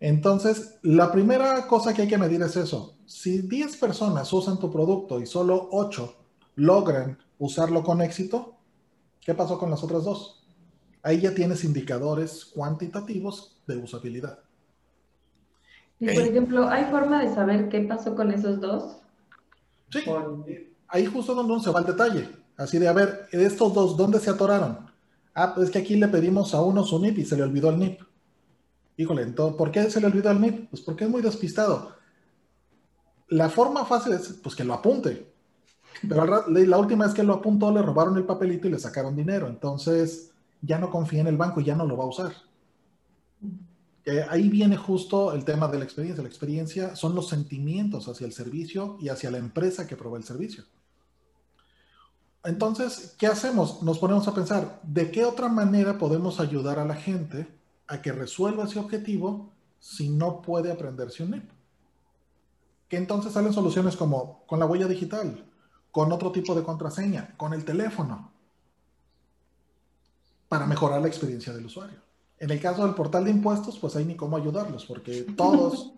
Entonces, 0.00 0.78
la 0.82 1.10
primera 1.12 1.66
cosa 1.66 1.94
que 1.94 2.02
hay 2.02 2.08
que 2.08 2.18
medir 2.18 2.42
es 2.42 2.56
eso. 2.56 2.96
Si 3.06 3.42
10 3.42 3.76
personas 3.76 4.32
usan 4.32 4.58
tu 4.58 4.70
producto 4.70 5.20
y 5.20 5.26
solo 5.26 5.68
8 5.72 6.14
logran 6.56 7.18
usarlo 7.38 7.82
con 7.82 8.02
éxito, 8.02 8.56
¿qué 9.20 9.34
pasó 9.34 9.58
con 9.58 9.70
las 9.70 9.82
otras 9.82 10.04
dos? 10.04 10.46
Ahí 11.02 11.20
ya 11.20 11.34
tienes 11.34 11.64
indicadores 11.64 12.44
cuantitativos 12.44 13.60
de 13.66 13.76
usabilidad. 13.76 14.43
Y 16.04 16.14
por 16.14 16.22
ejemplo, 16.22 16.68
¿hay 16.68 16.84
forma 16.90 17.22
de 17.22 17.34
saber 17.34 17.70
qué 17.70 17.80
pasó 17.80 18.14
con 18.14 18.30
esos 18.30 18.60
dos? 18.60 18.98
Sí, 19.90 20.02
ahí 20.88 21.06
justo 21.06 21.34
donde 21.34 21.64
se 21.64 21.70
va 21.70 21.78
al 21.78 21.86
detalle. 21.86 22.28
Así 22.58 22.78
de, 22.78 22.88
a 22.88 22.92
ver, 22.92 23.26
estos 23.32 23.72
dos, 23.72 23.96
¿dónde 23.96 24.20
se 24.20 24.28
atoraron? 24.28 24.90
Ah, 25.34 25.54
pues 25.54 25.70
que 25.70 25.78
aquí 25.78 25.96
le 25.96 26.08
pedimos 26.08 26.54
a 26.54 26.60
uno 26.60 26.84
su 26.84 26.98
NIP 26.98 27.18
y 27.18 27.24
se 27.24 27.36
le 27.36 27.42
olvidó 27.42 27.70
el 27.70 27.78
NIP. 27.78 28.02
Híjole, 28.98 29.22
entonces, 29.22 29.56
¿por 29.56 29.70
qué 29.70 29.90
se 29.90 29.98
le 29.98 30.06
olvidó 30.06 30.30
el 30.30 30.42
NIP? 30.42 30.68
Pues 30.68 30.82
porque 30.82 31.04
es 31.04 31.10
muy 31.10 31.22
despistado. 31.22 31.92
La 33.28 33.48
forma 33.48 33.86
fácil 33.86 34.12
es, 34.12 34.28
pues 34.42 34.54
que 34.54 34.62
lo 34.62 34.74
apunte. 34.74 35.32
Pero 36.06 36.46
la 36.46 36.78
última 36.78 37.06
vez 37.06 37.14
que 37.14 37.22
lo 37.22 37.32
apuntó, 37.32 37.72
le 37.72 37.80
robaron 37.80 38.14
el 38.18 38.24
papelito 38.24 38.68
y 38.68 38.72
le 38.72 38.78
sacaron 38.78 39.16
dinero. 39.16 39.48
Entonces, 39.48 40.32
ya 40.60 40.78
no 40.78 40.90
confía 40.90 41.22
en 41.22 41.28
el 41.28 41.38
banco 41.38 41.62
y 41.62 41.64
ya 41.64 41.74
no 41.74 41.86
lo 41.86 41.96
va 41.96 42.04
a 42.04 42.08
usar 42.08 42.32
ahí 44.28 44.48
viene 44.48 44.76
justo 44.76 45.32
el 45.32 45.44
tema 45.44 45.68
de 45.68 45.78
la 45.78 45.84
experiencia. 45.84 46.22
La 46.22 46.28
experiencia 46.28 46.96
son 46.96 47.14
los 47.14 47.28
sentimientos 47.28 48.06
hacia 48.08 48.26
el 48.26 48.32
servicio 48.32 48.98
y 49.00 49.08
hacia 49.08 49.30
la 49.30 49.38
empresa 49.38 49.86
que 49.86 49.96
provee 49.96 50.18
el 50.18 50.24
servicio. 50.24 50.64
Entonces, 52.44 53.14
¿qué 53.18 53.26
hacemos? 53.26 53.82
Nos 53.82 53.98
ponemos 53.98 54.28
a 54.28 54.34
pensar, 54.34 54.80
¿de 54.82 55.10
qué 55.10 55.24
otra 55.24 55.48
manera 55.48 55.96
podemos 55.96 56.40
ayudar 56.40 56.78
a 56.78 56.84
la 56.84 56.94
gente 56.94 57.48
a 57.86 58.02
que 58.02 58.12
resuelva 58.12 58.64
ese 58.64 58.78
objetivo 58.78 59.50
si 59.80 60.10
no 60.10 60.42
puede 60.42 60.70
aprenderse 60.70 61.22
un 61.22 61.30
NIP? 61.30 61.50
Que 62.88 62.98
entonces 62.98 63.32
salen 63.32 63.54
soluciones 63.54 63.96
como 63.96 64.44
con 64.46 64.58
la 64.58 64.66
huella 64.66 64.86
digital, 64.86 65.50
con 65.90 66.12
otro 66.12 66.30
tipo 66.32 66.54
de 66.54 66.62
contraseña, 66.62 67.34
con 67.38 67.54
el 67.54 67.64
teléfono, 67.64 68.30
para 70.48 70.66
mejorar 70.66 71.00
la 71.00 71.08
experiencia 71.08 71.54
del 71.54 71.64
usuario. 71.64 72.03
En 72.38 72.50
el 72.50 72.60
caso 72.60 72.84
del 72.84 72.94
portal 72.94 73.24
de 73.24 73.30
impuestos, 73.30 73.78
pues 73.78 73.96
hay 73.96 74.04
ni 74.04 74.16
cómo 74.16 74.36
ayudarlos, 74.36 74.84
porque 74.84 75.22
todas 75.36 75.92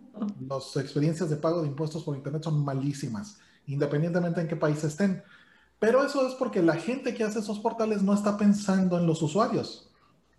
las 0.47 0.75
experiencias 0.77 1.29
de 1.29 1.35
pago 1.35 1.61
de 1.61 1.67
impuestos 1.67 2.03
por 2.03 2.15
Internet 2.15 2.43
son 2.43 2.63
malísimas, 2.63 3.39
independientemente 3.67 4.41
en 4.41 4.47
qué 4.47 4.55
país 4.55 4.83
estén. 4.83 5.23
Pero 5.79 6.03
eso 6.03 6.27
es 6.27 6.33
porque 6.35 6.61
la 6.63 6.75
gente 6.75 7.13
que 7.13 7.23
hace 7.23 7.39
esos 7.39 7.59
portales 7.59 8.01
no 8.01 8.13
está 8.13 8.37
pensando 8.37 8.97
en 8.97 9.05
los 9.05 9.21
usuarios. 9.21 9.89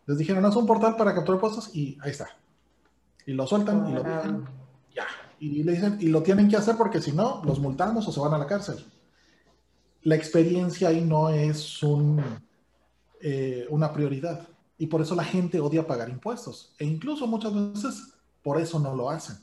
Les 0.07 0.18
dijeron, 0.18 0.44
haz 0.44 0.57
un 0.57 0.66
portal 0.66 0.96
para 0.96 1.14
capturar 1.14 1.36
impuestos 1.36 1.74
y 1.74 1.99
ahí 2.01 2.11
está. 2.11 2.28
Y 3.26 3.34
lo 3.34 3.46
sueltan 3.46 3.88
y 3.88 3.92
lo 3.92 4.03
dejan. 4.03 4.49
Ya. 4.94 5.07
Y 5.38 5.62
le 5.62 5.72
dicen, 5.72 5.99
y 6.01 6.09
lo 6.09 6.22
tienen 6.22 6.49
que 6.49 6.57
hacer 6.57 6.76
porque 6.76 7.01
si 7.01 7.12
no, 7.12 7.42
los 7.44 7.61
multamos 7.61 8.09
o 8.09 8.12
se 8.12 8.18
van 8.18 8.34
a 8.34 8.38
la 8.38 8.46
cárcel. 8.46 8.84
La 10.03 10.16
experiencia 10.16 10.88
ahí 10.88 11.03
no 11.03 11.28
es 11.28 11.82
un, 11.82 12.20
eh, 13.20 13.66
una 13.70 13.92
prioridad. 13.92 14.49
Y 14.79 14.87
por 14.87 15.03
eso 15.03 15.14
la 15.14 15.24
gente 15.24 15.61
odia 15.61 15.87
pagar 15.87 16.09
impuestos. 16.09 16.74
E 16.79 16.85
incluso 16.85 17.26
muchas 17.26 17.53
veces 17.53 18.14
por 18.43 18.61
eso 18.61 18.79
no 18.79 18.95
lo 18.95 19.11
hacen. 19.11 19.37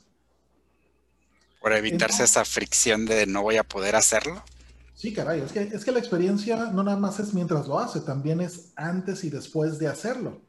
Por 1.60 1.72
evitarse 1.72 2.24
esa 2.24 2.44
fricción 2.44 3.04
de 3.06 3.26
no 3.26 3.42
voy 3.42 3.56
a 3.56 3.64
poder 3.64 3.96
hacerlo. 3.96 4.42
Sí, 4.94 5.12
caray, 5.12 5.40
es 5.40 5.52
que, 5.52 5.60
es 5.60 5.84
que 5.84 5.92
la 5.92 5.98
experiencia 5.98 6.70
no 6.72 6.82
nada 6.82 6.96
más 6.96 7.20
es 7.20 7.34
mientras 7.34 7.68
lo 7.68 7.78
hace, 7.78 8.00
también 8.00 8.40
es 8.40 8.72
antes 8.76 9.24
y 9.24 9.30
después 9.30 9.78
de 9.78 9.88
hacerlo. 9.88 10.40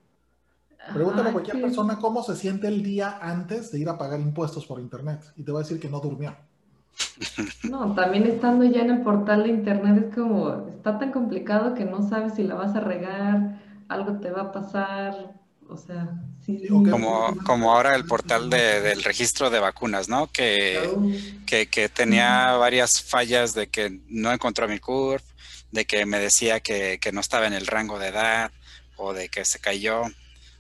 Pregúntale 0.94 1.30
a 1.30 1.34
cualquier 1.34 1.62
persona 1.62 2.00
cómo 2.00 2.24
se 2.24 2.36
siente 2.36 2.68
el 2.68 2.82
día 2.82 3.20
antes 3.22 3.72
de 3.72 3.80
ir 3.80 3.90
a 3.90 3.98
pagar 3.98 4.22
impuestos 4.22 4.66
por 4.66 4.80
internet 4.80 5.20
y 5.36 5.44
te 5.44 5.52
va 5.52 5.60
a 5.60 5.64
decir 5.64 5.80
que 5.80 5.90
no 5.90 6.00
durmió. 6.00 6.36
No, 7.70 7.94
también 7.94 8.26
estando 8.26 8.64
ya 8.64 8.82
en 8.82 8.92
el 8.92 9.02
portal 9.02 9.44
de 9.44 9.50
internet 9.50 10.06
es 10.08 10.16
como, 10.16 10.68
está 10.70 10.98
tan 10.98 11.12
complicado 11.12 11.74
que 11.74 11.84
no 11.86 12.08
sabes 12.08 12.36
si 12.36 12.44
la 12.44 12.56
vas 12.56 12.76
a 12.76 12.80
regar, 12.80 13.60
algo 13.90 14.20
te 14.20 14.32
va 14.32 14.44
a 14.44 14.52
pasar, 14.52 15.34
o 15.70 15.78
sea, 15.78 16.10
sí. 16.46 16.68
Como, 16.68 17.36
como 17.46 17.74
ahora 17.74 17.96
el 17.96 18.06
portal 18.06 18.50
del 18.50 19.04
registro 19.04 19.50
de 19.50 19.60
vacunas, 19.60 20.08
¿no? 20.10 20.28
Que, 20.28 20.90
que, 21.46 21.90
tenía 21.90 22.54
varias 22.54 23.02
fallas 23.02 23.54
de 23.54 23.68
que 23.68 24.02
no 24.08 24.32
encontró 24.32 24.68
mi 24.68 24.80
CURP, 24.80 25.24
de 25.72 25.86
que 25.86 26.06
me 26.06 26.20
decía 26.20 26.60
que, 26.60 27.00
que 27.00 27.12
no 27.12 27.20
estaba 27.20 27.48
en 27.48 27.54
el 27.54 27.68
rango 27.68 28.00
de 28.00 28.08
edad 28.08 28.52
o 28.96 29.14
de 29.14 29.30
que 29.30 29.46
se 29.46 29.60
cayó. 29.60 30.04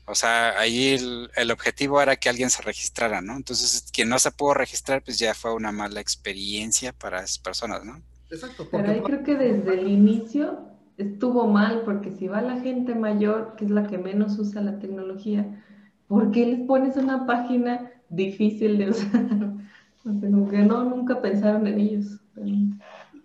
O 0.05 0.15
sea, 0.15 0.57
ahí 0.57 0.97
el, 1.35 1.51
objetivo 1.51 2.01
era 2.01 2.15
que 2.15 2.29
alguien 2.29 2.49
se 2.49 2.61
registrara, 2.61 3.21
¿no? 3.21 3.35
Entonces, 3.35 3.89
quien 3.91 4.07
no 4.07 4.19
se 4.19 4.31
pudo 4.31 4.53
registrar, 4.53 5.03
pues 5.03 5.19
ya 5.19 5.33
fue 5.33 5.53
una 5.53 5.73
mala 5.73 5.99
experiencia 5.99 6.93
para 6.93 7.19
esas 7.19 7.39
personas, 7.39 7.83
¿no? 7.83 8.01
Exacto. 8.29 8.69
Pero 8.71 8.89
ahí 8.89 9.01
creo 9.01 9.23
que 9.23 9.35
desde 9.35 9.73
el 9.73 9.87
inicio 9.89 10.76
estuvo 10.97 11.47
mal, 11.47 11.83
porque 11.85 12.15
si 12.15 12.27
va 12.27 12.41
la 12.41 12.59
gente 12.59 12.95
mayor, 12.95 13.55
que 13.55 13.65
es 13.65 13.71
la 13.71 13.87
que 13.87 13.97
menos 13.97 14.37
usa 14.39 14.61
la 14.61 14.79
tecnología, 14.79 15.63
¿por 16.07 16.31
qué 16.31 16.45
les 16.45 16.67
pones 16.67 16.97
una 16.97 17.25
página 17.25 17.91
difícil 18.09 18.77
de 18.77 18.89
usar? 18.89 19.11
que 20.49 20.57
no, 20.59 20.83
nunca 20.83 21.21
pensaron 21.21 21.67
en 21.67 21.79
ellos. 21.79 22.19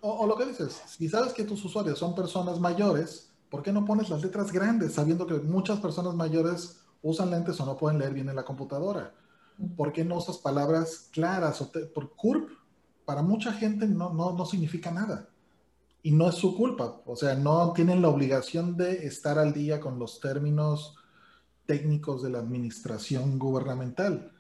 O, 0.01 0.11
o 0.11 0.27
lo 0.27 0.37
que 0.37 0.47
dices, 0.47 0.83
si 0.87 1.09
sabes 1.09 1.33
que 1.33 1.45
tus 1.45 1.64
usuarios 1.64 1.99
son 1.99 2.14
personas 2.14 2.59
mayores, 2.59 3.33
¿Por 3.53 3.62
qué 3.62 3.70
no 3.70 3.85
pones 3.85 4.09
las 4.09 4.23
letras 4.23 4.51
grandes 4.51 4.95
sabiendo 4.95 5.27
que 5.27 5.35
muchas 5.35 5.79
personas 5.79 6.14
mayores 6.14 6.81
usan 7.03 7.31
lentes 7.31 7.61
o 7.61 7.66
no 7.66 7.77
pueden 7.77 7.99
leer 7.99 8.14
bien 8.14 8.31
en 8.31 8.37
la 8.37 8.47
computadora? 8.47 9.12
¿Por 9.77 9.93
qué 9.93 10.07
no 10.07 10.16
usas 10.16 10.39
palabras 10.39 11.11
claras? 11.12 11.61
O 11.61 11.70
por 11.93 12.16
CURP, 12.16 12.49
para 13.05 13.20
mucha 13.20 13.53
gente 13.53 13.87
no, 13.87 14.11
no, 14.14 14.33
no 14.33 14.47
significa 14.47 14.91
nada. 14.91 15.29
Y 16.03 16.13
no 16.13 16.29
es 16.29 16.35
su 16.35 16.57
culpa. 16.57 17.01
O 17.07 17.17
sea, 17.17 17.35
no 17.35 17.73
tienen 17.73 18.03
la 18.03 18.09
obligación 18.09 18.77
de 18.77 19.07
estar 19.07 19.39
al 19.39 19.53
día 19.53 19.81
con 19.81 19.99
los 19.99 20.21
términos 20.21 20.97
técnicos 21.67 22.23
de 22.23 22.31
la 22.31 22.39
administración 22.39 23.39
gubernamental. 23.39 24.33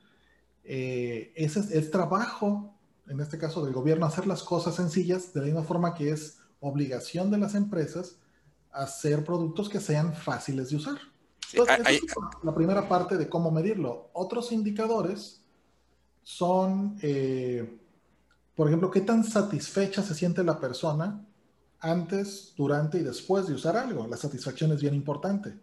Eh, 0.64 1.32
ese 1.36 1.60
es 1.60 1.70
el 1.70 1.90
trabajo, 1.90 2.74
en 3.08 3.20
este 3.20 3.38
caso 3.38 3.64
del 3.64 3.74
gobierno, 3.74 4.06
hacer 4.06 4.26
las 4.26 4.42
cosas 4.42 4.74
sencillas 4.74 5.32
de 5.32 5.40
la 5.40 5.46
misma 5.46 5.62
forma 5.62 5.94
que 5.94 6.10
es 6.10 6.38
obligación 6.60 7.30
de 7.30 7.38
las 7.38 7.54
empresas 7.54 8.16
hacer 8.72 9.24
productos 9.24 9.68
que 9.68 9.80
sean 9.80 10.14
fáciles 10.14 10.70
de 10.70 10.76
usar. 10.76 10.98
la 12.42 12.54
primera 12.54 12.88
parte 12.88 13.16
de 13.16 13.28
cómo 13.28 13.50
medirlo. 13.50 14.08
Otros 14.14 14.52
indicadores 14.52 15.42
son, 16.22 16.96
eh, 17.02 17.78
por 18.54 18.68
ejemplo, 18.68 18.90
qué 18.90 19.02
tan 19.02 19.24
satisfecha 19.24 20.02
se 20.02 20.14
siente 20.14 20.42
la 20.42 20.58
persona 20.58 21.26
antes, 21.82 22.54
durante 22.56 22.98
y 22.98 23.02
después 23.02 23.46
de 23.46 23.54
usar 23.54 23.76
algo. 23.76 24.06
La 24.06 24.16
satisfacción 24.16 24.72
es 24.72 24.80
bien 24.80 24.94
importante. 24.94 25.58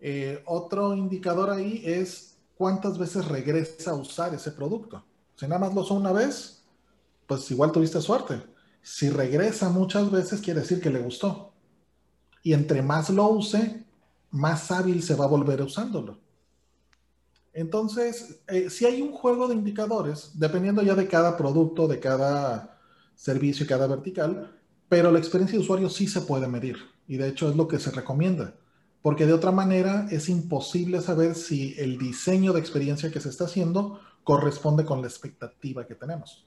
Eh, 0.00 0.42
otro 0.46 0.94
indicador 0.94 1.48
ahí 1.48 1.82
es 1.84 2.36
cuántas 2.56 2.98
veces 2.98 3.26
regresa 3.26 3.92
a 3.92 3.94
usar 3.94 4.34
ese 4.34 4.50
producto. 4.50 5.04
Si 5.36 5.46
nada 5.46 5.60
más 5.60 5.74
lo 5.74 5.82
usó 5.82 5.94
una 5.94 6.12
vez, 6.12 6.64
pues 7.26 7.50
igual 7.50 7.72
tuviste 7.72 8.00
suerte. 8.00 8.42
Si 8.82 9.08
regresa 9.08 9.68
muchas 9.68 10.10
veces, 10.10 10.40
quiere 10.40 10.60
decir 10.60 10.80
que 10.80 10.90
le 10.90 11.00
gustó 11.00 11.52
y 12.42 12.52
entre 12.52 12.82
más 12.82 13.10
lo 13.10 13.28
use, 13.28 13.84
más 14.30 14.70
hábil 14.70 15.02
se 15.02 15.14
va 15.14 15.26
a 15.26 15.28
volver 15.28 15.62
usándolo. 15.62 16.18
Entonces, 17.52 18.40
eh, 18.48 18.70
si 18.70 18.86
hay 18.86 19.02
un 19.02 19.12
juego 19.12 19.46
de 19.46 19.54
indicadores, 19.54 20.32
dependiendo 20.34 20.82
ya 20.82 20.94
de 20.94 21.06
cada 21.06 21.36
producto, 21.36 21.86
de 21.86 22.00
cada 22.00 22.80
servicio 23.14 23.64
y 23.64 23.68
cada 23.68 23.86
vertical, 23.86 24.58
pero 24.92 25.10
la 25.10 25.18
experiencia 25.18 25.56
de 25.56 25.64
usuario 25.64 25.88
sí 25.88 26.06
se 26.06 26.20
puede 26.20 26.48
medir 26.48 26.76
y 27.08 27.16
de 27.16 27.26
hecho 27.26 27.48
es 27.48 27.56
lo 27.56 27.66
que 27.66 27.78
se 27.78 27.90
recomienda, 27.90 28.56
porque 29.00 29.24
de 29.24 29.32
otra 29.32 29.50
manera 29.50 30.06
es 30.10 30.28
imposible 30.28 31.00
saber 31.00 31.34
si 31.34 31.74
el 31.78 31.96
diseño 31.96 32.52
de 32.52 32.60
experiencia 32.60 33.10
que 33.10 33.18
se 33.18 33.30
está 33.30 33.44
haciendo 33.44 34.02
corresponde 34.22 34.84
con 34.84 35.00
la 35.00 35.08
expectativa 35.08 35.86
que 35.86 35.94
tenemos 35.94 36.44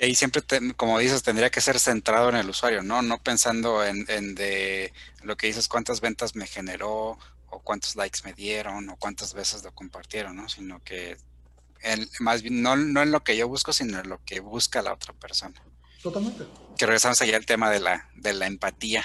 ahí 0.00 0.16
siempre, 0.16 0.42
como 0.76 0.98
dices, 0.98 1.22
tendría 1.22 1.50
que 1.50 1.60
ser 1.60 1.78
centrado 1.78 2.30
en 2.30 2.34
el 2.34 2.50
usuario, 2.50 2.82
¿no? 2.82 3.00
No 3.00 3.22
pensando 3.22 3.84
en, 3.84 4.04
de 4.34 4.92
lo 5.22 5.36
que 5.36 5.46
dices, 5.46 5.68
cuántas 5.68 6.00
ventas 6.00 6.34
me 6.34 6.48
generó, 6.48 7.16
o 7.48 7.60
cuántos 7.62 7.94
likes 7.94 8.18
me 8.24 8.32
dieron, 8.32 8.88
o 8.88 8.96
cuántas 8.96 9.34
veces 9.34 9.62
lo 9.62 9.72
compartieron, 9.72 10.34
¿no? 10.34 10.48
Sino 10.48 10.82
que 10.82 11.16
más 12.18 12.42
bien, 12.42 12.60
no, 12.60 12.72
en 12.74 13.12
lo 13.12 13.22
que 13.22 13.36
yo 13.36 13.46
busco, 13.46 13.72
sino 13.72 14.00
en 14.00 14.08
lo 14.08 14.20
que 14.24 14.40
busca 14.40 14.82
la 14.82 14.92
otra 14.92 15.12
persona. 15.14 15.62
Totalmente. 16.02 16.44
Que 16.76 16.86
regresamos 16.86 17.20
allá 17.22 17.36
al 17.36 17.46
tema 17.46 17.70
de 17.70 17.80
la, 17.80 18.08
de 18.16 18.32
la 18.32 18.46
empatía. 18.46 19.02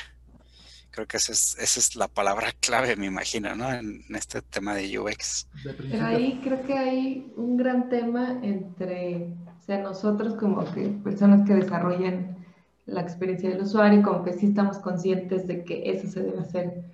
Creo 0.92 1.08
que 1.08 1.18
esa 1.18 1.32
es, 1.32 1.56
esa 1.60 1.80
es 1.80 1.96
la 1.96 2.08
palabra 2.08 2.52
clave, 2.60 2.96
me 2.96 3.06
imagino, 3.06 3.56
¿no? 3.56 3.72
En, 3.72 4.04
este 4.16 4.42
tema 4.42 4.74
de 4.74 4.98
UX. 4.98 5.48
Pero 5.64 6.06
ahí 6.06 6.40
creo 6.44 6.62
que 6.64 6.78
hay 6.78 7.34
un 7.36 7.58
gran 7.58 7.90
tema 7.90 8.40
entre 8.42 9.38
sea, 9.68 9.82
nosotros 9.82 10.36
como 10.36 10.64
que 10.74 10.88
personas 11.04 11.46
que 11.46 11.54
desarrollan 11.54 12.38
la 12.86 13.02
experiencia 13.02 13.50
del 13.50 13.62
usuario, 13.62 14.02
como 14.02 14.24
que 14.24 14.34
sí 14.34 14.48
estamos 14.48 14.80
conscientes 14.80 15.46
de 15.46 15.64
que 15.66 15.92
eso 15.92 16.08
se 16.08 16.24
debe 16.24 16.40
hacer, 16.40 16.86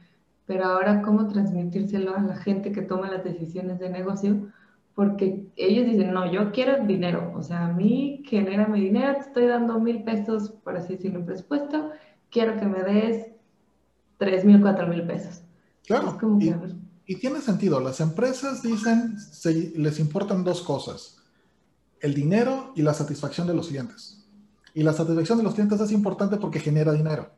pero 0.47 0.65
ahora 0.65 1.03
cómo 1.03 1.27
transmitírselo 1.27 2.17
a 2.17 2.21
la 2.21 2.35
gente 2.35 2.71
que 2.71 2.81
toma 2.81 3.11
las 3.11 3.23
decisiones 3.23 3.79
de 3.79 3.89
negocio, 3.89 4.51
porque 4.95 5.47
ellos 5.55 5.85
dicen, 5.85 6.13
no, 6.13 6.31
yo 6.31 6.51
quiero 6.51 6.85
dinero, 6.85 7.33
o 7.35 7.41
sea, 7.41 7.65
a 7.65 7.73
mí 7.73 8.21
genera 8.25 8.67
mi 8.67 8.79
dinero, 8.79 9.13
te 9.13 9.21
estoy 9.21 9.47
dando 9.47 9.79
mil 9.79 10.03
pesos, 10.03 10.51
por 10.63 10.77
así 10.77 10.95
decirlo, 10.95 11.19
en 11.19 11.25
presupuesto, 11.25 11.89
quiero 12.29 12.59
que 12.59 12.65
me 12.65 12.83
des 12.83 13.27
tres 14.17 14.45
mil, 14.45 14.61
cuatro 14.61 14.87
mil 14.87 15.03
pesos. 15.03 15.41
Claro, 15.85 16.17
y, 16.39 16.53
y, 17.11 17.15
tiene 17.17 17.41
sentido, 17.41 17.79
las 17.79 17.99
empresas 17.99 18.61
dicen, 18.61 19.19
se, 19.19 19.73
les 19.75 19.99
importan 19.99 20.43
dos 20.43 20.61
cosas, 20.61 21.17
el 21.99 22.13
dinero 22.13 22.71
y 22.75 22.83
la 22.83 22.93
satisfacción 22.93 23.47
de 23.47 23.53
los 23.53 23.67
clientes. 23.67 24.25
Y 24.75 24.83
la 24.83 24.93
satisfacción 24.93 25.37
de 25.39 25.43
los 25.43 25.53
clientes 25.53 25.79
es 25.81 25.91
importante 25.91 26.37
porque 26.37 26.59
genera 26.59 26.93
dinero. 26.93 27.29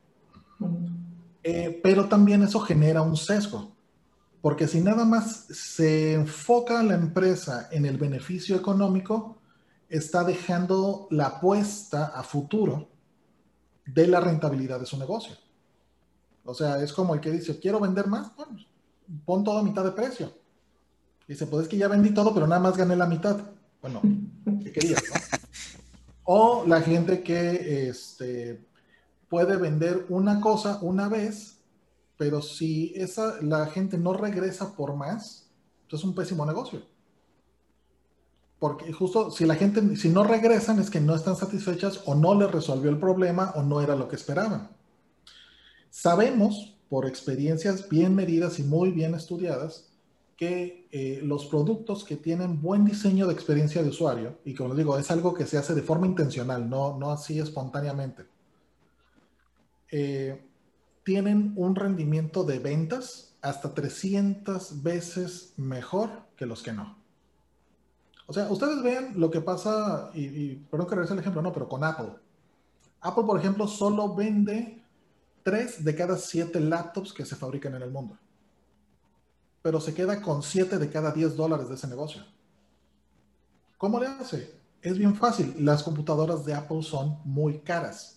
Eh, 1.43 1.79
pero 1.83 2.05
también 2.05 2.43
eso 2.43 2.59
genera 2.59 3.01
un 3.01 3.17
sesgo, 3.17 3.74
porque 4.45 4.67
si 4.67 4.79
nada 4.79 5.05
más 5.05 5.47
se 5.49 6.13
enfoca 6.13 6.83
la 6.83 6.93
empresa 6.93 7.67
en 7.71 7.83
el 7.83 7.97
beneficio 7.97 8.55
económico, 8.55 9.41
está 9.89 10.23
dejando 10.23 11.07
la 11.09 11.25
apuesta 11.25 12.11
a 12.13 12.21
futuro 12.21 12.87
de 13.87 14.05
la 14.05 14.19
rentabilidad 14.19 14.79
de 14.79 14.85
su 14.85 14.99
negocio. 14.99 15.35
O 16.43 16.53
sea, 16.53 16.79
es 16.83 16.93
como 16.93 17.15
el 17.15 17.21
que 17.21 17.31
dice, 17.31 17.57
quiero 17.57 17.79
vender 17.79 18.05
más, 18.05 18.35
bueno, 18.35 18.55
pon 19.25 19.43
todo 19.43 19.57
a 19.57 19.63
mitad 19.63 19.83
de 19.83 19.93
precio. 19.93 20.31
Dice, 21.27 21.47
pues 21.47 21.63
es 21.63 21.67
que 21.67 21.77
ya 21.77 21.87
vendí 21.87 22.13
todo, 22.13 22.31
pero 22.31 22.45
nada 22.45 22.61
más 22.61 22.77
gané 22.77 22.95
la 22.95 23.07
mitad. 23.07 23.39
Bueno, 23.81 23.99
¿qué 24.63 24.71
querías, 24.71 25.01
O 26.23 26.65
la 26.67 26.81
gente 26.81 27.23
que 27.23 27.89
este, 27.89 28.63
puede 29.27 29.57
vender 29.57 30.05
una 30.09 30.39
cosa 30.39 30.77
una 30.83 31.09
vez, 31.09 31.54
pero 32.17 32.41
si 32.41 32.93
esa, 32.95 33.41
la 33.41 33.67
gente 33.67 33.97
no 33.97 34.13
regresa 34.13 34.75
por 34.75 34.95
más, 34.95 35.49
pues 35.89 36.01
es 36.01 36.05
un 36.05 36.15
pésimo 36.15 36.45
negocio. 36.45 36.81
Porque 38.59 38.91
justo 38.93 39.31
si 39.31 39.45
la 39.45 39.55
gente, 39.55 39.95
si 39.97 40.09
no 40.09 40.23
regresan 40.23 40.79
es 40.79 40.89
que 40.89 41.01
no 41.01 41.13
están 41.13 41.35
satisfechas 41.35 42.01
o 42.05 42.15
no 42.15 42.33
les 42.39 42.51
resolvió 42.51 42.89
el 42.89 42.99
problema 42.99 43.51
o 43.55 43.63
no 43.63 43.81
era 43.81 43.95
lo 43.95 44.07
que 44.07 44.15
esperaban. 44.15 44.69
Sabemos 45.89 46.77
por 46.89 47.05
experiencias 47.05 47.89
bien 47.89 48.15
medidas 48.15 48.59
y 48.59 48.63
muy 48.63 48.91
bien 48.91 49.13
estudiadas 49.13 49.91
que 50.37 50.87
eh, 50.91 51.19
los 51.23 51.45
productos 51.45 52.03
que 52.03 52.17
tienen 52.17 52.61
buen 52.61 52.85
diseño 52.85 53.27
de 53.27 53.33
experiencia 53.33 53.81
de 53.81 53.89
usuario, 53.89 54.37
y 54.43 54.53
como 54.53 54.69
les 54.69 54.77
digo, 54.79 54.97
es 54.97 55.09
algo 55.09 55.33
que 55.33 55.45
se 55.45 55.57
hace 55.57 55.73
de 55.73 55.81
forma 55.81 56.07
intencional, 56.07 56.69
no, 56.69 56.97
no 56.97 57.11
así 57.11 57.39
espontáneamente, 57.39 58.25
eh, 59.91 60.44
tienen 61.05 61.53
un 61.55 61.75
rendimiento 61.75 62.43
de 62.43 62.59
ventas 62.59 63.37
hasta 63.41 63.73
300 63.73 64.81
veces 64.83 65.53
mejor 65.55 66.09
que 66.35 66.47
los 66.47 66.63
que 66.63 66.73
no. 66.73 66.97
O 68.25 68.33
sea, 68.33 68.49
ustedes 68.49 68.81
vean 68.81 69.13
lo 69.15 69.29
que 69.29 69.39
pasa, 69.39 70.09
y, 70.15 70.25
y 70.25 70.55
perdón 70.69 70.87
que 70.87 70.95
regrese 70.95 71.13
el 71.13 71.19
ejemplo, 71.19 71.43
no, 71.43 71.53
pero 71.53 71.69
con 71.69 71.83
Apple. 71.83 72.11
Apple, 73.01 73.23
por 73.23 73.39
ejemplo, 73.39 73.67
solo 73.67 74.15
vende 74.15 74.83
3 75.43 75.85
de 75.85 75.95
cada 75.95 76.17
7 76.17 76.59
laptops 76.59 77.13
que 77.13 77.23
se 77.23 77.35
fabrican 77.35 77.75
en 77.75 77.83
el 77.83 77.91
mundo. 77.91 78.17
Pero 79.61 79.79
se 79.79 79.93
queda 79.93 80.19
con 80.23 80.41
7 80.41 80.79
de 80.79 80.89
cada 80.89 81.11
10 81.11 81.35
dólares 81.35 81.69
de 81.69 81.75
ese 81.75 81.87
negocio. 81.87 82.25
¿Cómo 83.77 83.99
le 83.99 84.07
hace? 84.07 84.55
Es 84.81 84.97
bien 84.97 85.15
fácil. 85.15 85.53
Las 85.59 85.83
computadoras 85.83 86.45
de 86.45 86.55
Apple 86.55 86.81
son 86.81 87.19
muy 87.25 87.59
caras. 87.59 88.14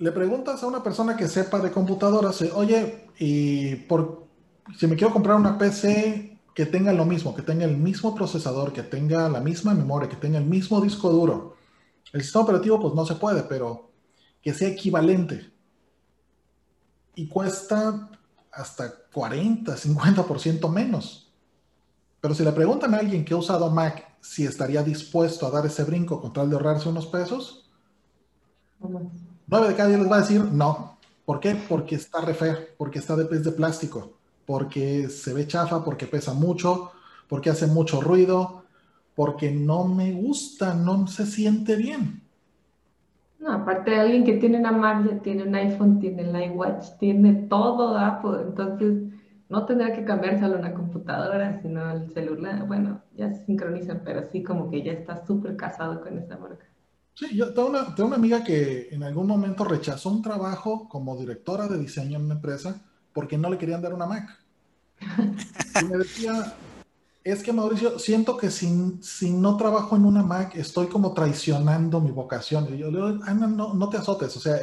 Le 0.00 0.12
preguntas 0.12 0.62
a 0.62 0.66
una 0.66 0.82
persona 0.82 1.14
que 1.14 1.28
sepa 1.28 1.58
de 1.58 1.70
computadoras, 1.70 2.40
oye, 2.54 3.06
y 3.18 3.76
por, 3.76 4.24
si 4.78 4.86
me 4.86 4.96
quiero 4.96 5.12
comprar 5.12 5.36
una 5.36 5.58
PC 5.58 6.38
que 6.54 6.64
tenga 6.64 6.94
lo 6.94 7.04
mismo, 7.04 7.34
que 7.34 7.42
tenga 7.42 7.66
el 7.66 7.76
mismo 7.76 8.14
procesador, 8.14 8.72
que 8.72 8.82
tenga 8.82 9.28
la 9.28 9.40
misma 9.40 9.74
memoria, 9.74 10.08
que 10.08 10.16
tenga 10.16 10.38
el 10.38 10.46
mismo 10.46 10.80
disco 10.80 11.10
duro, 11.10 11.56
el 12.14 12.22
sistema 12.22 12.44
operativo 12.44 12.80
pues 12.80 12.94
no 12.94 13.04
se 13.04 13.16
puede, 13.16 13.42
pero 13.42 13.90
que 14.40 14.54
sea 14.54 14.68
equivalente. 14.68 15.52
Y 17.14 17.28
cuesta 17.28 18.08
hasta 18.50 19.04
40, 19.12 19.76
50% 19.76 20.70
menos. 20.70 21.30
Pero 22.22 22.34
si 22.34 22.42
le 22.42 22.52
preguntan 22.52 22.94
a 22.94 22.98
alguien 23.00 23.22
que 23.22 23.34
ha 23.34 23.36
usado 23.36 23.70
Mac 23.70 24.16
si 24.22 24.46
estaría 24.46 24.82
dispuesto 24.82 25.46
a 25.46 25.50
dar 25.50 25.66
ese 25.66 25.84
brinco 25.84 26.22
con 26.22 26.32
tal 26.32 26.48
de 26.48 26.56
ahorrarse 26.56 26.88
unos 26.88 27.06
pesos, 27.06 27.70
9 29.50 29.68
de 29.68 29.74
cada 29.74 29.88
10 29.88 30.00
les 30.00 30.10
va 30.10 30.16
a 30.16 30.20
decir 30.20 30.44
no. 30.44 30.96
¿Por 31.24 31.40
qué? 31.40 31.56
Porque 31.68 31.96
está 31.96 32.20
re 32.20 32.34
feo, 32.34 32.56
porque 32.78 33.00
está 33.00 33.16
de 33.16 33.24
pez 33.24 33.42
de 33.42 33.50
plástico, 33.50 34.12
porque 34.46 35.08
se 35.08 35.34
ve 35.34 35.46
chafa, 35.46 35.84
porque 35.84 36.06
pesa 36.06 36.34
mucho, 36.34 36.92
porque 37.28 37.50
hace 37.50 37.66
mucho 37.66 38.00
ruido, 38.00 38.62
porque 39.16 39.50
no 39.50 39.88
me 39.88 40.12
gusta, 40.12 40.74
no 40.74 41.06
se 41.08 41.26
siente 41.26 41.74
bien. 41.74 42.22
No, 43.40 43.52
aparte 43.52 43.90
de 43.90 44.00
alguien 44.00 44.24
que 44.24 44.34
tiene 44.34 44.58
una 44.58 44.70
Mac, 44.70 45.22
tiene 45.22 45.42
un 45.42 45.54
iPhone, 45.54 45.98
tiene 45.98 46.22
el 46.22 46.52
iWatch, 46.52 46.98
tiene 46.98 47.32
todo 47.48 47.98
Apple, 47.98 48.42
entonces 48.42 49.02
no 49.48 49.66
tendrá 49.66 49.92
que 49.92 50.04
cambiarse 50.04 50.44
a 50.44 50.48
una 50.48 50.74
computadora, 50.74 51.60
sino 51.60 51.90
el 51.90 52.08
celular. 52.12 52.68
Bueno, 52.68 53.02
ya 53.16 53.32
se 53.32 53.46
sincronizan, 53.46 54.02
pero 54.04 54.22
sí 54.22 54.44
como 54.44 54.70
que 54.70 54.82
ya 54.84 54.92
está 54.92 55.26
súper 55.26 55.56
casado 55.56 56.00
con 56.02 56.16
esa 56.18 56.36
marca. 56.38 56.69
Sí, 57.20 57.36
yo 57.36 57.52
tengo 57.52 57.68
una, 57.68 57.94
tengo 57.94 58.06
una 58.06 58.16
amiga 58.16 58.42
que 58.42 58.88
en 58.90 59.02
algún 59.02 59.26
momento 59.26 59.64
rechazó 59.64 60.08
un 60.08 60.22
trabajo 60.22 60.88
como 60.88 61.18
directora 61.18 61.68
de 61.68 61.78
diseño 61.78 62.16
en 62.16 62.24
una 62.24 62.36
empresa 62.36 62.80
porque 63.12 63.36
no 63.36 63.50
le 63.50 63.58
querían 63.58 63.82
dar 63.82 63.92
una 63.92 64.06
Mac. 64.06 64.42
Y 65.82 65.84
me 65.84 65.98
decía, 65.98 66.54
es 67.22 67.42
que 67.42 67.52
Mauricio, 67.52 67.98
siento 67.98 68.38
que 68.38 68.50
si, 68.50 68.98
si 69.02 69.32
no 69.32 69.58
trabajo 69.58 69.96
en 69.96 70.06
una 70.06 70.22
Mac, 70.22 70.56
estoy 70.56 70.86
como 70.86 71.12
traicionando 71.12 72.00
mi 72.00 72.10
vocación. 72.10 72.74
Y 72.74 72.78
yo 72.78 72.90
le 72.90 72.96
digo, 72.96 73.24
Ana, 73.26 73.46
no, 73.46 73.74
no 73.74 73.90
te 73.90 73.98
azotes, 73.98 74.34
o 74.38 74.40
sea, 74.40 74.56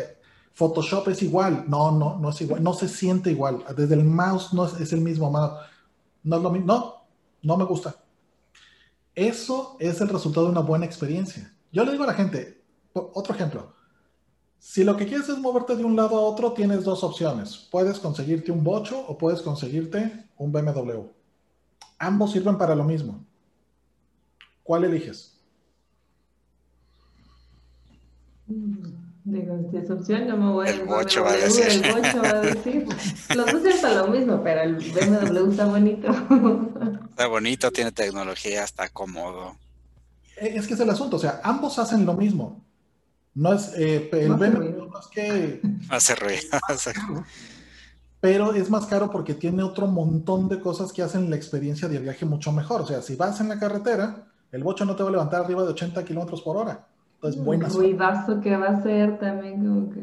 Photoshop 0.53 1.09
es 1.09 1.21
igual. 1.21 1.65
No, 1.67 1.91
no, 1.91 2.17
no 2.17 2.31
es 2.31 2.41
igual, 2.41 2.63
no 2.63 2.73
se 2.73 2.87
siente 2.87 3.29
igual. 3.29 3.63
Desde 3.75 3.93
el 3.93 4.03
mouse 4.03 4.51
no 4.55 4.65
es, 4.65 4.81
es 4.81 4.93
el 4.93 5.01
mismo 5.01 5.29
mouse. 5.29 5.59
No. 6.23 6.39
No, 6.39 7.05
no 7.43 7.57
me 7.57 7.65
gusta. 7.65 7.95
Eso 9.13 9.77
es 9.79 10.01
el 10.01 10.09
resultado 10.09 10.47
de 10.47 10.53
una 10.53 10.61
buena 10.61 10.87
experiencia. 10.87 11.53
Yo 11.71 11.83
le 11.83 11.91
digo 11.91 12.03
a 12.03 12.07
la 12.07 12.13
gente, 12.13 12.63
otro 12.93 13.33
ejemplo. 13.33 13.73
Si 14.59 14.83
lo 14.83 14.97
que 14.97 15.05
quieres 15.05 15.29
es 15.29 15.37
moverte 15.37 15.75
de 15.75 15.85
un 15.85 15.95
lado 15.95 16.17
a 16.17 16.21
otro, 16.21 16.53
tienes 16.53 16.83
dos 16.83 17.03
opciones. 17.03 17.67
Puedes 17.71 17.99
conseguirte 17.99 18.51
un 18.51 18.63
bocho 18.63 18.99
o 18.99 19.17
puedes 19.17 19.41
conseguirte 19.41 20.29
un 20.37 20.51
BMW. 20.51 21.03
Ambos 21.99 22.31
sirven 22.31 22.57
para 22.57 22.75
lo 22.75 22.83
mismo. 22.83 23.23
¿Cuál 24.63 24.85
eliges? 24.85 25.39
Digo, 28.45 29.69
si 29.71 29.77
es 29.77 29.89
opción, 29.89 30.27
no 30.27 30.37
me 30.37 30.51
voy 30.51 30.67
a 30.67 30.71
El 30.71 30.85
bocho 30.85 31.23
va 31.23 31.31
a 31.31 31.37
decir. 31.37 31.83
El 31.85 31.93
bocho 31.93 32.21
va 32.21 32.29
a 32.29 32.41
decir. 32.41 32.87
Los 33.35 33.45
dos 33.51 33.61
sirven 33.61 33.81
para 33.81 33.95
lo 33.95 34.07
mismo, 34.07 34.41
pero 34.43 34.61
el 34.61 34.75
BMW 34.75 35.51
está 35.51 35.65
bonito. 35.65 36.07
Está 37.09 37.27
bonito, 37.27 37.71
tiene 37.71 37.91
tecnología, 37.91 38.63
está 38.63 38.89
cómodo. 38.89 39.57
Eh, 40.39 40.53
Es 40.55 40.67
que 40.67 40.73
es 40.73 40.79
el 40.79 40.89
asunto, 40.89 41.17
o 41.17 41.19
sea, 41.19 41.41
ambos 41.43 41.77
hacen 41.79 42.05
lo 42.05 42.13
mismo. 42.13 42.63
No 43.33 43.53
es, 43.53 43.71
eh, 43.75 44.09
el 44.13 44.29
No 44.29 44.37
BMW 44.37 44.87
no 44.89 44.99
es 44.99 45.07
que 45.07 45.61
Hace 45.89 46.13
hace- 46.67 46.93
pero 48.19 48.53
es 48.53 48.69
más 48.69 48.87
caro 48.87 49.11
porque 49.11 49.35
tiene 49.35 49.61
otro 49.61 49.85
montón 49.87 50.49
de 50.49 50.59
cosas 50.59 50.91
que 50.91 51.03
hacen 51.03 51.29
la 51.29 51.35
experiencia 51.35 51.87
de 51.87 51.99
viaje 51.99 52.25
mucho 52.25 52.51
mejor. 52.51 52.81
O 52.81 52.87
sea, 52.87 53.01
si 53.01 53.15
vas 53.15 53.39
en 53.41 53.49
la 53.49 53.59
carretera, 53.59 54.25
el 54.51 54.63
bocho 54.63 54.85
no 54.85 54.95
te 54.95 55.03
va 55.03 55.09
a 55.09 55.11
levantar 55.11 55.43
arriba 55.43 55.63
de 55.63 55.69
80 55.69 56.03
kilómetros 56.03 56.41
por 56.41 56.57
hora. 56.57 56.87
Entonces, 57.15 57.39
El 57.39 57.45
buena 57.45 57.67
ruidazo 57.69 58.41
que 58.41 58.57
va 58.57 58.69
a 58.69 58.81
ser 58.83 59.19
también 59.19 59.63
como 59.63 59.89
que... 59.91 60.01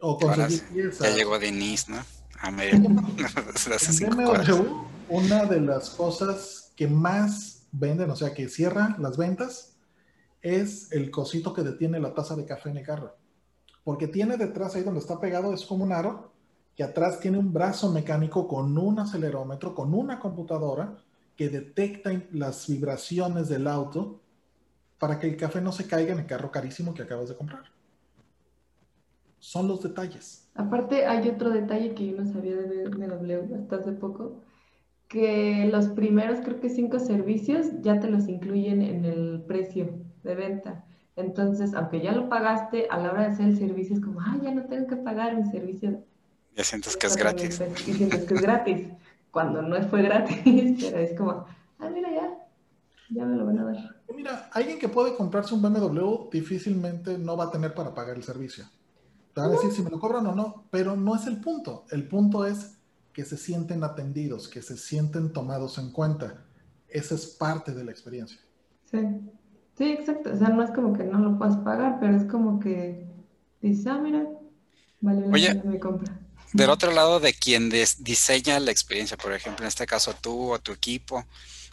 O 0.00 0.18
conseguir 0.18 0.62
piezas. 0.68 1.00
Ya 1.10 1.16
llegó 1.16 1.38
Denise, 1.38 1.90
¿no? 1.90 1.98
A 2.40 2.50
medio. 2.50 2.74
En 2.76 4.16
BMW, 4.16 4.62
una 5.08 5.44
de 5.46 5.60
las 5.60 5.90
cosas 5.90 6.72
que 6.76 6.86
más 6.86 7.57
venden, 7.72 8.10
o 8.10 8.16
sea, 8.16 8.34
que 8.34 8.48
cierra 8.48 8.96
las 8.98 9.16
ventas, 9.16 9.78
es 10.40 10.92
el 10.92 11.10
cosito 11.10 11.52
que 11.52 11.62
detiene 11.62 12.00
la 12.00 12.14
taza 12.14 12.36
de 12.36 12.44
café 12.44 12.70
en 12.70 12.78
el 12.78 12.86
carro. 12.86 13.16
Porque 13.84 14.08
tiene 14.08 14.36
detrás, 14.36 14.74
ahí 14.74 14.82
donde 14.82 15.00
está 15.00 15.20
pegado, 15.20 15.52
es 15.52 15.64
como 15.64 15.84
un 15.84 15.92
aro, 15.92 16.32
que 16.76 16.84
atrás 16.84 17.18
tiene 17.20 17.38
un 17.38 17.52
brazo 17.52 17.90
mecánico 17.90 18.46
con 18.46 18.76
un 18.78 19.00
acelerómetro, 19.00 19.74
con 19.74 19.94
una 19.94 20.20
computadora 20.20 20.96
que 21.34 21.48
detecta 21.48 22.10
las 22.32 22.68
vibraciones 22.68 23.48
del 23.48 23.66
auto 23.66 24.20
para 24.98 25.18
que 25.18 25.28
el 25.28 25.36
café 25.36 25.60
no 25.60 25.72
se 25.72 25.86
caiga 25.86 26.12
en 26.12 26.20
el 26.20 26.26
carro 26.26 26.50
carísimo 26.50 26.94
que 26.94 27.02
acabas 27.02 27.28
de 27.28 27.36
comprar. 27.36 27.64
Son 29.38 29.68
los 29.68 29.82
detalles. 29.82 30.48
Aparte, 30.54 31.06
hay 31.06 31.28
otro 31.28 31.50
detalle 31.50 31.94
que 31.94 32.06
yo 32.06 32.20
no 32.20 32.32
sabía 32.32 32.56
de 32.56 32.88
BMW 32.88 33.54
hasta 33.54 33.76
hace 33.76 33.92
poco, 33.92 34.42
que 35.08 35.68
los 35.72 35.88
primeros, 35.88 36.40
creo 36.40 36.60
que 36.60 36.68
cinco 36.68 37.00
servicios, 37.00 37.66
ya 37.80 37.98
te 37.98 38.10
los 38.10 38.28
incluyen 38.28 38.82
en 38.82 39.04
el 39.04 39.42
precio 39.46 39.90
de 40.22 40.34
venta. 40.34 40.84
Entonces, 41.16 41.74
aunque 41.74 42.00
ya 42.00 42.12
lo 42.12 42.28
pagaste, 42.28 42.86
a 42.90 42.98
la 42.98 43.10
hora 43.10 43.22
de 43.22 43.28
hacer 43.28 43.46
el 43.46 43.58
servicio 43.58 43.96
es 43.96 44.02
como, 44.02 44.20
ah, 44.20 44.38
ya 44.42 44.52
no 44.52 44.66
tengo 44.66 44.86
que 44.86 44.96
pagar 44.96 45.34
mi 45.36 45.50
servicio. 45.50 46.04
Ya 46.54 46.62
sientes 46.62 46.96
que 46.96 47.06
es 47.06 47.16
gratis. 47.16 47.60
Y 47.86 47.94
sientes 47.94 48.24
que 48.24 48.34
es 48.34 48.40
gratis, 48.40 48.88
cuando 49.30 49.62
no 49.62 49.82
fue 49.88 50.02
gratis, 50.02 50.36
pero 50.80 50.98
es 50.98 51.18
como, 51.18 51.46
ah, 51.78 51.90
mira, 51.92 52.10
ya, 52.12 52.38
ya 53.10 53.24
me 53.24 53.36
lo 53.36 53.46
van 53.46 53.58
a 53.58 53.64
dar. 53.64 53.76
Mira, 54.14 54.50
alguien 54.52 54.78
que 54.78 54.88
puede 54.88 55.16
comprarse 55.16 55.54
un 55.54 55.62
BMW 55.62 56.28
difícilmente 56.30 57.18
no 57.18 57.36
va 57.36 57.44
a 57.44 57.50
tener 57.50 57.74
para 57.74 57.94
pagar 57.94 58.16
el 58.16 58.22
servicio. 58.22 58.64
Te 59.34 59.40
van 59.40 59.50
a 59.50 59.52
decir 59.54 59.72
si 59.72 59.82
me 59.82 59.90
lo 59.90 59.98
cobran 59.98 60.26
o 60.26 60.34
no, 60.34 60.64
pero 60.70 60.96
no 60.96 61.16
es 61.16 61.26
el 61.26 61.40
punto. 61.40 61.84
El 61.90 62.06
punto 62.08 62.44
es 62.44 62.77
que 63.12 63.24
se 63.24 63.36
sienten 63.36 63.82
atendidos, 63.84 64.48
que 64.48 64.62
se 64.62 64.76
sienten 64.76 65.32
tomados 65.32 65.78
en 65.78 65.90
cuenta. 65.90 66.44
Esa 66.88 67.14
es 67.14 67.26
parte 67.26 67.72
de 67.72 67.84
la 67.84 67.90
experiencia. 67.90 68.38
Sí, 68.90 68.98
sí, 69.76 69.84
exacto. 69.92 70.32
O 70.32 70.36
sea, 70.36 70.48
no 70.48 70.62
es 70.62 70.70
como 70.70 70.92
que 70.96 71.04
no 71.04 71.18
lo 71.18 71.38
puedas 71.38 71.56
pagar, 71.58 71.98
pero 72.00 72.16
es 72.16 72.24
como 72.24 72.58
que 72.60 73.06
dices, 73.60 73.86
ah, 73.86 73.98
mira, 73.98 74.24
vale 75.00 75.26
la 75.26 75.32
Oye. 75.32 75.48
pena 75.48 75.64
mi 75.64 75.78
compra. 75.78 76.18
Del 76.52 76.70
otro 76.70 76.92
lado 76.92 77.20
de 77.20 77.34
quien 77.34 77.68
des- 77.68 78.02
diseña 78.02 78.58
la 78.58 78.70
experiencia, 78.70 79.18
por 79.18 79.34
ejemplo, 79.34 79.64
en 79.64 79.68
este 79.68 79.86
caso 79.86 80.14
tú 80.14 80.52
o 80.52 80.58
tu 80.58 80.72
equipo, 80.72 81.26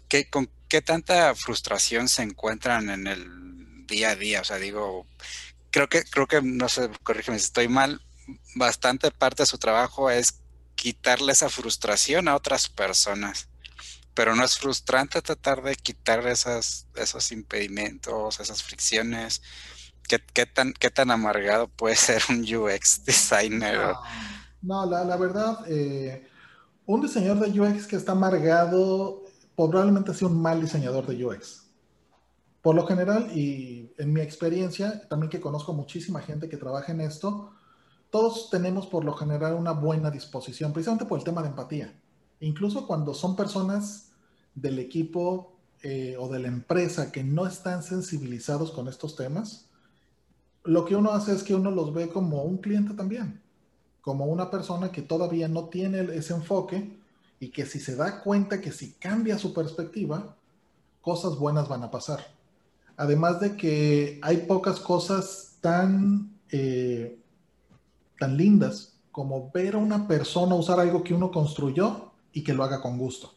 ¿qué, 0.10 0.30
¿con 0.30 0.50
qué 0.68 0.82
tanta 0.82 1.34
frustración 1.34 2.10
se 2.10 2.24
encuentran 2.24 2.90
en 2.90 3.08
el 3.08 3.86
día 3.88 4.10
a 4.10 4.16
día? 4.18 4.42
O 4.42 4.44
sea, 4.44 4.58
digo, 4.58 5.06
creo 5.72 5.88
que, 5.88 6.04
creo 6.04 6.28
que, 6.28 6.42
no 6.42 6.68
sé, 6.68 6.90
corrígeme 7.04 7.40
si 7.40 7.46
estoy 7.46 7.70
mal, 7.70 8.02
bastante 8.56 9.12
parte 9.12 9.44
de 9.44 9.48
su 9.48 9.58
trabajo 9.58 10.10
es 10.10 10.42
quitarle 10.86 11.32
esa 11.32 11.50
frustración 11.50 12.28
a 12.28 12.36
otras 12.36 12.70
personas. 12.70 13.50
Pero 14.14 14.36
no 14.36 14.44
es 14.44 14.60
frustrante 14.60 15.20
tratar 15.24 15.64
de 15.64 15.76
quitar 15.76 16.28
esos 16.28 17.32
impedimentos, 17.32 18.40
esas 18.40 18.62
fricciones. 18.62 19.42
¿Qué, 20.08 20.46
tan, 20.46 20.74
¿Qué 20.74 20.92
tan 20.92 21.10
amargado 21.10 21.70
puede 21.70 21.96
ser 21.96 22.22
un 22.30 22.42
UX 22.42 23.04
designer? 23.04 23.96
No, 24.62 24.86
la, 24.86 25.04
la 25.04 25.18
verdad, 25.18 25.66
eh, 25.68 26.30
un 26.86 27.02
diseñador 27.02 27.50
de 27.50 27.60
UX 27.60 27.88
que 27.88 27.96
está 27.96 28.12
amargado 28.12 29.24
probablemente 29.56 30.14
sea 30.14 30.28
un 30.28 30.40
mal 30.40 30.62
diseñador 30.62 31.08
de 31.08 31.26
UX. 31.26 31.64
Por 32.62 32.76
lo 32.76 32.86
general, 32.86 33.36
y 33.36 33.92
en 33.98 34.14
mi 34.14 34.22
experiencia, 34.22 35.08
también 35.08 35.32
que 35.32 35.42
conozco 35.42 35.74
muchísima 35.74 36.22
gente 36.22 36.48
que 36.48 36.58
trabaja 36.58 36.92
en 36.92 37.02
esto, 37.02 37.56
todos 38.16 38.50
tenemos 38.50 38.88
por 38.88 39.04
lo 39.04 39.12
general 39.14 39.56
una 39.56 39.74
buena 39.74 40.10
disposición, 40.10 40.72
precisamente 40.72 41.04
por 41.04 41.20
el 41.20 41.26
tema 41.26 41.42
de 41.42 41.50
empatía. 41.50 41.94
Incluso 42.40 42.88
cuando 42.88 43.14
son 43.14 43.36
personas 43.36 44.12
del 44.54 44.80
equipo 44.80 45.58
eh, 45.84 46.16
o 46.18 46.30
de 46.30 46.40
la 46.40 46.48
empresa 46.48 47.12
que 47.12 47.26
no 47.26 47.46
están 47.46 47.84
sensibilizados 47.84 48.72
con 48.72 48.88
estos 48.88 49.18
temas, 49.18 49.66
lo 50.64 50.86
que 50.86 50.96
uno 50.96 51.12
hace 51.12 51.34
es 51.34 51.44
que 51.44 51.56
uno 51.56 51.72
los 51.72 51.94
ve 51.94 52.08
como 52.08 52.44
un 52.44 52.60
cliente 52.60 52.94
también 52.94 53.42
como 54.06 54.26
una 54.26 54.52
persona 54.52 54.92
que 54.92 55.02
todavía 55.02 55.48
no 55.48 55.68
tiene 55.70 56.00
ese 56.16 56.36
enfoque 56.36 56.96
y 57.40 57.50
que 57.50 57.66
si 57.66 57.80
se 57.80 57.96
da 57.96 58.22
cuenta 58.22 58.62
que 58.62 58.72
si 58.72 58.94
cambia 58.94 59.40
su 59.40 59.52
perspectiva, 59.52 60.38
cosas 61.02 61.40
buenas 61.40 61.68
van 61.68 61.82
a 61.82 61.90
pasar. 61.90 62.20
Además 62.98 63.40
de 63.40 63.58
que 63.58 64.20
hay 64.22 64.46
pocas 64.46 64.80
cosas 64.80 65.58
tan, 65.60 66.38
eh, 66.52 67.18
tan 68.20 68.38
lindas 68.38 68.94
como 69.12 69.50
ver 69.52 69.76
a 69.76 69.78
una 69.78 70.08
persona 70.08 70.56
usar 70.56 70.80
algo 70.80 71.04
que 71.04 71.14
uno 71.14 71.32
construyó 71.32 72.12
y 72.34 72.44
que 72.44 72.54
lo 72.54 72.64
haga 72.64 72.82
con 72.82 72.98
gusto. 72.98 73.34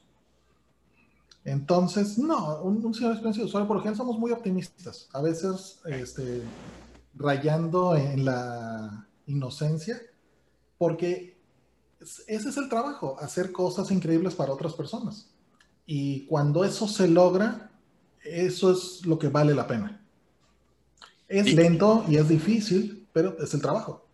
Entonces, 1.45 2.19
no, 2.19 2.61
un, 2.63 2.85
un 2.85 2.93
sistema 2.93 3.11
de 3.11 3.15
experiencia 3.15 3.43
de 3.43 3.47
usuario, 3.47 3.69
por 3.69 3.79
ejemplo, 3.79 3.97
somos 3.97 4.19
muy 4.19 4.33
optimistas, 4.33 5.09
a 5.13 5.23
veces 5.23 5.81
este, 5.87 6.43
rayando 7.15 7.97
en 7.97 8.25
la 8.25 9.07
inocencia, 9.27 10.01
porque 10.77 11.39
ese 12.27 12.49
es 12.49 12.57
el 12.57 12.69
trabajo, 12.69 13.17
hacer 13.21 13.53
cosas 13.53 13.91
increíbles 13.91 14.35
para 14.35 14.53
otras 14.53 14.75
personas. 14.75 15.31
Y 15.87 16.27
cuando 16.27 16.65
eso 16.65 16.87
se 16.87 17.09
logra, 17.09 17.71
eso 18.23 18.73
es 18.73 19.07
lo 19.07 19.19
que 19.19 19.29
vale 19.29 19.55
la 19.55 19.67
pena. 19.67 20.05
Es 21.29 21.55
lento 21.55 22.05
y 22.09 22.17
es 22.17 22.29
difícil, 22.29 23.07
pero 23.13 23.39
es 23.39 23.53
el 23.55 23.61
trabajo. 23.61 24.08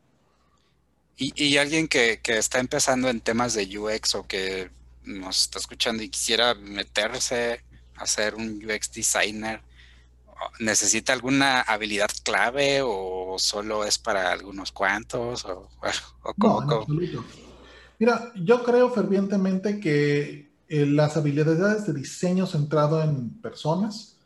Y, 1.17 1.57
alguien 1.59 1.87
que, 1.87 2.21
que, 2.21 2.39
está 2.39 2.59
empezando 2.59 3.09
en 3.09 3.21
temas 3.21 3.55
de 3.55 3.79
UX 3.79 4.17
o 4.17 4.27
que 4.27 4.71
nos 5.05 5.43
está 5.43 5.61
escuchando 5.61 6.03
y 6.03 6.09
quisiera 6.09 6.55
meterse 6.55 7.61
a 7.97 8.07
ser 8.07 8.35
un 8.35 8.61
UX 8.65 8.91
designer, 8.93 9.61
¿necesita 10.59 11.13
alguna 11.13 11.61
habilidad 11.61 12.11
clave 12.25 12.81
o 12.83 13.37
solo 13.39 13.85
es 13.85 13.99
para 13.99 14.33
algunos 14.33 14.73
cuantos? 14.73 15.45
O, 15.45 15.69
no, 16.37 16.87
Mira, 17.99 18.33
yo 18.35 18.65
creo 18.65 18.91
fervientemente 18.91 19.79
que 19.79 20.53
eh, 20.69 20.87
las 20.87 21.17
habilidades 21.17 21.87
de 21.87 21.93
diseño 21.93 22.47
centrado 22.47 23.03
en 23.03 23.41
personas 23.41 24.17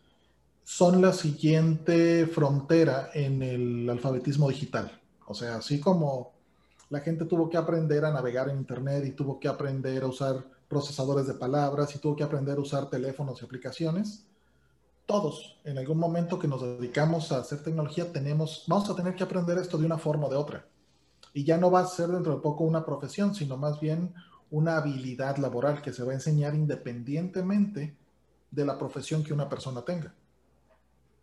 son 0.65 1.03
la 1.03 1.13
siguiente 1.13 2.27
frontera 2.27 3.11
en 3.15 3.43
el 3.43 3.89
alfabetismo 3.91 4.49
digital. 4.49 5.01
O 5.27 5.35
sea, 5.35 5.57
así 5.57 5.81
como 5.81 6.38
la 6.91 7.01
gente 7.01 7.27
tuvo 7.27 7.49
que 7.49 7.57
aprender 7.57 8.05
a 8.05 8.13
navegar 8.13 8.49
en 8.49 8.59
Internet 8.59 9.05
y 9.07 9.13
tuvo 9.13 9.39
que 9.39 9.49
aprender 9.49 10.03
a 10.03 10.07
usar 10.07 10.45
procesadores 10.69 11.27
de 11.27 11.35
palabras 11.35 11.95
y 11.95 11.99
tuvo 11.99 12.17
que 12.17 12.25
aprender 12.25 12.57
a 12.57 12.61
usar 12.61 12.89
teléfonos 12.89 13.41
y 13.41 13.45
aplicaciones. 13.45 14.27
Todos, 15.07 15.59
en 15.65 15.79
algún 15.79 15.99
momento 15.99 16.39
que 16.39 16.49
nos 16.49 16.61
dedicamos 16.61 17.33
a 17.33 17.39
hacer 17.39 17.63
tecnología, 17.63 18.13
tenemos, 18.13 18.65
vamos 18.67 18.89
a 18.91 18.95
tener 18.95 19.15
que 19.15 19.25
aprender 19.25 19.57
esto 19.59 19.79
de 19.79 19.87
una 19.87 19.99
forma 19.99 20.27
o 20.27 20.31
de 20.31 20.37
otra. 20.37 20.67
Y 21.33 21.45
ya 21.45 21.57
no 21.57 21.71
va 21.71 21.81
a 21.81 21.87
ser 21.87 22.09
dentro 22.09 22.35
de 22.35 22.43
poco 22.43 22.65
una 22.65 22.85
profesión, 22.85 23.35
sino 23.35 23.57
más 23.57 23.81
bien 23.81 24.15
una 24.51 24.77
habilidad 24.77 25.37
laboral 25.37 25.83
que 25.83 25.93
se 25.93 26.03
va 26.03 26.13
a 26.13 26.15
enseñar 26.15 26.55
independientemente 26.55 27.97
de 28.51 28.65
la 28.65 28.79
profesión 28.79 29.23
que 29.23 29.33
una 29.35 29.49
persona 29.49 29.83
tenga. 29.83 30.15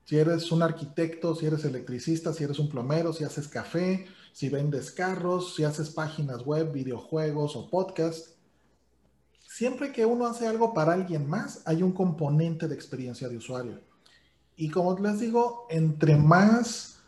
Si 0.06 0.18
eres 0.18 0.52
un 0.52 0.62
arquitecto, 0.62 1.36
si 1.36 1.48
eres 1.48 1.66
electricista, 1.66 2.32
si 2.32 2.44
eres 2.44 2.60
un 2.60 2.70
plomero, 2.70 3.12
si 3.12 3.24
haces 3.24 3.48
café, 3.48 4.06
si 4.32 4.50
vendes 4.50 4.92
carros, 4.92 5.56
si 5.56 5.64
haces 5.64 5.90
páginas 5.90 6.46
web, 6.46 6.72
videojuegos 6.72 7.56
o 7.56 7.70
podcast, 7.70 8.36
siempre 9.48 9.92
que 9.92 10.06
uno 10.06 10.28
hace 10.28 10.48
algo 10.48 10.76
para 10.76 10.94
alguien 10.94 11.28
más, 11.28 11.64
hay 11.66 11.82
un 11.82 11.92
componente 11.92 12.68
de 12.68 12.76
experiencia 12.76 13.28
de 13.28 13.38
usuario. 13.38 13.82
Y 14.56 14.70
como 14.70 14.96
les 15.00 15.20
digo, 15.20 15.66
entre 15.72 16.16
más 16.18 17.00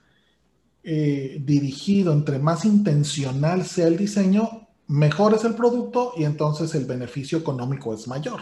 eh, 0.84 1.40
dirigido, 1.46 2.14
entre 2.14 2.40
más 2.40 2.66
intencional 2.66 3.64
sea 3.64 3.88
el 3.88 3.98
diseño, 3.98 4.70
mejor 4.88 5.36
es 5.36 5.44
el 5.44 5.54
producto 5.54 6.14
y 6.18 6.24
entonces 6.24 6.74
el 6.74 6.86
beneficio 6.86 7.38
económico 7.38 7.94
es 7.94 8.08
mayor. 8.08 8.40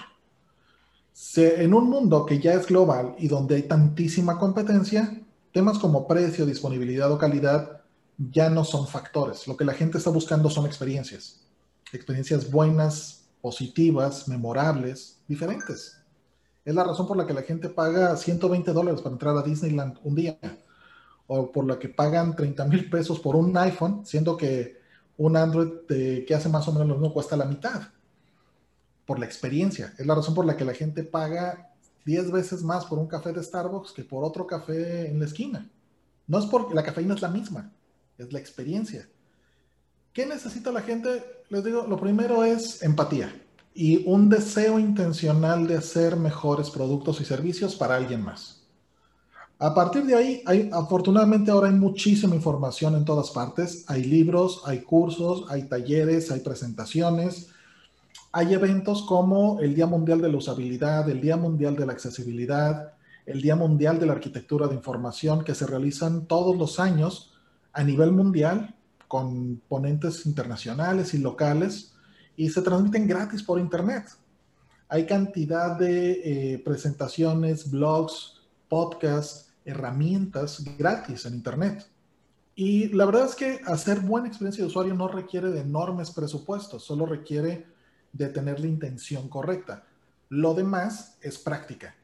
En 1.38 1.74
un 1.74 1.90
mundo 1.90 2.26
que 2.26 2.40
ya 2.40 2.54
es 2.54 2.68
global 2.68 3.16
y 3.18 3.28
donde 3.28 3.56
hay 3.56 3.64
tantísima 3.64 4.38
competencia, 4.38 5.22
temas 5.54 5.80
como 5.80 6.08
precio, 6.08 6.46
disponibilidad 6.46 7.12
o 7.12 7.18
calidad 7.18 7.82
ya 8.18 8.50
no 8.50 8.66
son 8.66 8.88
factores. 8.88 9.48
Lo 9.48 9.56
que 9.56 9.66
la 9.66 9.74
gente 9.74 9.98
está 9.98 10.10
buscando 10.10 10.50
son 10.50 10.66
experiencias. 10.66 11.42
Experiencias 11.94 12.52
buenas, 12.52 13.26
positivas, 13.42 14.28
memorables, 14.28 15.20
diferentes. 15.28 16.02
Es 16.66 16.76
la 16.76 16.84
razón 16.84 17.08
por 17.08 17.16
la 17.16 17.26
que 17.26 17.34
la 17.34 17.44
gente 17.44 17.70
paga 17.70 18.18
120 18.18 18.74
dólares 18.74 19.02
para 19.02 19.14
entrar 19.14 19.38
a 19.38 19.44
Disneyland 19.44 20.00
un 20.04 20.16
día, 20.16 20.38
o 21.28 21.52
por 21.52 21.66
la 21.66 21.80
que 21.80 21.90
pagan 21.90 22.36
30 22.36 22.66
mil 22.66 22.90
pesos 22.90 23.20
por 23.20 23.36
un 23.36 23.56
iPhone, 23.56 24.06
siendo 24.06 24.36
que 24.36 24.80
un 25.18 25.38
Android 25.38 25.86
que 25.88 26.36
hace 26.36 26.50
más 26.50 26.68
o 26.68 26.74
menos 26.74 26.88
lo 26.88 26.96
mismo 26.96 27.14
cuesta 27.14 27.38
la 27.38 27.46
mitad, 27.46 27.82
por 29.06 29.20
la 29.20 29.26
experiencia. 29.26 29.94
Es 29.98 30.06
la 30.06 30.16
razón 30.16 30.34
por 30.34 30.46
la 30.46 30.58
que 30.58 30.66
la 30.66 30.74
gente 30.74 31.04
paga 31.04 31.72
10 32.06 32.32
veces 32.32 32.64
más 32.64 32.86
por 32.86 33.00
un 33.00 33.08
café 33.08 33.34
de 33.34 33.44
Starbucks 33.44 33.92
que 33.92 34.04
por 34.04 34.24
otro 34.24 34.46
café 34.46 35.10
en 35.10 35.20
la 35.20 35.26
esquina. 35.26 35.70
No 36.28 36.40
es 36.40 36.46
porque 36.46 36.74
la 36.74 36.84
cafeína 36.84 37.16
es 37.16 37.22
la 37.22 37.30
misma, 37.30 37.72
es 38.18 38.32
la 38.32 38.40
experiencia. 38.40 39.08
¿Qué 40.14 40.26
necesita 40.26 40.72
la 40.72 40.82
gente? 40.82 41.24
Les 41.50 41.64
digo, 41.64 41.86
lo 41.88 42.00
primero 42.00 42.44
es 42.44 42.82
empatía 42.82 43.34
y 43.74 44.08
un 44.08 44.30
deseo 44.30 44.80
intencional 44.80 45.68
de 45.68 45.76
hacer 45.76 46.16
mejores 46.16 46.70
productos 46.70 47.20
y 47.20 47.26
servicios 47.26 47.76
para 47.76 47.98
alguien 47.98 48.24
más. 48.24 48.62
A 49.60 49.74
partir 49.74 50.06
de 50.06 50.16
ahí, 50.16 50.44
hay, 50.46 50.70
afortunadamente 50.72 51.52
ahora 51.52 51.68
hay 51.68 51.76
muchísima 51.76 52.36
información 52.36 52.96
en 52.96 53.06
todas 53.06 53.32
partes. 53.32 53.86
Hay 53.88 54.04
libros, 54.04 54.62
hay 54.66 54.82
cursos, 54.82 55.46
hay 55.50 55.64
talleres, 55.64 56.32
hay 56.32 56.42
presentaciones. 56.42 57.50
Hay 58.38 58.54
eventos 58.54 59.04
como 59.04 59.62
el 59.62 59.74
Día 59.74 59.86
Mundial 59.86 60.20
de 60.20 60.30
la 60.30 60.36
Usabilidad, 60.36 61.10
el 61.10 61.22
Día 61.22 61.38
Mundial 61.38 61.78
de 61.78 61.86
la 61.86 61.94
Accesibilidad, 61.94 62.92
el 63.26 63.42
Día 63.42 63.56
Mundial 63.56 63.98
de 63.98 64.08
la 64.08 64.12
Arquitectura 64.12 64.68
de 64.68 64.76
Información 64.76 65.46
que 65.46 65.56
se 65.56 65.66
realizan 65.66 66.26
todos 66.26 66.58
los 66.58 66.78
años 66.82 67.32
a 67.72 67.82
nivel 67.82 68.12
mundial 68.12 68.76
con 69.08 69.62
ponentes 69.70 70.26
internacionales 70.26 71.14
y 71.14 71.20
locales 71.20 71.94
y 72.36 72.50
se 72.50 72.62
transmiten 72.62 73.08
gratis 73.08 73.42
por 73.42 73.58
internet. 73.58 74.04
Hay 74.90 75.06
cantidad 75.06 75.80
de 75.80 76.56
eh, 76.56 76.60
presentaciones, 76.60 77.72
blogs, 77.72 78.42
podcasts, 78.68 79.54
herramientas 79.64 80.62
gratis 80.78 81.26
en 81.26 81.36
internet. 81.36 81.88
Y 82.54 82.90
la 82.90 83.06
verdad 83.06 83.28
es 83.28 83.36
que 83.36 83.62
hacer 83.66 84.02
buena 84.02 84.28
experiencia 84.28 84.62
de 84.62 84.68
usuario 84.68 84.94
no 84.94 85.08
requiere 85.08 85.52
de 85.52 85.62
enormes 85.62 86.12
presupuestos, 86.12 86.84
solo 86.84 87.06
requiere 87.06 87.74
de 88.16 88.30
tener 88.30 88.60
la 88.60 88.68
intención 88.68 89.28
correcta. 89.28 89.84
Lo 90.30 90.54
demás 90.54 91.18
es 91.22 91.38
práctica. 91.38 91.96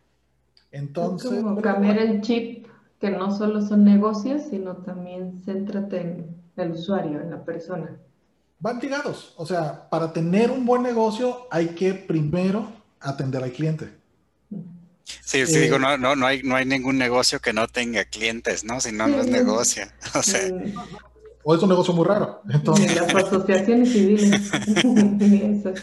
Entonces... 0.72 1.32
Es 1.32 1.44
como 1.44 1.62
cambiar 1.62 1.98
el 1.98 2.22
chip, 2.22 2.68
que 3.00 3.12
no 3.12 3.36
solo 3.36 3.62
son 3.62 3.84
negocios, 3.84 4.44
sino 4.50 4.78
también 4.78 5.42
céntrate 5.44 6.02
en 6.02 6.36
el 6.58 6.72
usuario, 6.72 7.22
en 7.22 7.32
la 7.32 7.44
persona. 7.44 7.98
Van 8.60 8.80
ligados. 8.80 9.34
O 9.38 9.46
sea, 9.46 9.90
para 9.90 10.12
tener 10.12 10.52
un 10.52 10.66
buen 10.66 10.84
negocio 10.84 11.48
hay 11.50 11.70
que 11.70 11.94
primero 11.94 12.72
atender 13.00 13.44
al 13.44 13.52
cliente. 13.52 13.90
Sí, 15.04 15.46
sí, 15.46 15.60
digo, 15.60 15.78
eh, 15.78 15.80
no, 15.80 15.98
no, 15.98 16.16
no, 16.16 16.26
hay, 16.26 16.44
no 16.44 16.56
hay 16.56 16.66
ningún 16.66 16.98
negocio 16.98 17.40
que 17.40 17.54
no 17.54 17.68
tenga 17.68 18.06
clientes, 18.06 18.64
¿no? 18.64 18.80
Si 18.80 18.92
no, 18.92 19.08
no 19.08 19.22
es 19.22 19.28
negocio. 19.28 19.86
O 20.14 20.22
sea. 20.22 20.42
O 21.44 21.56
es 21.56 21.62
un 21.62 21.70
negocio 21.70 21.94
muy 21.94 22.06
raro. 22.06 22.42
Entonces... 22.50 22.96
Las 22.96 23.14
asociaciones 23.16 23.92
civiles. 23.92 24.52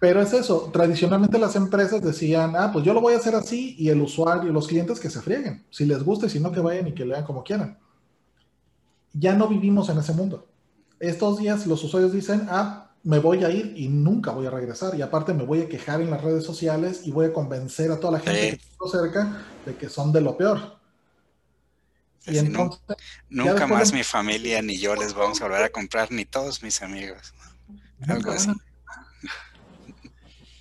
Pero 0.00 0.20
es 0.20 0.32
eso, 0.34 0.70
tradicionalmente 0.70 1.38
las 1.38 1.56
empresas 1.56 2.02
decían, 2.02 2.54
ah, 2.56 2.70
pues 2.70 2.84
yo 2.84 2.92
lo 2.92 3.00
voy 3.00 3.14
a 3.14 3.16
hacer 3.16 3.34
así 3.34 3.74
y 3.78 3.88
el 3.88 4.02
usuario, 4.02 4.52
los 4.52 4.66
clientes 4.66 5.00
que 5.00 5.08
se 5.08 5.22
frieguen, 5.22 5.64
si 5.70 5.86
les 5.86 6.02
gusta 6.02 6.26
y 6.26 6.30
si 6.30 6.40
no 6.40 6.52
que 6.52 6.60
vayan 6.60 6.88
y 6.88 6.92
que 6.92 7.06
lean 7.06 7.24
como 7.24 7.42
quieran 7.42 7.78
ya 9.14 9.34
no 9.34 9.48
vivimos 9.48 9.88
en 9.88 9.98
ese 9.98 10.12
mundo. 10.12 10.46
Estos 11.00 11.38
días 11.38 11.66
los 11.66 11.82
usuarios 11.82 12.12
dicen, 12.12 12.46
ah, 12.50 12.90
me 13.04 13.18
voy 13.18 13.44
a 13.44 13.50
ir 13.50 13.74
y 13.76 13.88
nunca 13.88 14.32
voy 14.32 14.46
a 14.46 14.50
regresar. 14.50 14.94
Y 14.96 15.02
aparte 15.02 15.32
me 15.32 15.44
voy 15.44 15.62
a 15.62 15.68
quejar 15.68 16.00
en 16.00 16.10
las 16.10 16.22
redes 16.22 16.44
sociales 16.44 17.06
y 17.06 17.12
voy 17.12 17.26
a 17.26 17.32
convencer 17.32 17.90
a 17.90 18.00
toda 18.00 18.14
la 18.14 18.20
gente 18.20 18.58
que 18.58 18.66
está 18.66 18.98
cerca 18.98 19.42
de 19.64 19.76
que 19.76 19.88
son 19.88 20.12
de 20.12 20.20
lo 20.20 20.36
peor. 20.36 20.78
Y 22.26 22.38
entonces, 22.38 22.80
nunca 23.28 23.66
más 23.66 23.92
mi 23.92 24.02
familia 24.02 24.62
ni 24.62 24.78
yo 24.78 24.94
les 24.94 25.14
vamos 25.14 25.40
a 25.40 25.44
volver 25.44 25.64
a 25.64 25.68
comprar, 25.68 26.10
ni 26.10 26.24
todos 26.24 26.62
mis 26.62 26.80
amigos. 26.82 27.34
Algo 28.08 28.32
así. 28.32 28.50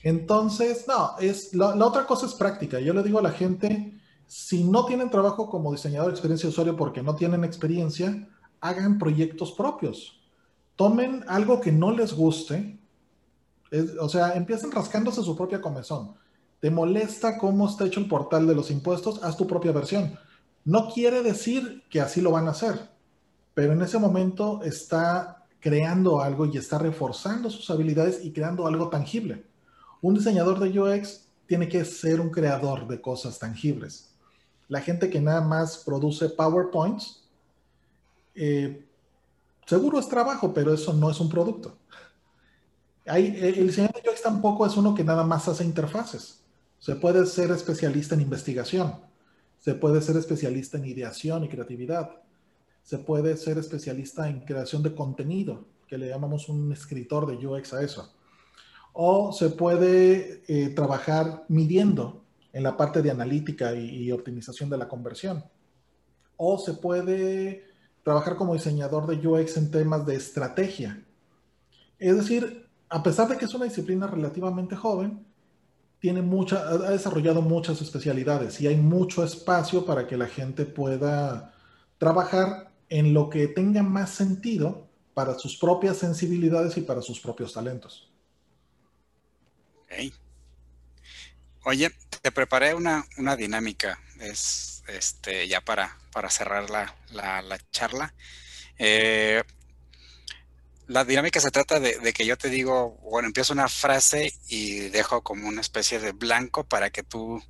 Entonces, 0.03 0.85
no, 0.87 1.17
es, 1.19 1.53
la, 1.53 1.75
la, 1.75 1.85
otra 1.85 2.05
cosa 2.05 2.25
es 2.25 2.33
práctica. 2.33 2.79
Yo 2.79 2.93
le 2.93 3.03
digo 3.03 3.19
a 3.19 3.21
la 3.21 3.31
gente, 3.31 3.93
si 4.27 4.63
no 4.65 4.85
tienen 4.85 5.09
trabajo 5.09 5.49
como 5.49 5.71
diseñador 5.71 6.07
de 6.07 6.13
experiencia 6.13 6.47
de 6.47 6.51
usuario 6.51 6.75
porque 6.75 7.01
no 7.01 7.15
tienen 7.15 7.45
experiencia, 7.45 8.27
hagan 8.59 8.97
proyectos 8.97 9.53
propios. 9.53 10.21
Tomen 10.75 11.23
algo 11.27 11.61
que 11.61 11.71
no 11.71 11.91
les 11.91 12.13
guste, 12.13 12.79
o 13.99 14.09
sea, 14.09 14.33
empiecen 14.33 14.71
rascándose 14.71 15.21
su 15.23 15.35
propia 15.35 15.61
comezón. 15.61 16.15
¿Te 16.59 16.69
molesta 16.69 17.37
cómo 17.37 17.67
está 17.67 17.85
hecho 17.85 17.99
el 17.99 18.07
portal 18.07 18.47
de 18.47 18.55
los 18.55 18.71
impuestos? 18.71 19.21
Haz 19.23 19.37
tu 19.37 19.45
propia 19.47 19.71
versión. 19.71 20.17
No 20.65 20.89
quiere 20.93 21.21
decir 21.23 21.83
que 21.89 22.01
así 22.01 22.21
lo 22.21 22.31
van 22.31 22.47
a 22.47 22.51
hacer, 22.51 22.89
pero 23.53 23.73
en 23.73 23.81
ese 23.81 23.99
momento 23.99 24.61
está 24.63 25.45
creando 25.59 26.21
algo 26.21 26.45
y 26.45 26.57
está 26.57 26.77
reforzando 26.77 27.49
sus 27.49 27.69
habilidades 27.69 28.23
y 28.23 28.31
creando 28.31 28.67
algo 28.67 28.89
tangible. 28.89 29.45
Un 30.01 30.15
diseñador 30.15 30.59
de 30.59 30.77
UX 30.77 31.25
tiene 31.47 31.69
que 31.69 31.85
ser 31.85 32.19
un 32.19 32.29
creador 32.29 32.87
de 32.87 32.99
cosas 32.99 33.39
tangibles. 33.39 34.09
La 34.67 34.81
gente 34.81 35.09
que 35.09 35.21
nada 35.21 35.41
más 35.41 35.77
produce 35.77 36.29
PowerPoints, 36.29 37.23
eh, 38.35 38.85
seguro 39.65 39.99
es 39.99 40.07
trabajo, 40.07 40.53
pero 40.53 40.73
eso 40.73 40.93
no 40.93 41.09
es 41.09 41.19
un 41.19 41.29
producto. 41.29 41.77
Eh, 43.05 43.53
el 43.57 43.67
diseñador 43.67 44.01
de 44.01 44.09
UX 44.09 44.21
tampoco 44.21 44.65
es 44.65 44.75
uno 44.77 44.95
que 44.95 45.03
nada 45.03 45.23
más 45.23 45.47
hace 45.47 45.63
interfaces. 45.63 46.39
Se 46.79 46.95
puede 46.95 47.25
ser 47.25 47.51
especialista 47.51 48.15
en 48.15 48.21
investigación, 48.21 48.95
se 49.63 49.75
puede 49.75 50.01
ser 50.01 50.17
especialista 50.17 50.77
en 50.77 50.83
ideación 50.83 51.45
y 51.45 51.47
creatividad, 51.47 52.21
se 52.83 52.97
puede 52.97 53.37
ser 53.37 53.57
especialista 53.57 54.27
en 54.27 54.41
creación 54.41 54.83
de 54.83 54.93
contenido, 54.93 55.63
que 55.87 55.97
le 55.97 56.09
llamamos 56.09 56.49
un 56.49 56.73
escritor 56.73 57.25
de 57.25 57.47
UX 57.47 57.73
a 57.73 57.81
eso. 57.81 58.13
O 58.91 59.31
se 59.31 59.51
puede 59.51 60.43
eh, 60.49 60.67
trabajar 60.71 61.45
midiendo 61.47 62.25
en 62.51 62.63
la 62.63 62.75
parte 62.75 63.01
de 63.01 63.11
analítica 63.11 63.73
y, 63.73 64.03
y 64.03 64.11
optimización 64.11 64.69
de 64.69 64.79
la 64.79 64.89
conversión. 64.89 65.45
O 66.35 66.57
se 66.57 66.73
puede 66.73 67.63
trabajar 68.03 68.35
como 68.35 68.55
diseñador 68.55 69.07
de 69.07 69.25
UX 69.25 69.55
en 69.55 69.71
temas 69.71 70.05
de 70.05 70.15
estrategia. 70.15 71.05
Es 71.99 72.17
decir, 72.17 72.67
a 72.89 73.01
pesar 73.01 73.29
de 73.29 73.37
que 73.37 73.45
es 73.45 73.53
una 73.53 73.63
disciplina 73.63 74.07
relativamente 74.07 74.75
joven, 74.75 75.25
tiene 76.03 76.21
mucha, 76.21 76.67
ha 76.67 76.91
desarrollado 76.91 77.41
muchas 77.41 77.79
especialidades 77.81 78.59
y 78.59 78.67
hay 78.67 78.75
mucho 78.75 79.23
espacio 79.23 79.85
para 79.85 80.05
que 80.05 80.17
la 80.17 80.27
gente 80.27 80.65
pueda 80.65 81.53
trabajar 81.97 82.73
en 82.89 83.13
lo 83.13 83.29
que 83.29 83.47
tenga 83.47 83.83
más 83.83 84.09
sentido 84.09 84.89
para 85.13 85.39
sus 85.39 85.55
propias 85.55 85.95
sensibilidades 85.95 86.75
y 86.75 86.81
para 86.81 87.01
sus 87.01 87.21
propios 87.21 87.53
talentos. 87.53 88.11
Oye, 91.63 91.89
te 92.21 92.33
preparé 92.33 92.73
una, 92.73 93.05
dinámica, 93.37 93.97
es 94.19 94.83
este 94.89 95.47
ya 95.47 95.61
para, 95.61 95.97
para 96.11 96.29
cerrar 96.29 96.69
la, 96.69 97.57
charla. 97.71 98.13
Eh, 98.77 99.41
la 100.87 101.05
dinámica 101.05 101.39
se 101.39 101.51
trata 101.51 101.79
de, 101.79 102.13
que 102.13 102.25
yo 102.25 102.37
te 102.37 102.49
digo, 102.49 102.97
bueno, 103.03 103.27
empiezo 103.27 103.53
una 103.53 103.67
frase 103.67 104.33
y 104.47 104.89
dejo 104.89 105.21
como 105.21 105.47
una 105.47 105.61
especie 105.61 105.99
de 105.99 106.11
blanco 106.11 106.63
para 106.65 106.89
que 106.89 107.03
tú 107.03 107.41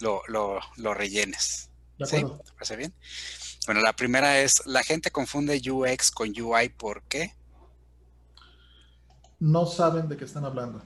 lo, 0.00 0.94
rellenes. 0.94 1.70
¿Sí? 2.04 2.24
¿Te 2.24 2.52
parece 2.52 2.76
bien? 2.76 2.94
Bueno, 3.66 3.80
la 3.80 3.92
primera 3.94 4.40
es, 4.40 4.64
la 4.66 4.82
gente 4.82 5.10
confunde 5.10 5.60
UX 5.70 6.10
con 6.10 6.28
UI, 6.28 6.68
¿por 6.70 7.02
qué? 7.02 7.34
No 9.40 9.66
saben 9.66 10.08
de 10.08 10.16
qué 10.16 10.24
están 10.24 10.44
hablando. 10.44 10.78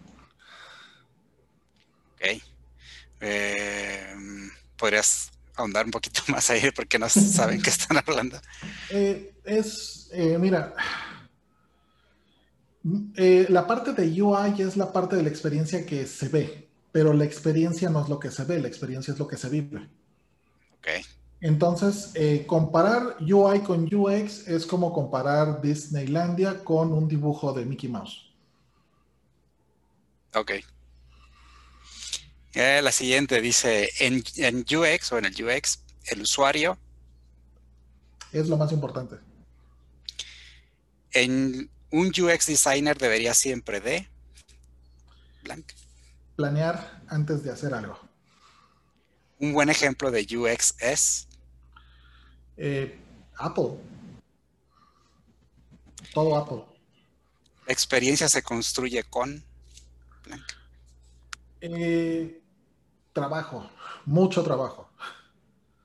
Ok. 2.14 2.42
Eh, 3.20 4.14
¿Podrías 4.76 5.30
ahondar 5.54 5.84
un 5.84 5.90
poquito 5.90 6.22
más 6.28 6.50
ahí 6.50 6.70
porque 6.70 6.98
no 6.98 7.08
saben 7.08 7.62
qué 7.62 7.70
están 7.70 7.98
hablando? 7.98 8.40
Eh, 8.90 9.34
es, 9.44 10.08
eh, 10.12 10.38
mira, 10.38 10.74
la 12.84 13.66
parte 13.66 13.92
de 13.92 14.22
UI 14.22 14.60
es 14.60 14.76
la 14.76 14.92
parte 14.92 15.16
de 15.16 15.22
la 15.22 15.28
experiencia 15.28 15.86
que 15.86 16.06
se 16.06 16.28
ve, 16.28 16.68
pero 16.90 17.12
la 17.12 17.24
experiencia 17.24 17.88
no 17.90 18.02
es 18.02 18.08
lo 18.08 18.18
que 18.18 18.30
se 18.30 18.44
ve, 18.44 18.60
la 18.60 18.68
experiencia 18.68 19.12
es 19.12 19.18
lo 19.18 19.28
que 19.28 19.36
se 19.36 19.48
vive. 19.48 19.88
Ok. 20.78 20.88
Entonces, 21.42 22.12
eh, 22.14 22.44
comparar 22.46 23.16
UI 23.20 23.60
con 23.60 23.92
UX 23.92 24.46
es 24.46 24.64
como 24.64 24.92
comparar 24.92 25.60
Disneylandia 25.60 26.62
con 26.62 26.92
un 26.92 27.08
dibujo 27.08 27.52
de 27.52 27.64
Mickey 27.64 27.90
Mouse. 27.90 28.32
Ok. 30.34 30.52
Eh, 32.54 32.80
la 32.80 32.92
siguiente 32.92 33.40
dice, 33.40 33.90
en, 33.98 34.22
en, 34.36 34.58
UX 34.60 35.10
o 35.10 35.18
en 35.18 35.24
el 35.24 35.32
UX, 35.32 35.80
el 36.06 36.22
usuario. 36.22 36.78
Es 38.30 38.48
lo 38.48 38.56
más 38.56 38.70
importante. 38.70 39.16
En 41.10 41.68
un 41.92 42.08
UX 42.08 42.46
designer 42.46 42.98
debería 42.98 43.34
siempre 43.34 43.80
de... 43.80 44.08
Blank. 45.44 45.72
Planear 46.36 47.02
antes 47.08 47.44
de 47.44 47.50
hacer 47.50 47.74
algo. 47.74 47.98
Un 49.38 49.52
buen 49.52 49.68
ejemplo 49.68 50.10
de 50.10 50.26
UX 50.36 50.74
es... 50.80 51.28
Eh, 52.56 52.98
Apple. 53.36 53.78
Todo 56.14 56.36
Apple. 56.36 56.64
La 57.66 57.72
experiencia 57.72 58.28
se 58.28 58.42
construye 58.42 59.04
con 59.04 59.44
eh, 61.60 62.40
trabajo, 63.12 63.70
mucho 64.06 64.42
trabajo. 64.42 64.90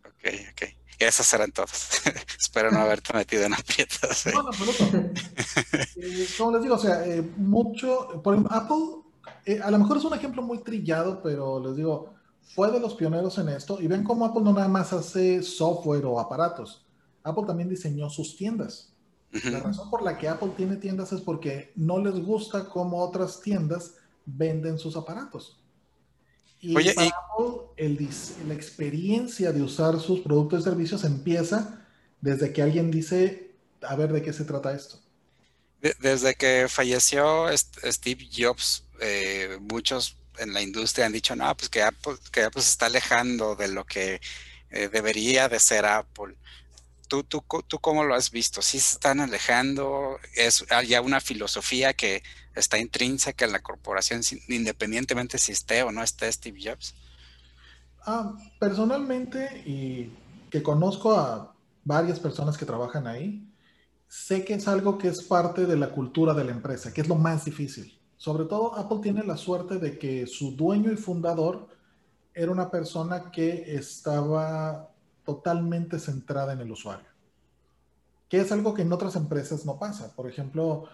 Ok, 0.06 0.34
ok. 0.52 0.77
Y 1.00 1.04
esas 1.04 1.28
serán 1.28 1.52
todas. 1.52 2.02
Espero 2.40 2.72
no 2.72 2.80
haberte 2.80 3.14
metido 3.14 3.44
en 3.44 3.54
aprietos. 3.54 4.26
No, 4.34 4.44
no, 4.44 4.50
eh, 5.98 6.28
como 6.38 6.52
les 6.54 6.64
digo, 6.64 6.76
o 6.76 6.80
sea, 6.80 7.04
mucho, 7.38 8.22
por 8.24 8.34
ejemplo, 8.34 8.56
Apple, 8.56 9.60
a 9.62 9.72
lo 9.72 9.80
mejor 9.80 9.98
es 9.98 10.04
un 10.04 10.14
ejemplo 10.14 10.42
muy 10.42 10.60
trillado, 10.60 11.22
pero 11.22 11.60
les 11.60 11.76
digo, 11.76 12.14
fue 12.56 12.72
de 12.72 12.80
los 12.80 12.96
pioneros 12.96 13.38
en 13.38 13.50
esto 13.50 13.80
y 13.80 13.88
ven 13.88 14.04
cómo 14.04 14.26
Apple 14.26 14.42
no 14.42 14.54
nada 14.54 14.68
más 14.68 14.94
hace 14.94 15.44
software 15.44 16.06
o 16.06 16.20
aparatos. 16.20 16.86
Apple 17.24 17.44
también 17.46 17.70
diseñó 17.70 18.10
sus 18.10 18.36
tiendas. 18.36 18.94
La 19.44 19.60
razón 19.60 19.90
por 19.90 20.02
la 20.02 20.18
que 20.18 20.30
Apple 20.30 20.54
tiene 20.56 20.78
tiendas 20.78 21.12
es 21.12 21.22
porque 21.22 21.72
no 21.76 22.00
les 22.00 22.16
gusta 22.16 22.66
cómo 22.66 23.04
otras 23.04 23.42
tiendas 23.42 23.96
venden 24.26 24.80
sus 24.80 24.96
aparatos. 24.96 25.60
Y 26.60 26.74
para 26.74 26.92
Apple, 26.92 28.10
la 28.48 28.54
experiencia 28.54 29.52
de 29.52 29.62
usar 29.62 30.00
sus 30.00 30.22
productos 30.22 30.62
y 30.62 30.64
servicios 30.64 31.04
empieza 31.04 31.86
desde 32.22 32.52
que 32.52 32.62
alguien 32.62 32.90
dice, 32.90 33.52
a 33.82 33.96
ver 33.96 34.12
de 34.12 34.22
qué 34.22 34.34
se 34.34 34.44
trata 34.44 34.74
esto. 34.74 35.00
Desde 36.00 36.34
que 36.34 36.66
falleció 36.68 37.46
Steve 37.56 38.28
Jobs, 38.36 38.84
eh, 39.00 39.58
muchos 39.62 40.18
en 40.40 40.54
la 40.54 40.62
industria 40.62 41.06
han 41.06 41.14
dicho, 41.14 41.36
no, 41.36 41.56
pues 41.56 41.70
que 41.70 41.84
Apple, 41.84 42.16
que 42.32 42.50
se 42.54 42.60
está 42.60 42.88
alejando 42.88 43.56
de 43.56 43.68
lo 43.68 43.86
que 43.86 44.20
eh, 44.72 44.90
debería 44.90 45.50
de 45.50 45.60
ser 45.60 45.86
Apple. 45.86 46.36
¿Tú, 47.08 47.24
tú, 47.24 47.44
¿Tú 47.68 47.80
cómo 47.80 48.04
lo 48.04 48.16
has 48.16 48.32
visto? 48.32 48.62
¿Sí 48.62 48.80
se 48.80 48.96
están 48.96 49.20
alejando? 49.20 50.20
¿Es 50.36 50.66
ya 50.88 51.02
una 51.02 51.22
filosofía 51.22 51.94
que 51.94 52.22
está 52.58 52.78
intrínseca 52.78 53.46
en 53.46 53.52
la 53.52 53.62
corporación, 53.62 54.22
independientemente 54.48 55.38
si 55.38 55.52
esté 55.52 55.84
o 55.84 55.92
no 55.92 56.04
esté 56.04 56.32
Steve 56.32 56.60
Jobs? 56.62 56.96
Ah, 58.06 58.34
personalmente, 58.60 59.64
y 59.66 60.12
que 60.50 60.64
conozco 60.64 61.16
a 61.16 61.54
varias 61.84 62.20
personas 62.20 62.58
que 62.58 62.66
trabajan 62.66 63.08
ahí, 63.08 63.48
sé 64.08 64.46
que 64.46 64.54
es 64.54 64.68
algo 64.68 64.98
que 64.98 65.10
es 65.10 65.24
parte 65.24 65.66
de 65.66 65.76
la 65.76 65.92
cultura 65.92 66.34
de 66.34 66.44
la 66.44 66.52
empresa, 66.52 66.94
que 66.94 67.02
es 67.02 67.08
lo 67.08 67.16
más 67.16 67.46
difícil. 67.46 68.00
Sobre 68.18 68.46
todo 68.46 68.76
Apple 68.76 69.00
tiene 69.04 69.24
la 69.24 69.38
suerte 69.38 69.78
de 69.78 69.98
que 69.98 70.26
su 70.26 70.56
dueño 70.56 70.92
y 70.92 70.96
fundador 70.96 71.68
era 72.34 72.52
una 72.52 72.72
persona 72.72 73.32
que 73.32 73.76
estaba 73.76 74.90
totalmente 75.26 76.00
centrada 76.00 76.54
en 76.54 76.62
el 76.62 76.72
usuario, 76.72 77.08
que 78.30 78.40
es 78.40 78.52
algo 78.52 78.74
que 78.74 78.84
en 78.84 78.94
otras 78.94 79.16
empresas 79.16 79.66
no 79.66 79.78
pasa. 79.78 80.16
Por 80.16 80.30
ejemplo, 80.30 80.86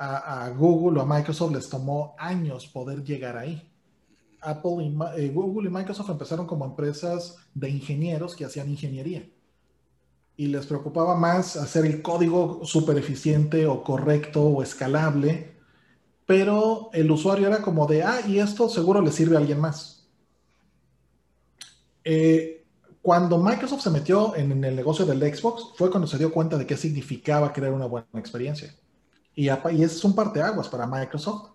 a, 0.00 0.50
Google 0.50 0.98
o 0.98 1.02
a 1.02 1.06
Microsoft 1.06 1.52
les 1.52 1.68
tomó 1.68 2.14
años 2.18 2.66
poder 2.66 3.04
llegar 3.04 3.36
ahí. 3.36 3.70
Apple 4.40 4.84
y 4.84 5.20
eh, 5.20 5.28
Google 5.28 5.68
y 5.68 5.72
Microsoft 5.72 6.10
empezaron 6.10 6.46
como 6.46 6.64
empresas 6.64 7.36
de 7.54 7.68
ingenieros 7.68 8.34
que 8.34 8.46
hacían 8.46 8.70
ingeniería 8.70 9.28
y 10.36 10.46
les 10.46 10.64
preocupaba 10.64 11.14
más 11.14 11.56
hacer 11.56 11.84
el 11.84 12.00
código 12.00 12.64
súper 12.64 12.96
eficiente 12.96 13.66
o 13.66 13.84
correcto 13.84 14.42
o 14.42 14.62
escalable 14.62 15.50
pero 16.30 16.90
el 16.92 17.10
usuario 17.10 17.48
era 17.48 17.60
como 17.60 17.88
de, 17.88 18.04
ah, 18.04 18.20
y 18.24 18.38
esto 18.38 18.68
seguro 18.68 19.02
le 19.02 19.10
sirve 19.10 19.34
a 19.34 19.40
alguien 19.40 19.58
más. 19.58 20.06
Eh, 22.04 22.64
cuando 23.02 23.36
Microsoft 23.36 23.82
se 23.82 23.90
metió 23.90 24.36
en, 24.36 24.62
el 24.62 24.76
negocio 24.76 25.04
del 25.04 25.18
Xbox, 25.18 25.72
fue 25.74 25.90
cuando 25.90 26.06
se 26.06 26.18
dio 26.18 26.32
cuenta 26.32 26.56
de 26.56 26.68
qué 26.68 26.76
significaba 26.76 27.52
crear 27.52 27.72
una 27.72 27.86
buena 27.86 28.06
experiencia. 28.14 28.72
Y, 29.40 29.48
y 29.48 29.82
es 29.82 30.04
un 30.04 30.14
parteaguas 30.14 30.68
para 30.68 30.86
Microsoft, 30.86 31.52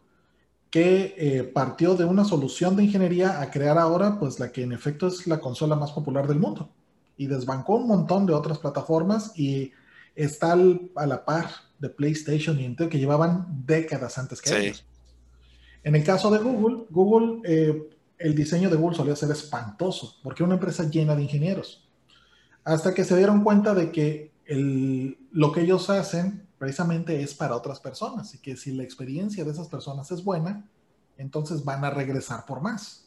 que 0.72 1.14
eh, 1.20 1.44
partió 1.44 1.94
de 1.94 2.04
una 2.04 2.26
solución 2.26 2.76
de 2.76 2.84
ingeniería 2.84 3.40
a 3.40 3.52
crear 3.52 3.78
ahora, 3.78 4.18
pues 4.20 4.40
la 4.40 4.52
que 4.52 4.64
en 4.64 4.72
efecto 4.72 5.06
es 5.06 5.28
la 5.28 5.40
consola 5.40 5.76
más 5.76 5.92
popular 5.92 6.28
del 6.28 6.40
mundo. 6.40 6.72
Y 7.16 7.28
desbancó 7.28 7.76
un 7.76 7.88
montón 7.88 8.26
de 8.26 8.34
otras 8.34 8.58
plataformas 8.58 9.38
y 9.38 9.72
está 10.16 10.54
a 10.54 11.06
la 11.06 11.26
par 11.26 11.52
de 11.78 11.90
PlayStation 11.90 12.60
y 12.60 12.66
Intel 12.66 12.90
que 12.90 12.98
llevaban 12.98 13.46
décadas 13.68 14.18
antes 14.18 14.42
que 14.42 14.58
ellos. 14.58 14.84
En 15.84 15.96
el 15.96 16.04
caso 16.04 16.32
de 16.32 16.40
Google, 16.40 16.88
Google, 16.90 17.42
eh, 17.46 17.88
el 18.18 18.34
diseño 18.34 18.72
de 18.72 18.78
Google 18.78 18.98
solía 18.98 19.16
ser 19.16 19.30
espantoso 19.30 20.16
porque 20.24 20.42
era 20.42 20.48
una 20.48 20.56
empresa 20.56 20.90
llena 20.90 21.16
de 21.16 21.22
ingenieros. 21.22 21.88
Hasta 22.64 22.96
que 22.96 23.04
se 23.04 23.16
dieron 23.16 23.44
cuenta 23.44 23.76
de 23.76 23.92
que 23.92 24.32
lo 25.32 25.52
que 25.52 25.62
ellos 25.62 25.92
hacen 25.92 26.46
precisamente 26.66 27.22
es 27.22 27.36
para 27.36 27.56
otras 27.56 27.80
personas 27.80 28.34
y 28.34 28.40
que 28.40 28.58
si 28.58 28.72
la 28.72 28.82
experiencia 28.82 29.46
de 29.46 29.52
esas 29.52 29.68
personas 29.68 30.10
es 30.10 30.24
buena, 30.24 30.66
entonces 31.16 31.64
van 31.64 31.86
a 31.86 31.92
regresar 31.92 32.44
por 32.44 32.60
más. 32.60 33.06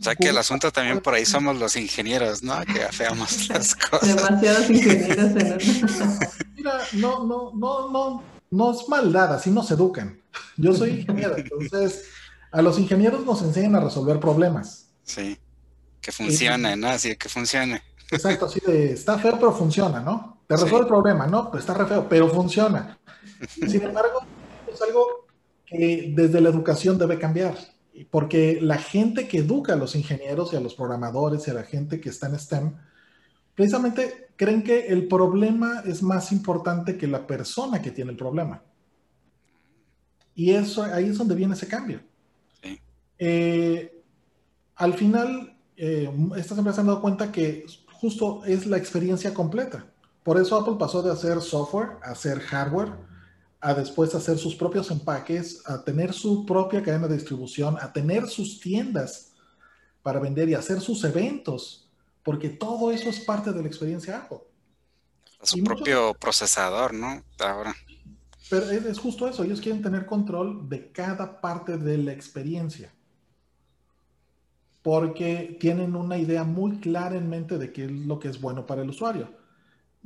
O 0.00 0.02
sea 0.02 0.16
que 0.16 0.30
el 0.30 0.38
asunto 0.38 0.72
también 0.72 1.02
por 1.02 1.12
ahí 1.12 1.26
somos 1.26 1.58
los 1.58 1.76
ingenieros, 1.76 2.42
¿no? 2.42 2.58
Que 2.64 2.82
afeamos 2.84 3.48
las 3.50 3.74
cosas. 3.74 4.16
Demasiados 4.16 4.70
ingenieros 4.70 5.18
en. 5.18 5.58
Mira, 6.56 6.78
no, 6.94 7.26
no, 7.26 7.52
no, 7.54 7.90
no, 7.90 8.22
no 8.50 8.72
es 8.72 8.88
maldad, 8.88 9.34
así 9.34 9.50
nos 9.50 9.70
educan. 9.70 10.18
Yo 10.56 10.72
soy 10.72 11.00
ingeniero, 11.00 11.36
entonces 11.36 12.06
a 12.50 12.62
los 12.62 12.78
ingenieros 12.78 13.26
nos 13.26 13.42
enseñan 13.42 13.76
a 13.76 13.80
resolver 13.80 14.18
problemas. 14.18 14.86
Sí, 15.02 15.38
que 16.00 16.12
funcione, 16.12 16.76
¿no? 16.76 16.88
Así 16.88 17.14
que 17.16 17.28
funcione. 17.28 17.82
Exacto, 18.10 18.46
así 18.46 18.60
de, 18.66 18.92
está 18.92 19.18
feo, 19.18 19.34
pero 19.34 19.52
funciona, 19.52 20.00
¿no? 20.00 20.33
Te 20.46 20.56
resuelve 20.56 20.80
el 20.80 20.86
problema, 20.86 21.26
¿no? 21.26 21.50
Pues 21.50 21.62
está 21.62 21.74
re 21.74 21.86
feo, 21.86 22.06
pero 22.08 22.28
funciona. 22.28 22.98
Sin 23.48 23.82
embargo, 23.82 24.20
es 24.72 24.80
algo 24.82 25.26
que 25.64 26.12
desde 26.14 26.40
la 26.40 26.50
educación 26.50 26.98
debe 26.98 27.18
cambiar, 27.18 27.56
porque 28.10 28.58
la 28.60 28.78
gente 28.78 29.26
que 29.26 29.38
educa 29.38 29.72
a 29.72 29.76
los 29.76 29.94
ingenieros 29.94 30.52
y 30.52 30.56
a 30.56 30.60
los 30.60 30.74
programadores 30.74 31.46
y 31.46 31.50
a 31.50 31.54
la 31.54 31.62
gente 31.62 32.00
que 32.00 32.10
está 32.10 32.26
en 32.26 32.38
STEM, 32.38 32.76
precisamente 33.54 34.28
creen 34.36 34.62
que 34.62 34.88
el 34.88 35.08
problema 35.08 35.82
es 35.86 36.02
más 36.02 36.32
importante 36.32 36.98
que 36.98 37.06
la 37.06 37.26
persona 37.26 37.80
que 37.80 37.90
tiene 37.90 38.10
el 38.10 38.16
problema. 38.16 38.62
Y 40.34 40.50
eso, 40.50 40.82
ahí 40.82 41.08
es 41.08 41.18
donde 41.18 41.34
viene 41.34 41.54
ese 41.54 41.68
cambio. 41.68 42.00
Eh, 43.18 44.02
al 44.76 44.94
final, 44.94 45.56
eh, 45.76 46.10
estas 46.36 46.58
empresas 46.58 46.80
han 46.80 46.86
dado 46.86 47.00
cuenta 47.00 47.30
que 47.30 47.64
justo 47.92 48.44
es 48.44 48.66
la 48.66 48.76
experiencia 48.76 49.32
completa. 49.32 49.86
Por 50.24 50.40
eso 50.40 50.58
Apple 50.58 50.76
pasó 50.78 51.02
de 51.02 51.12
hacer 51.12 51.40
software 51.40 51.98
a 52.02 52.10
hacer 52.10 52.40
hardware, 52.40 52.92
a 53.60 53.74
después 53.74 54.14
hacer 54.14 54.38
sus 54.38 54.56
propios 54.56 54.90
empaques, 54.90 55.62
a 55.66 55.84
tener 55.84 56.12
su 56.12 56.44
propia 56.44 56.82
cadena 56.82 57.06
de 57.06 57.14
distribución, 57.14 57.76
a 57.80 57.92
tener 57.92 58.26
sus 58.28 58.58
tiendas 58.58 59.32
para 60.02 60.18
vender 60.18 60.48
y 60.48 60.54
hacer 60.54 60.80
sus 60.80 61.04
eventos, 61.04 61.88
porque 62.22 62.48
todo 62.48 62.90
eso 62.90 63.08
es 63.08 63.20
parte 63.20 63.52
de 63.52 63.62
la 63.62 63.68
experiencia 63.68 64.18
Apple. 64.18 64.40
Su 65.42 65.62
propio 65.62 66.14
procesador, 66.14 66.94
¿no? 66.94 67.22
Ahora. 67.38 67.76
Pero 68.50 68.70
es 68.70 68.98
justo 68.98 69.28
eso, 69.28 69.44
ellos 69.44 69.60
quieren 69.60 69.82
tener 69.82 70.06
control 70.06 70.68
de 70.68 70.90
cada 70.90 71.40
parte 71.40 71.76
de 71.78 71.98
la 71.98 72.12
experiencia 72.12 72.92
porque 74.84 75.56
tienen 75.58 75.96
una 75.96 76.18
idea 76.18 76.44
muy 76.44 76.78
clara 76.78 77.16
en 77.16 77.30
mente 77.30 77.56
de 77.56 77.72
qué 77.72 77.86
es 77.86 77.90
lo 77.90 78.18
que 78.18 78.28
es 78.28 78.38
bueno 78.38 78.66
para 78.66 78.82
el 78.82 78.90
usuario. 78.90 79.30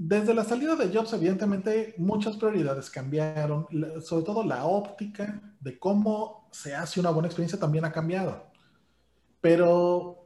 Desde 0.00 0.32
la 0.32 0.44
salida 0.44 0.76
de 0.76 0.96
Jobs, 0.96 1.12
evidentemente, 1.12 1.96
muchas 1.98 2.36
prioridades 2.36 2.88
cambiaron, 2.88 3.66
sobre 4.00 4.24
todo 4.24 4.44
la 4.44 4.64
óptica 4.64 5.56
de 5.58 5.76
cómo 5.76 6.48
se 6.52 6.72
hace 6.72 7.00
una 7.00 7.10
buena 7.10 7.26
experiencia 7.26 7.58
también 7.58 7.84
ha 7.84 7.90
cambiado. 7.90 8.46
Pero 9.40 10.24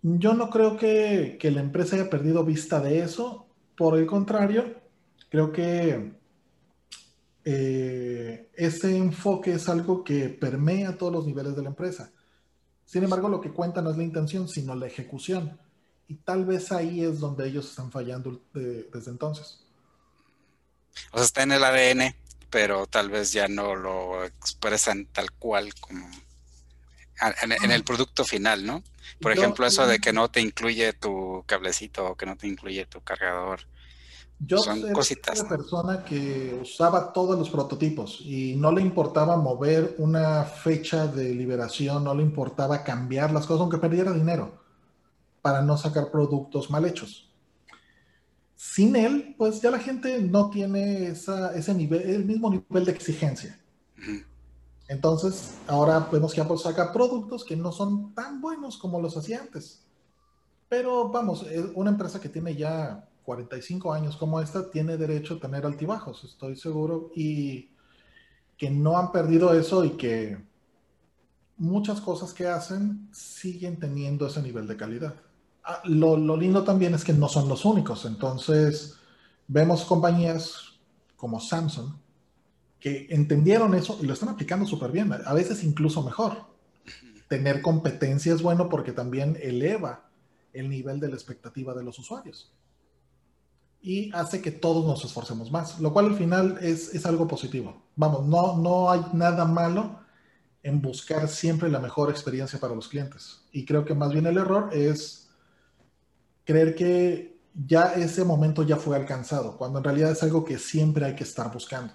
yo 0.00 0.34
no 0.34 0.48
creo 0.48 0.76
que, 0.76 1.36
la 1.42 1.60
empresa 1.60 1.96
haya 1.96 2.08
perdido 2.08 2.44
vista 2.44 2.78
de 2.78 3.00
eso. 3.00 3.48
Por 3.76 3.98
el 3.98 4.06
contrario, 4.06 4.76
creo 5.28 5.50
que 5.50 6.12
eh, 7.44 8.48
ese 8.54 8.96
enfoque 8.96 9.54
es 9.54 9.68
algo 9.68 10.04
que 10.04 10.28
permea 10.28 10.96
todos 10.96 11.12
los 11.12 11.26
niveles 11.26 11.56
de 11.56 11.62
la 11.62 11.70
empresa. 11.70 12.12
Sin 12.84 13.02
embargo, 13.02 13.28
lo 13.28 13.40
que 13.40 13.50
cuenta 13.50 13.82
no 13.82 13.90
es 13.90 13.96
la 13.96 14.04
intención, 14.04 14.46
sino 14.46 14.76
la 14.76 14.86
ejecución. 14.86 15.58
Y 16.08 16.16
tal 16.16 16.44
vez 16.44 16.70
ahí 16.72 17.02
es 17.02 17.20
donde 17.20 17.48
ellos 17.48 17.70
están 17.70 17.90
fallando 17.90 18.40
desde 18.52 19.10
entonces. 19.10 19.60
O 21.12 21.16
sea, 21.16 21.24
está 21.24 21.42
en 21.42 21.52
el 21.52 21.64
ADN, 21.64 22.14
pero 22.50 22.86
tal 22.86 23.10
vez 23.10 23.32
ya 23.32 23.48
no 23.48 23.74
lo 23.74 24.24
expresan 24.24 25.06
tal 25.06 25.32
cual 25.32 25.74
como 25.80 26.06
en, 27.42 27.70
el 27.70 27.84
producto 27.84 28.24
final, 28.24 28.64
¿no? 28.66 28.82
Por 29.20 29.32
ejemplo, 29.32 29.66
eso 29.66 29.86
de 29.86 29.98
que 29.98 30.12
no 30.12 30.30
te 30.30 30.40
incluye 30.40 30.92
tu 30.92 31.44
cablecito 31.46 32.06
o 32.06 32.16
que 32.16 32.26
no 32.26 32.36
te 32.36 32.48
incluye 32.48 32.86
tu 32.86 33.00
cargador. 33.00 33.60
Yo 34.40 34.58
soy 34.58 34.82
una 34.82 35.48
persona 35.48 36.04
que 36.04 36.58
usaba 36.60 37.12
todos 37.12 37.38
los 37.38 37.48
prototipos 37.50 38.20
y 38.20 38.56
no 38.56 38.72
le 38.72 38.82
importaba 38.82 39.36
mover 39.36 39.94
una 39.98 40.44
fecha 40.44 41.06
de 41.06 41.34
liberación, 41.34 42.04
no 42.04 42.14
le 42.14 42.22
importaba 42.22 42.82
cambiar 42.82 43.32
las 43.32 43.46
cosas, 43.46 43.62
aunque 43.62 43.78
perdiera 43.78 44.12
dinero, 44.12 44.63
para 45.44 45.60
no 45.60 45.76
sacar 45.76 46.10
productos 46.10 46.70
mal 46.70 46.86
hechos. 46.86 47.30
Sin 48.56 48.96
él, 48.96 49.34
pues 49.36 49.60
ya 49.60 49.70
la 49.70 49.78
gente 49.78 50.18
no 50.22 50.48
tiene 50.48 51.08
ese 51.08 51.74
nivel, 51.74 52.00
el 52.00 52.24
mismo 52.24 52.48
nivel 52.48 52.86
de 52.86 52.92
exigencia. 52.92 53.60
Entonces, 54.88 55.58
ahora 55.66 56.08
vemos 56.10 56.32
que 56.32 56.40
Apple 56.40 56.56
saca 56.56 56.94
productos 56.94 57.44
que 57.44 57.56
no 57.56 57.72
son 57.72 58.14
tan 58.14 58.40
buenos 58.40 58.78
como 58.78 59.02
los 59.02 59.18
hacía 59.18 59.42
antes. 59.42 59.86
Pero 60.70 61.10
vamos, 61.10 61.42
es 61.42 61.66
una 61.74 61.90
empresa 61.90 62.18
que 62.22 62.30
tiene 62.30 62.56
ya 62.56 63.06
45 63.24 63.92
años 63.92 64.16
como 64.16 64.40
esta 64.40 64.70
tiene 64.70 64.96
derecho 64.96 65.34
a 65.34 65.40
tener 65.40 65.66
altibajos, 65.66 66.24
estoy 66.24 66.56
seguro, 66.56 67.10
y 67.14 67.68
que 68.56 68.70
no 68.70 68.96
han 68.96 69.12
perdido 69.12 69.52
eso 69.52 69.84
y 69.84 69.90
que 69.90 70.42
muchas 71.58 72.00
cosas 72.00 72.32
que 72.32 72.46
hacen 72.46 73.10
siguen 73.12 73.78
teniendo 73.78 74.26
ese 74.26 74.40
nivel 74.40 74.66
de 74.66 74.78
calidad. 74.78 75.14
Ah, 75.64 75.80
lo, 75.84 76.16
lo, 76.16 76.36
lindo 76.36 76.62
también 76.62 76.94
es 76.94 77.04
que 77.04 77.14
no 77.14 77.28
son 77.28 77.48
los 77.48 77.64
únicos, 77.64 78.04
entonces 78.04 78.96
vemos 79.48 79.84
compañías 79.84 80.74
como 81.16 81.40
Samsung 81.40 81.90
que 82.78 83.06
entendieron 83.08 83.74
eso 83.74 83.98
y 84.02 84.06
lo 84.06 84.12
están 84.12 84.28
aplicando 84.28 84.66
súper 84.66 84.92
bien, 84.92 85.10
a 85.12 85.32
veces 85.32 85.64
incluso 85.64 86.02
mejor. 86.02 86.52
Tener 87.28 87.62
competencia 87.62 88.34
es 88.34 88.42
bueno 88.42 88.68
porque 88.68 88.92
también 88.92 89.38
eleva 89.40 90.10
el 90.52 90.68
nivel 90.68 91.00
de 91.00 91.08
la 91.08 91.14
expectativa 91.14 91.72
de 91.72 91.82
los 91.82 91.98
usuarios 91.98 92.52
y 93.84 94.10
hace 94.14 94.40
que 94.40 94.50
todos 94.50 94.86
nos 94.86 95.04
esforcemos 95.04 95.52
más, 95.52 95.78
lo 95.78 95.92
cual 95.92 96.06
al 96.06 96.16
final 96.16 96.56
es, 96.62 96.94
es, 96.94 97.04
algo 97.04 97.28
positivo. 97.28 97.82
Vamos, 97.96 98.26
no, 98.26 98.56
no 98.56 98.90
hay 98.90 99.02
nada 99.12 99.44
malo 99.44 100.00
en 100.62 100.80
buscar 100.80 101.28
siempre 101.28 101.68
la 101.68 101.80
mejor 101.80 102.08
experiencia 102.08 102.58
para 102.58 102.74
los 102.74 102.88
clientes. 102.88 103.42
Y 103.52 103.66
creo 103.66 103.84
que 103.84 103.92
más 103.94 104.10
bien 104.10 104.24
el 104.24 104.38
error 104.38 104.70
es 104.72 105.23
creer 106.44 106.74
que 106.74 107.36
ya 107.54 107.94
ese 107.94 108.24
momento 108.24 108.62
ya 108.62 108.76
fue 108.76 108.96
alcanzado, 108.96 109.56
cuando 109.56 109.78
en 109.78 109.84
realidad 109.84 110.12
es 110.12 110.22
algo 110.22 110.44
que 110.44 110.58
siempre 110.58 111.06
hay 111.06 111.14
que 111.14 111.24
estar 111.24 111.52
buscando. 111.52 111.94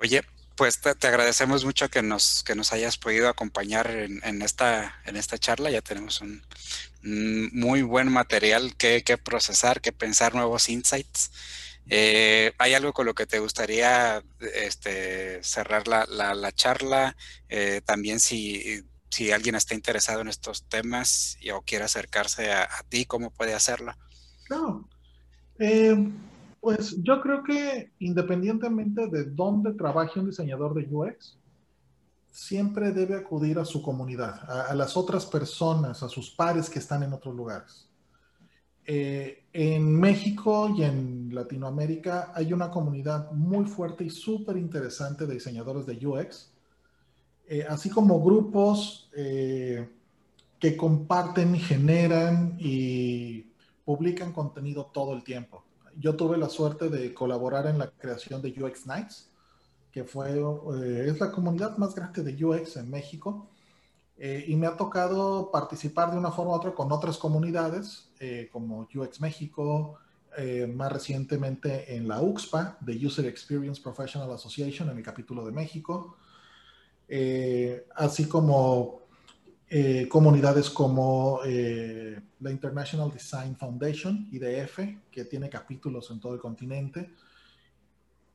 Oye, 0.00 0.22
pues 0.58 0.80
te, 0.80 1.06
agradecemos 1.06 1.64
mucho 1.64 1.88
que 1.88 2.02
nos, 2.02 2.42
que 2.42 2.54
nos 2.54 2.72
hayas 2.72 2.98
podido 2.98 3.28
acompañar 3.28 3.90
en, 3.90 4.42
esta, 4.42 5.00
en 5.04 5.16
esta 5.16 5.38
charla. 5.38 5.70
Ya 5.70 5.82
tenemos 5.82 6.20
un, 6.20 6.42
muy 7.02 7.82
buen 7.82 8.10
material 8.10 8.76
que, 8.76 9.02
procesar, 9.22 9.80
que 9.80 9.92
pensar 9.92 10.34
nuevos 10.34 10.68
insights. 10.68 11.30
Eh, 11.90 12.52
¿Hay 12.58 12.74
algo 12.74 12.92
con 12.92 13.06
lo 13.06 13.14
que 13.14 13.26
te 13.26 13.38
gustaría 13.38 14.22
este, 14.54 15.42
cerrar 15.42 15.86
la, 15.86 16.52
charla? 16.52 17.16
Eh, 17.48 17.80
también 17.84 18.18
si, 18.18 18.84
si, 19.10 19.32
alguien 19.32 19.54
está 19.54 19.74
interesado 19.74 20.20
en 20.20 20.28
estos 20.28 20.64
temas 20.64 21.36
y, 21.40 21.50
o 21.50 21.62
quiere 21.62 21.84
acercarse 21.84 22.52
a, 22.52 22.68
ti, 22.88 23.04
¿cómo 23.04 23.30
puede 23.30 23.54
hacerlo? 23.54 23.92
No. 24.50 24.88
Eh, 25.58 25.96
pues 26.60 26.96
yo 27.02 27.20
creo 27.20 27.42
que 27.44 27.92
independientemente 27.98 29.06
de 29.08 29.24
dónde 29.24 29.74
trabaje 29.74 30.20
un 30.20 30.26
diseñador 30.26 30.74
de 30.74 30.88
UX, 30.92 31.38
siempre 32.30 32.92
debe 32.92 33.16
acudir 33.16 33.58
a 33.58 33.64
su 33.64 33.82
comunidad, 33.82 34.48
a, 34.48 34.74
las 34.74 34.96
otras 34.96 35.26
personas, 35.26 36.02
a 36.02 36.08
sus 36.08 36.30
pares 36.30 36.70
que 36.70 36.78
están 36.78 37.02
en 37.02 37.12
otros 37.12 37.34
lugares. 37.34 37.88
Eh, 38.84 39.44
en 39.52 39.92
México 39.98 40.74
y 40.76 40.82
en 40.82 41.34
Latinoamérica 41.34 42.32
hay 42.34 42.52
una 42.52 42.70
comunidad 42.70 43.30
muy 43.32 43.66
fuerte 43.66 44.04
y 44.04 44.10
súper 44.10 44.56
interesante 44.56 45.26
de 45.26 45.34
diseñadores 45.34 45.84
de 45.84 46.06
UX, 46.06 46.52
eh, 47.50 47.64
así 47.66 47.88
como 47.88 48.22
grupos 48.22 49.08
eh, 49.16 49.88
que 50.58 50.76
comparten, 50.76 51.54
generan 51.54 52.56
y 52.58 53.50
publican 53.86 54.34
contenido 54.34 54.90
todo 54.92 55.14
el 55.14 55.24
tiempo. 55.24 55.64
Yo 55.96 56.14
tuve 56.14 56.36
la 56.36 56.50
suerte 56.50 56.90
de 56.90 57.14
colaborar 57.14 57.66
en 57.66 57.78
la 57.78 57.90
creación 57.90 58.42
de 58.42 58.50
UX 58.50 58.86
Nights, 58.86 59.30
que 59.90 60.04
fue, 60.04 60.38
eh, 60.38 61.06
es 61.08 61.18
la 61.18 61.32
comunidad 61.32 61.78
más 61.78 61.94
grande 61.94 62.22
de 62.22 62.44
UX 62.44 62.76
en 62.76 62.90
México. 62.90 63.48
Y 64.20 64.56
me 64.56 64.66
ha 64.66 64.76
tocado 64.76 65.52
participar 65.52 66.10
de 66.10 66.18
una 66.18 66.32
forma 66.32 66.50
u 66.50 66.54
otra 66.56 66.74
con 66.74 66.90
otras 66.90 67.16
comunidades, 67.18 68.10
como 68.50 68.88
UX 68.92 69.20
México, 69.20 69.96
más 70.74 70.92
recientemente 70.92 71.94
en 71.94 72.08
la 72.08 72.20
UXPA, 72.20 72.78
de 72.80 73.06
User 73.06 73.26
Experience 73.26 73.80
Professional 73.80 74.32
Association, 74.32 74.90
en 74.90 74.96
el 74.96 75.04
capítulo 75.04 75.46
de 75.46 75.52
México, 75.52 76.16
así 77.96 78.26
como 78.26 79.02
comunidades 80.08 80.70
como 80.70 81.40
la 82.40 82.50
International 82.50 83.10
Design 83.12 83.56
Foundation, 83.56 84.28
IDF, 84.30 84.78
que 85.10 85.24
tiene 85.24 85.48
capítulos 85.48 86.10
en 86.10 86.20
todo 86.20 86.34
el 86.34 86.40
continente, 86.40 87.10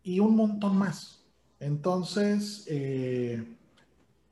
y 0.03 0.19
un 0.19 0.35
montón 0.35 0.77
más. 0.77 1.23
Entonces, 1.59 2.65
eh, 2.67 3.57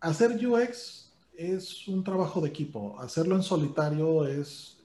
hacer 0.01 0.45
UX 0.45 1.13
es 1.37 1.87
un 1.87 2.03
trabajo 2.03 2.41
de 2.41 2.49
equipo. 2.49 2.99
Hacerlo 2.99 3.35
en 3.35 3.43
solitario 3.43 4.27
es, 4.27 4.77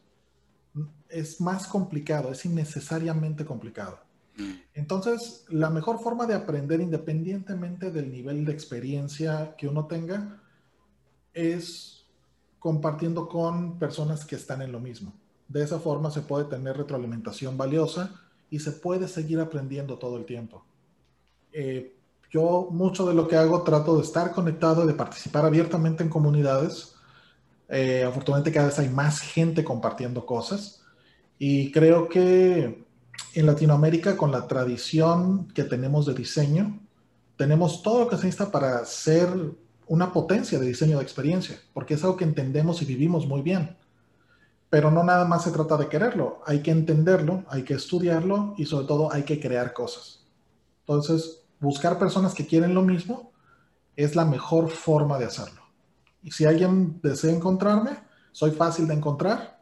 es 1.08 1.40
más 1.40 1.66
complicado, 1.66 2.30
es 2.30 2.44
innecesariamente 2.44 3.44
complicado. 3.44 3.98
Mm. 4.36 4.52
Entonces, 4.74 5.44
la 5.48 5.70
mejor 5.70 5.98
forma 5.98 6.26
de 6.26 6.34
aprender 6.34 6.80
independientemente 6.80 7.90
del 7.90 8.10
nivel 8.10 8.44
de 8.44 8.52
experiencia 8.52 9.54
que 9.56 9.68
uno 9.68 9.86
tenga 9.86 10.40
es 11.32 12.06
compartiendo 12.58 13.28
con 13.28 13.78
personas 13.78 14.24
que 14.24 14.36
están 14.36 14.62
en 14.62 14.72
lo 14.72 14.80
mismo. 14.80 15.12
De 15.48 15.62
esa 15.62 15.78
forma 15.78 16.10
se 16.10 16.22
puede 16.22 16.46
tener 16.46 16.76
retroalimentación 16.76 17.56
valiosa 17.56 18.20
y 18.50 18.58
se 18.58 18.72
puede 18.72 19.08
seguir 19.08 19.40
aprendiendo 19.40 19.98
todo 19.98 20.16
el 20.16 20.24
tiempo. 20.24 20.64
Eh, 21.52 21.94
yo 22.30 22.68
mucho 22.70 23.06
de 23.06 23.14
lo 23.14 23.28
que 23.28 23.36
hago 23.36 23.62
trato 23.62 23.96
de 23.96 24.02
estar 24.02 24.32
conectado 24.32 24.84
y 24.84 24.86
de 24.86 24.94
participar 24.94 25.44
abiertamente 25.44 26.02
en 26.02 26.08
comunidades. 26.08 26.96
Eh, 27.68 28.04
afortunadamente 28.04 28.52
cada 28.52 28.66
vez 28.66 28.78
hay 28.78 28.88
más 28.88 29.20
gente 29.20 29.64
compartiendo 29.64 30.24
cosas 30.24 30.82
y 31.38 31.72
creo 31.72 32.08
que 32.08 32.85
en 33.34 33.46
Latinoamérica 33.46 34.16
con 34.16 34.32
la 34.32 34.46
tradición 34.46 35.48
que 35.48 35.64
tenemos 35.64 36.06
de 36.06 36.14
diseño, 36.14 36.80
tenemos 37.36 37.82
todo 37.82 38.00
lo 38.00 38.08
que 38.08 38.16
se 38.16 38.26
necesita 38.26 38.50
para 38.50 38.84
ser 38.84 39.28
una 39.88 40.12
potencia 40.12 40.58
de 40.58 40.66
diseño 40.66 40.98
de 40.98 41.02
experiencia, 41.02 41.58
porque 41.72 41.94
es 41.94 42.02
algo 42.02 42.16
que 42.16 42.24
entendemos 42.24 42.82
y 42.82 42.86
vivimos 42.86 43.26
muy 43.26 43.42
bien. 43.42 43.76
Pero 44.70 44.90
no 44.90 45.04
nada 45.04 45.24
más 45.24 45.44
se 45.44 45.52
trata 45.52 45.76
de 45.76 45.88
quererlo, 45.88 46.42
hay 46.44 46.60
que 46.60 46.70
entenderlo, 46.70 47.44
hay 47.48 47.62
que 47.62 47.74
estudiarlo 47.74 48.54
y 48.56 48.66
sobre 48.66 48.86
todo 48.86 49.12
hay 49.12 49.22
que 49.22 49.38
crear 49.38 49.72
cosas. 49.72 50.24
Entonces, 50.80 51.42
buscar 51.60 51.98
personas 51.98 52.34
que 52.34 52.46
quieren 52.46 52.74
lo 52.74 52.82
mismo 52.82 53.32
es 53.94 54.16
la 54.16 54.24
mejor 54.24 54.70
forma 54.70 55.18
de 55.18 55.26
hacerlo. 55.26 55.62
Y 56.22 56.32
si 56.32 56.44
alguien 56.44 57.00
desea 57.02 57.32
encontrarme, 57.32 57.98
soy 58.32 58.50
fácil 58.50 58.88
de 58.88 58.94
encontrar. 58.94 59.55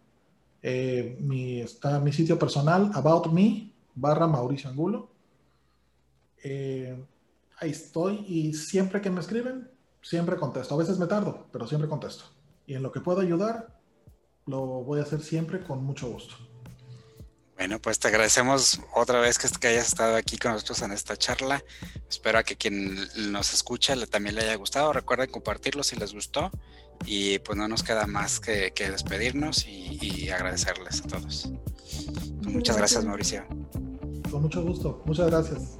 Eh, 0.66 1.18
mi, 1.20 1.60
está 1.60 2.00
mi 2.00 2.10
sitio 2.10 2.38
personal, 2.38 2.90
About 2.94 3.26
Me, 3.26 3.70
barra 3.94 4.26
Mauricio 4.26 4.70
Angulo. 4.70 5.10
Eh, 6.42 7.04
ahí 7.58 7.70
estoy 7.70 8.24
y 8.26 8.54
siempre 8.54 9.02
que 9.02 9.10
me 9.10 9.20
escriben, 9.20 9.70
siempre 10.00 10.36
contesto. 10.36 10.74
A 10.74 10.78
veces 10.78 10.98
me 10.98 11.06
tardo, 11.06 11.48
pero 11.52 11.66
siempre 11.66 11.86
contesto. 11.86 12.24
Y 12.66 12.72
en 12.72 12.82
lo 12.82 12.90
que 12.92 13.00
puedo 13.00 13.20
ayudar, 13.20 13.78
lo 14.46 14.62
voy 14.64 15.00
a 15.00 15.02
hacer 15.02 15.20
siempre 15.20 15.62
con 15.62 15.84
mucho 15.84 16.08
gusto. 16.08 16.34
Bueno, 17.58 17.78
pues 17.78 17.98
te 17.98 18.08
agradecemos 18.08 18.80
otra 18.94 19.20
vez 19.20 19.38
que, 19.38 19.48
que 19.60 19.68
hayas 19.68 19.88
estado 19.88 20.16
aquí 20.16 20.38
con 20.38 20.52
nosotros 20.52 20.80
en 20.80 20.92
esta 20.92 21.14
charla. 21.18 21.62
Espero 22.08 22.42
que 22.42 22.56
quien 22.56 22.96
nos 23.30 23.52
escucha 23.52 23.94
también 24.06 24.34
le 24.34 24.40
haya 24.40 24.54
gustado. 24.54 24.94
Recuerden 24.94 25.30
compartirlo 25.30 25.82
si 25.82 25.96
les 25.96 26.14
gustó. 26.14 26.50
Y 27.06 27.38
pues 27.40 27.58
no 27.58 27.68
nos 27.68 27.82
queda 27.82 28.06
más 28.06 28.40
que, 28.40 28.72
despedirnos 28.76 29.66
y, 29.66 30.28
agradecerles 30.30 31.02
a 31.02 31.08
todos. 31.08 31.50
Muchas 32.42 32.76
gracias, 32.76 33.04
Mauricio. 33.04 33.44
Con 34.30 34.42
mucho 34.42 34.62
gusto. 34.62 35.02
Muchas 35.06 35.26
gracias. 35.26 35.76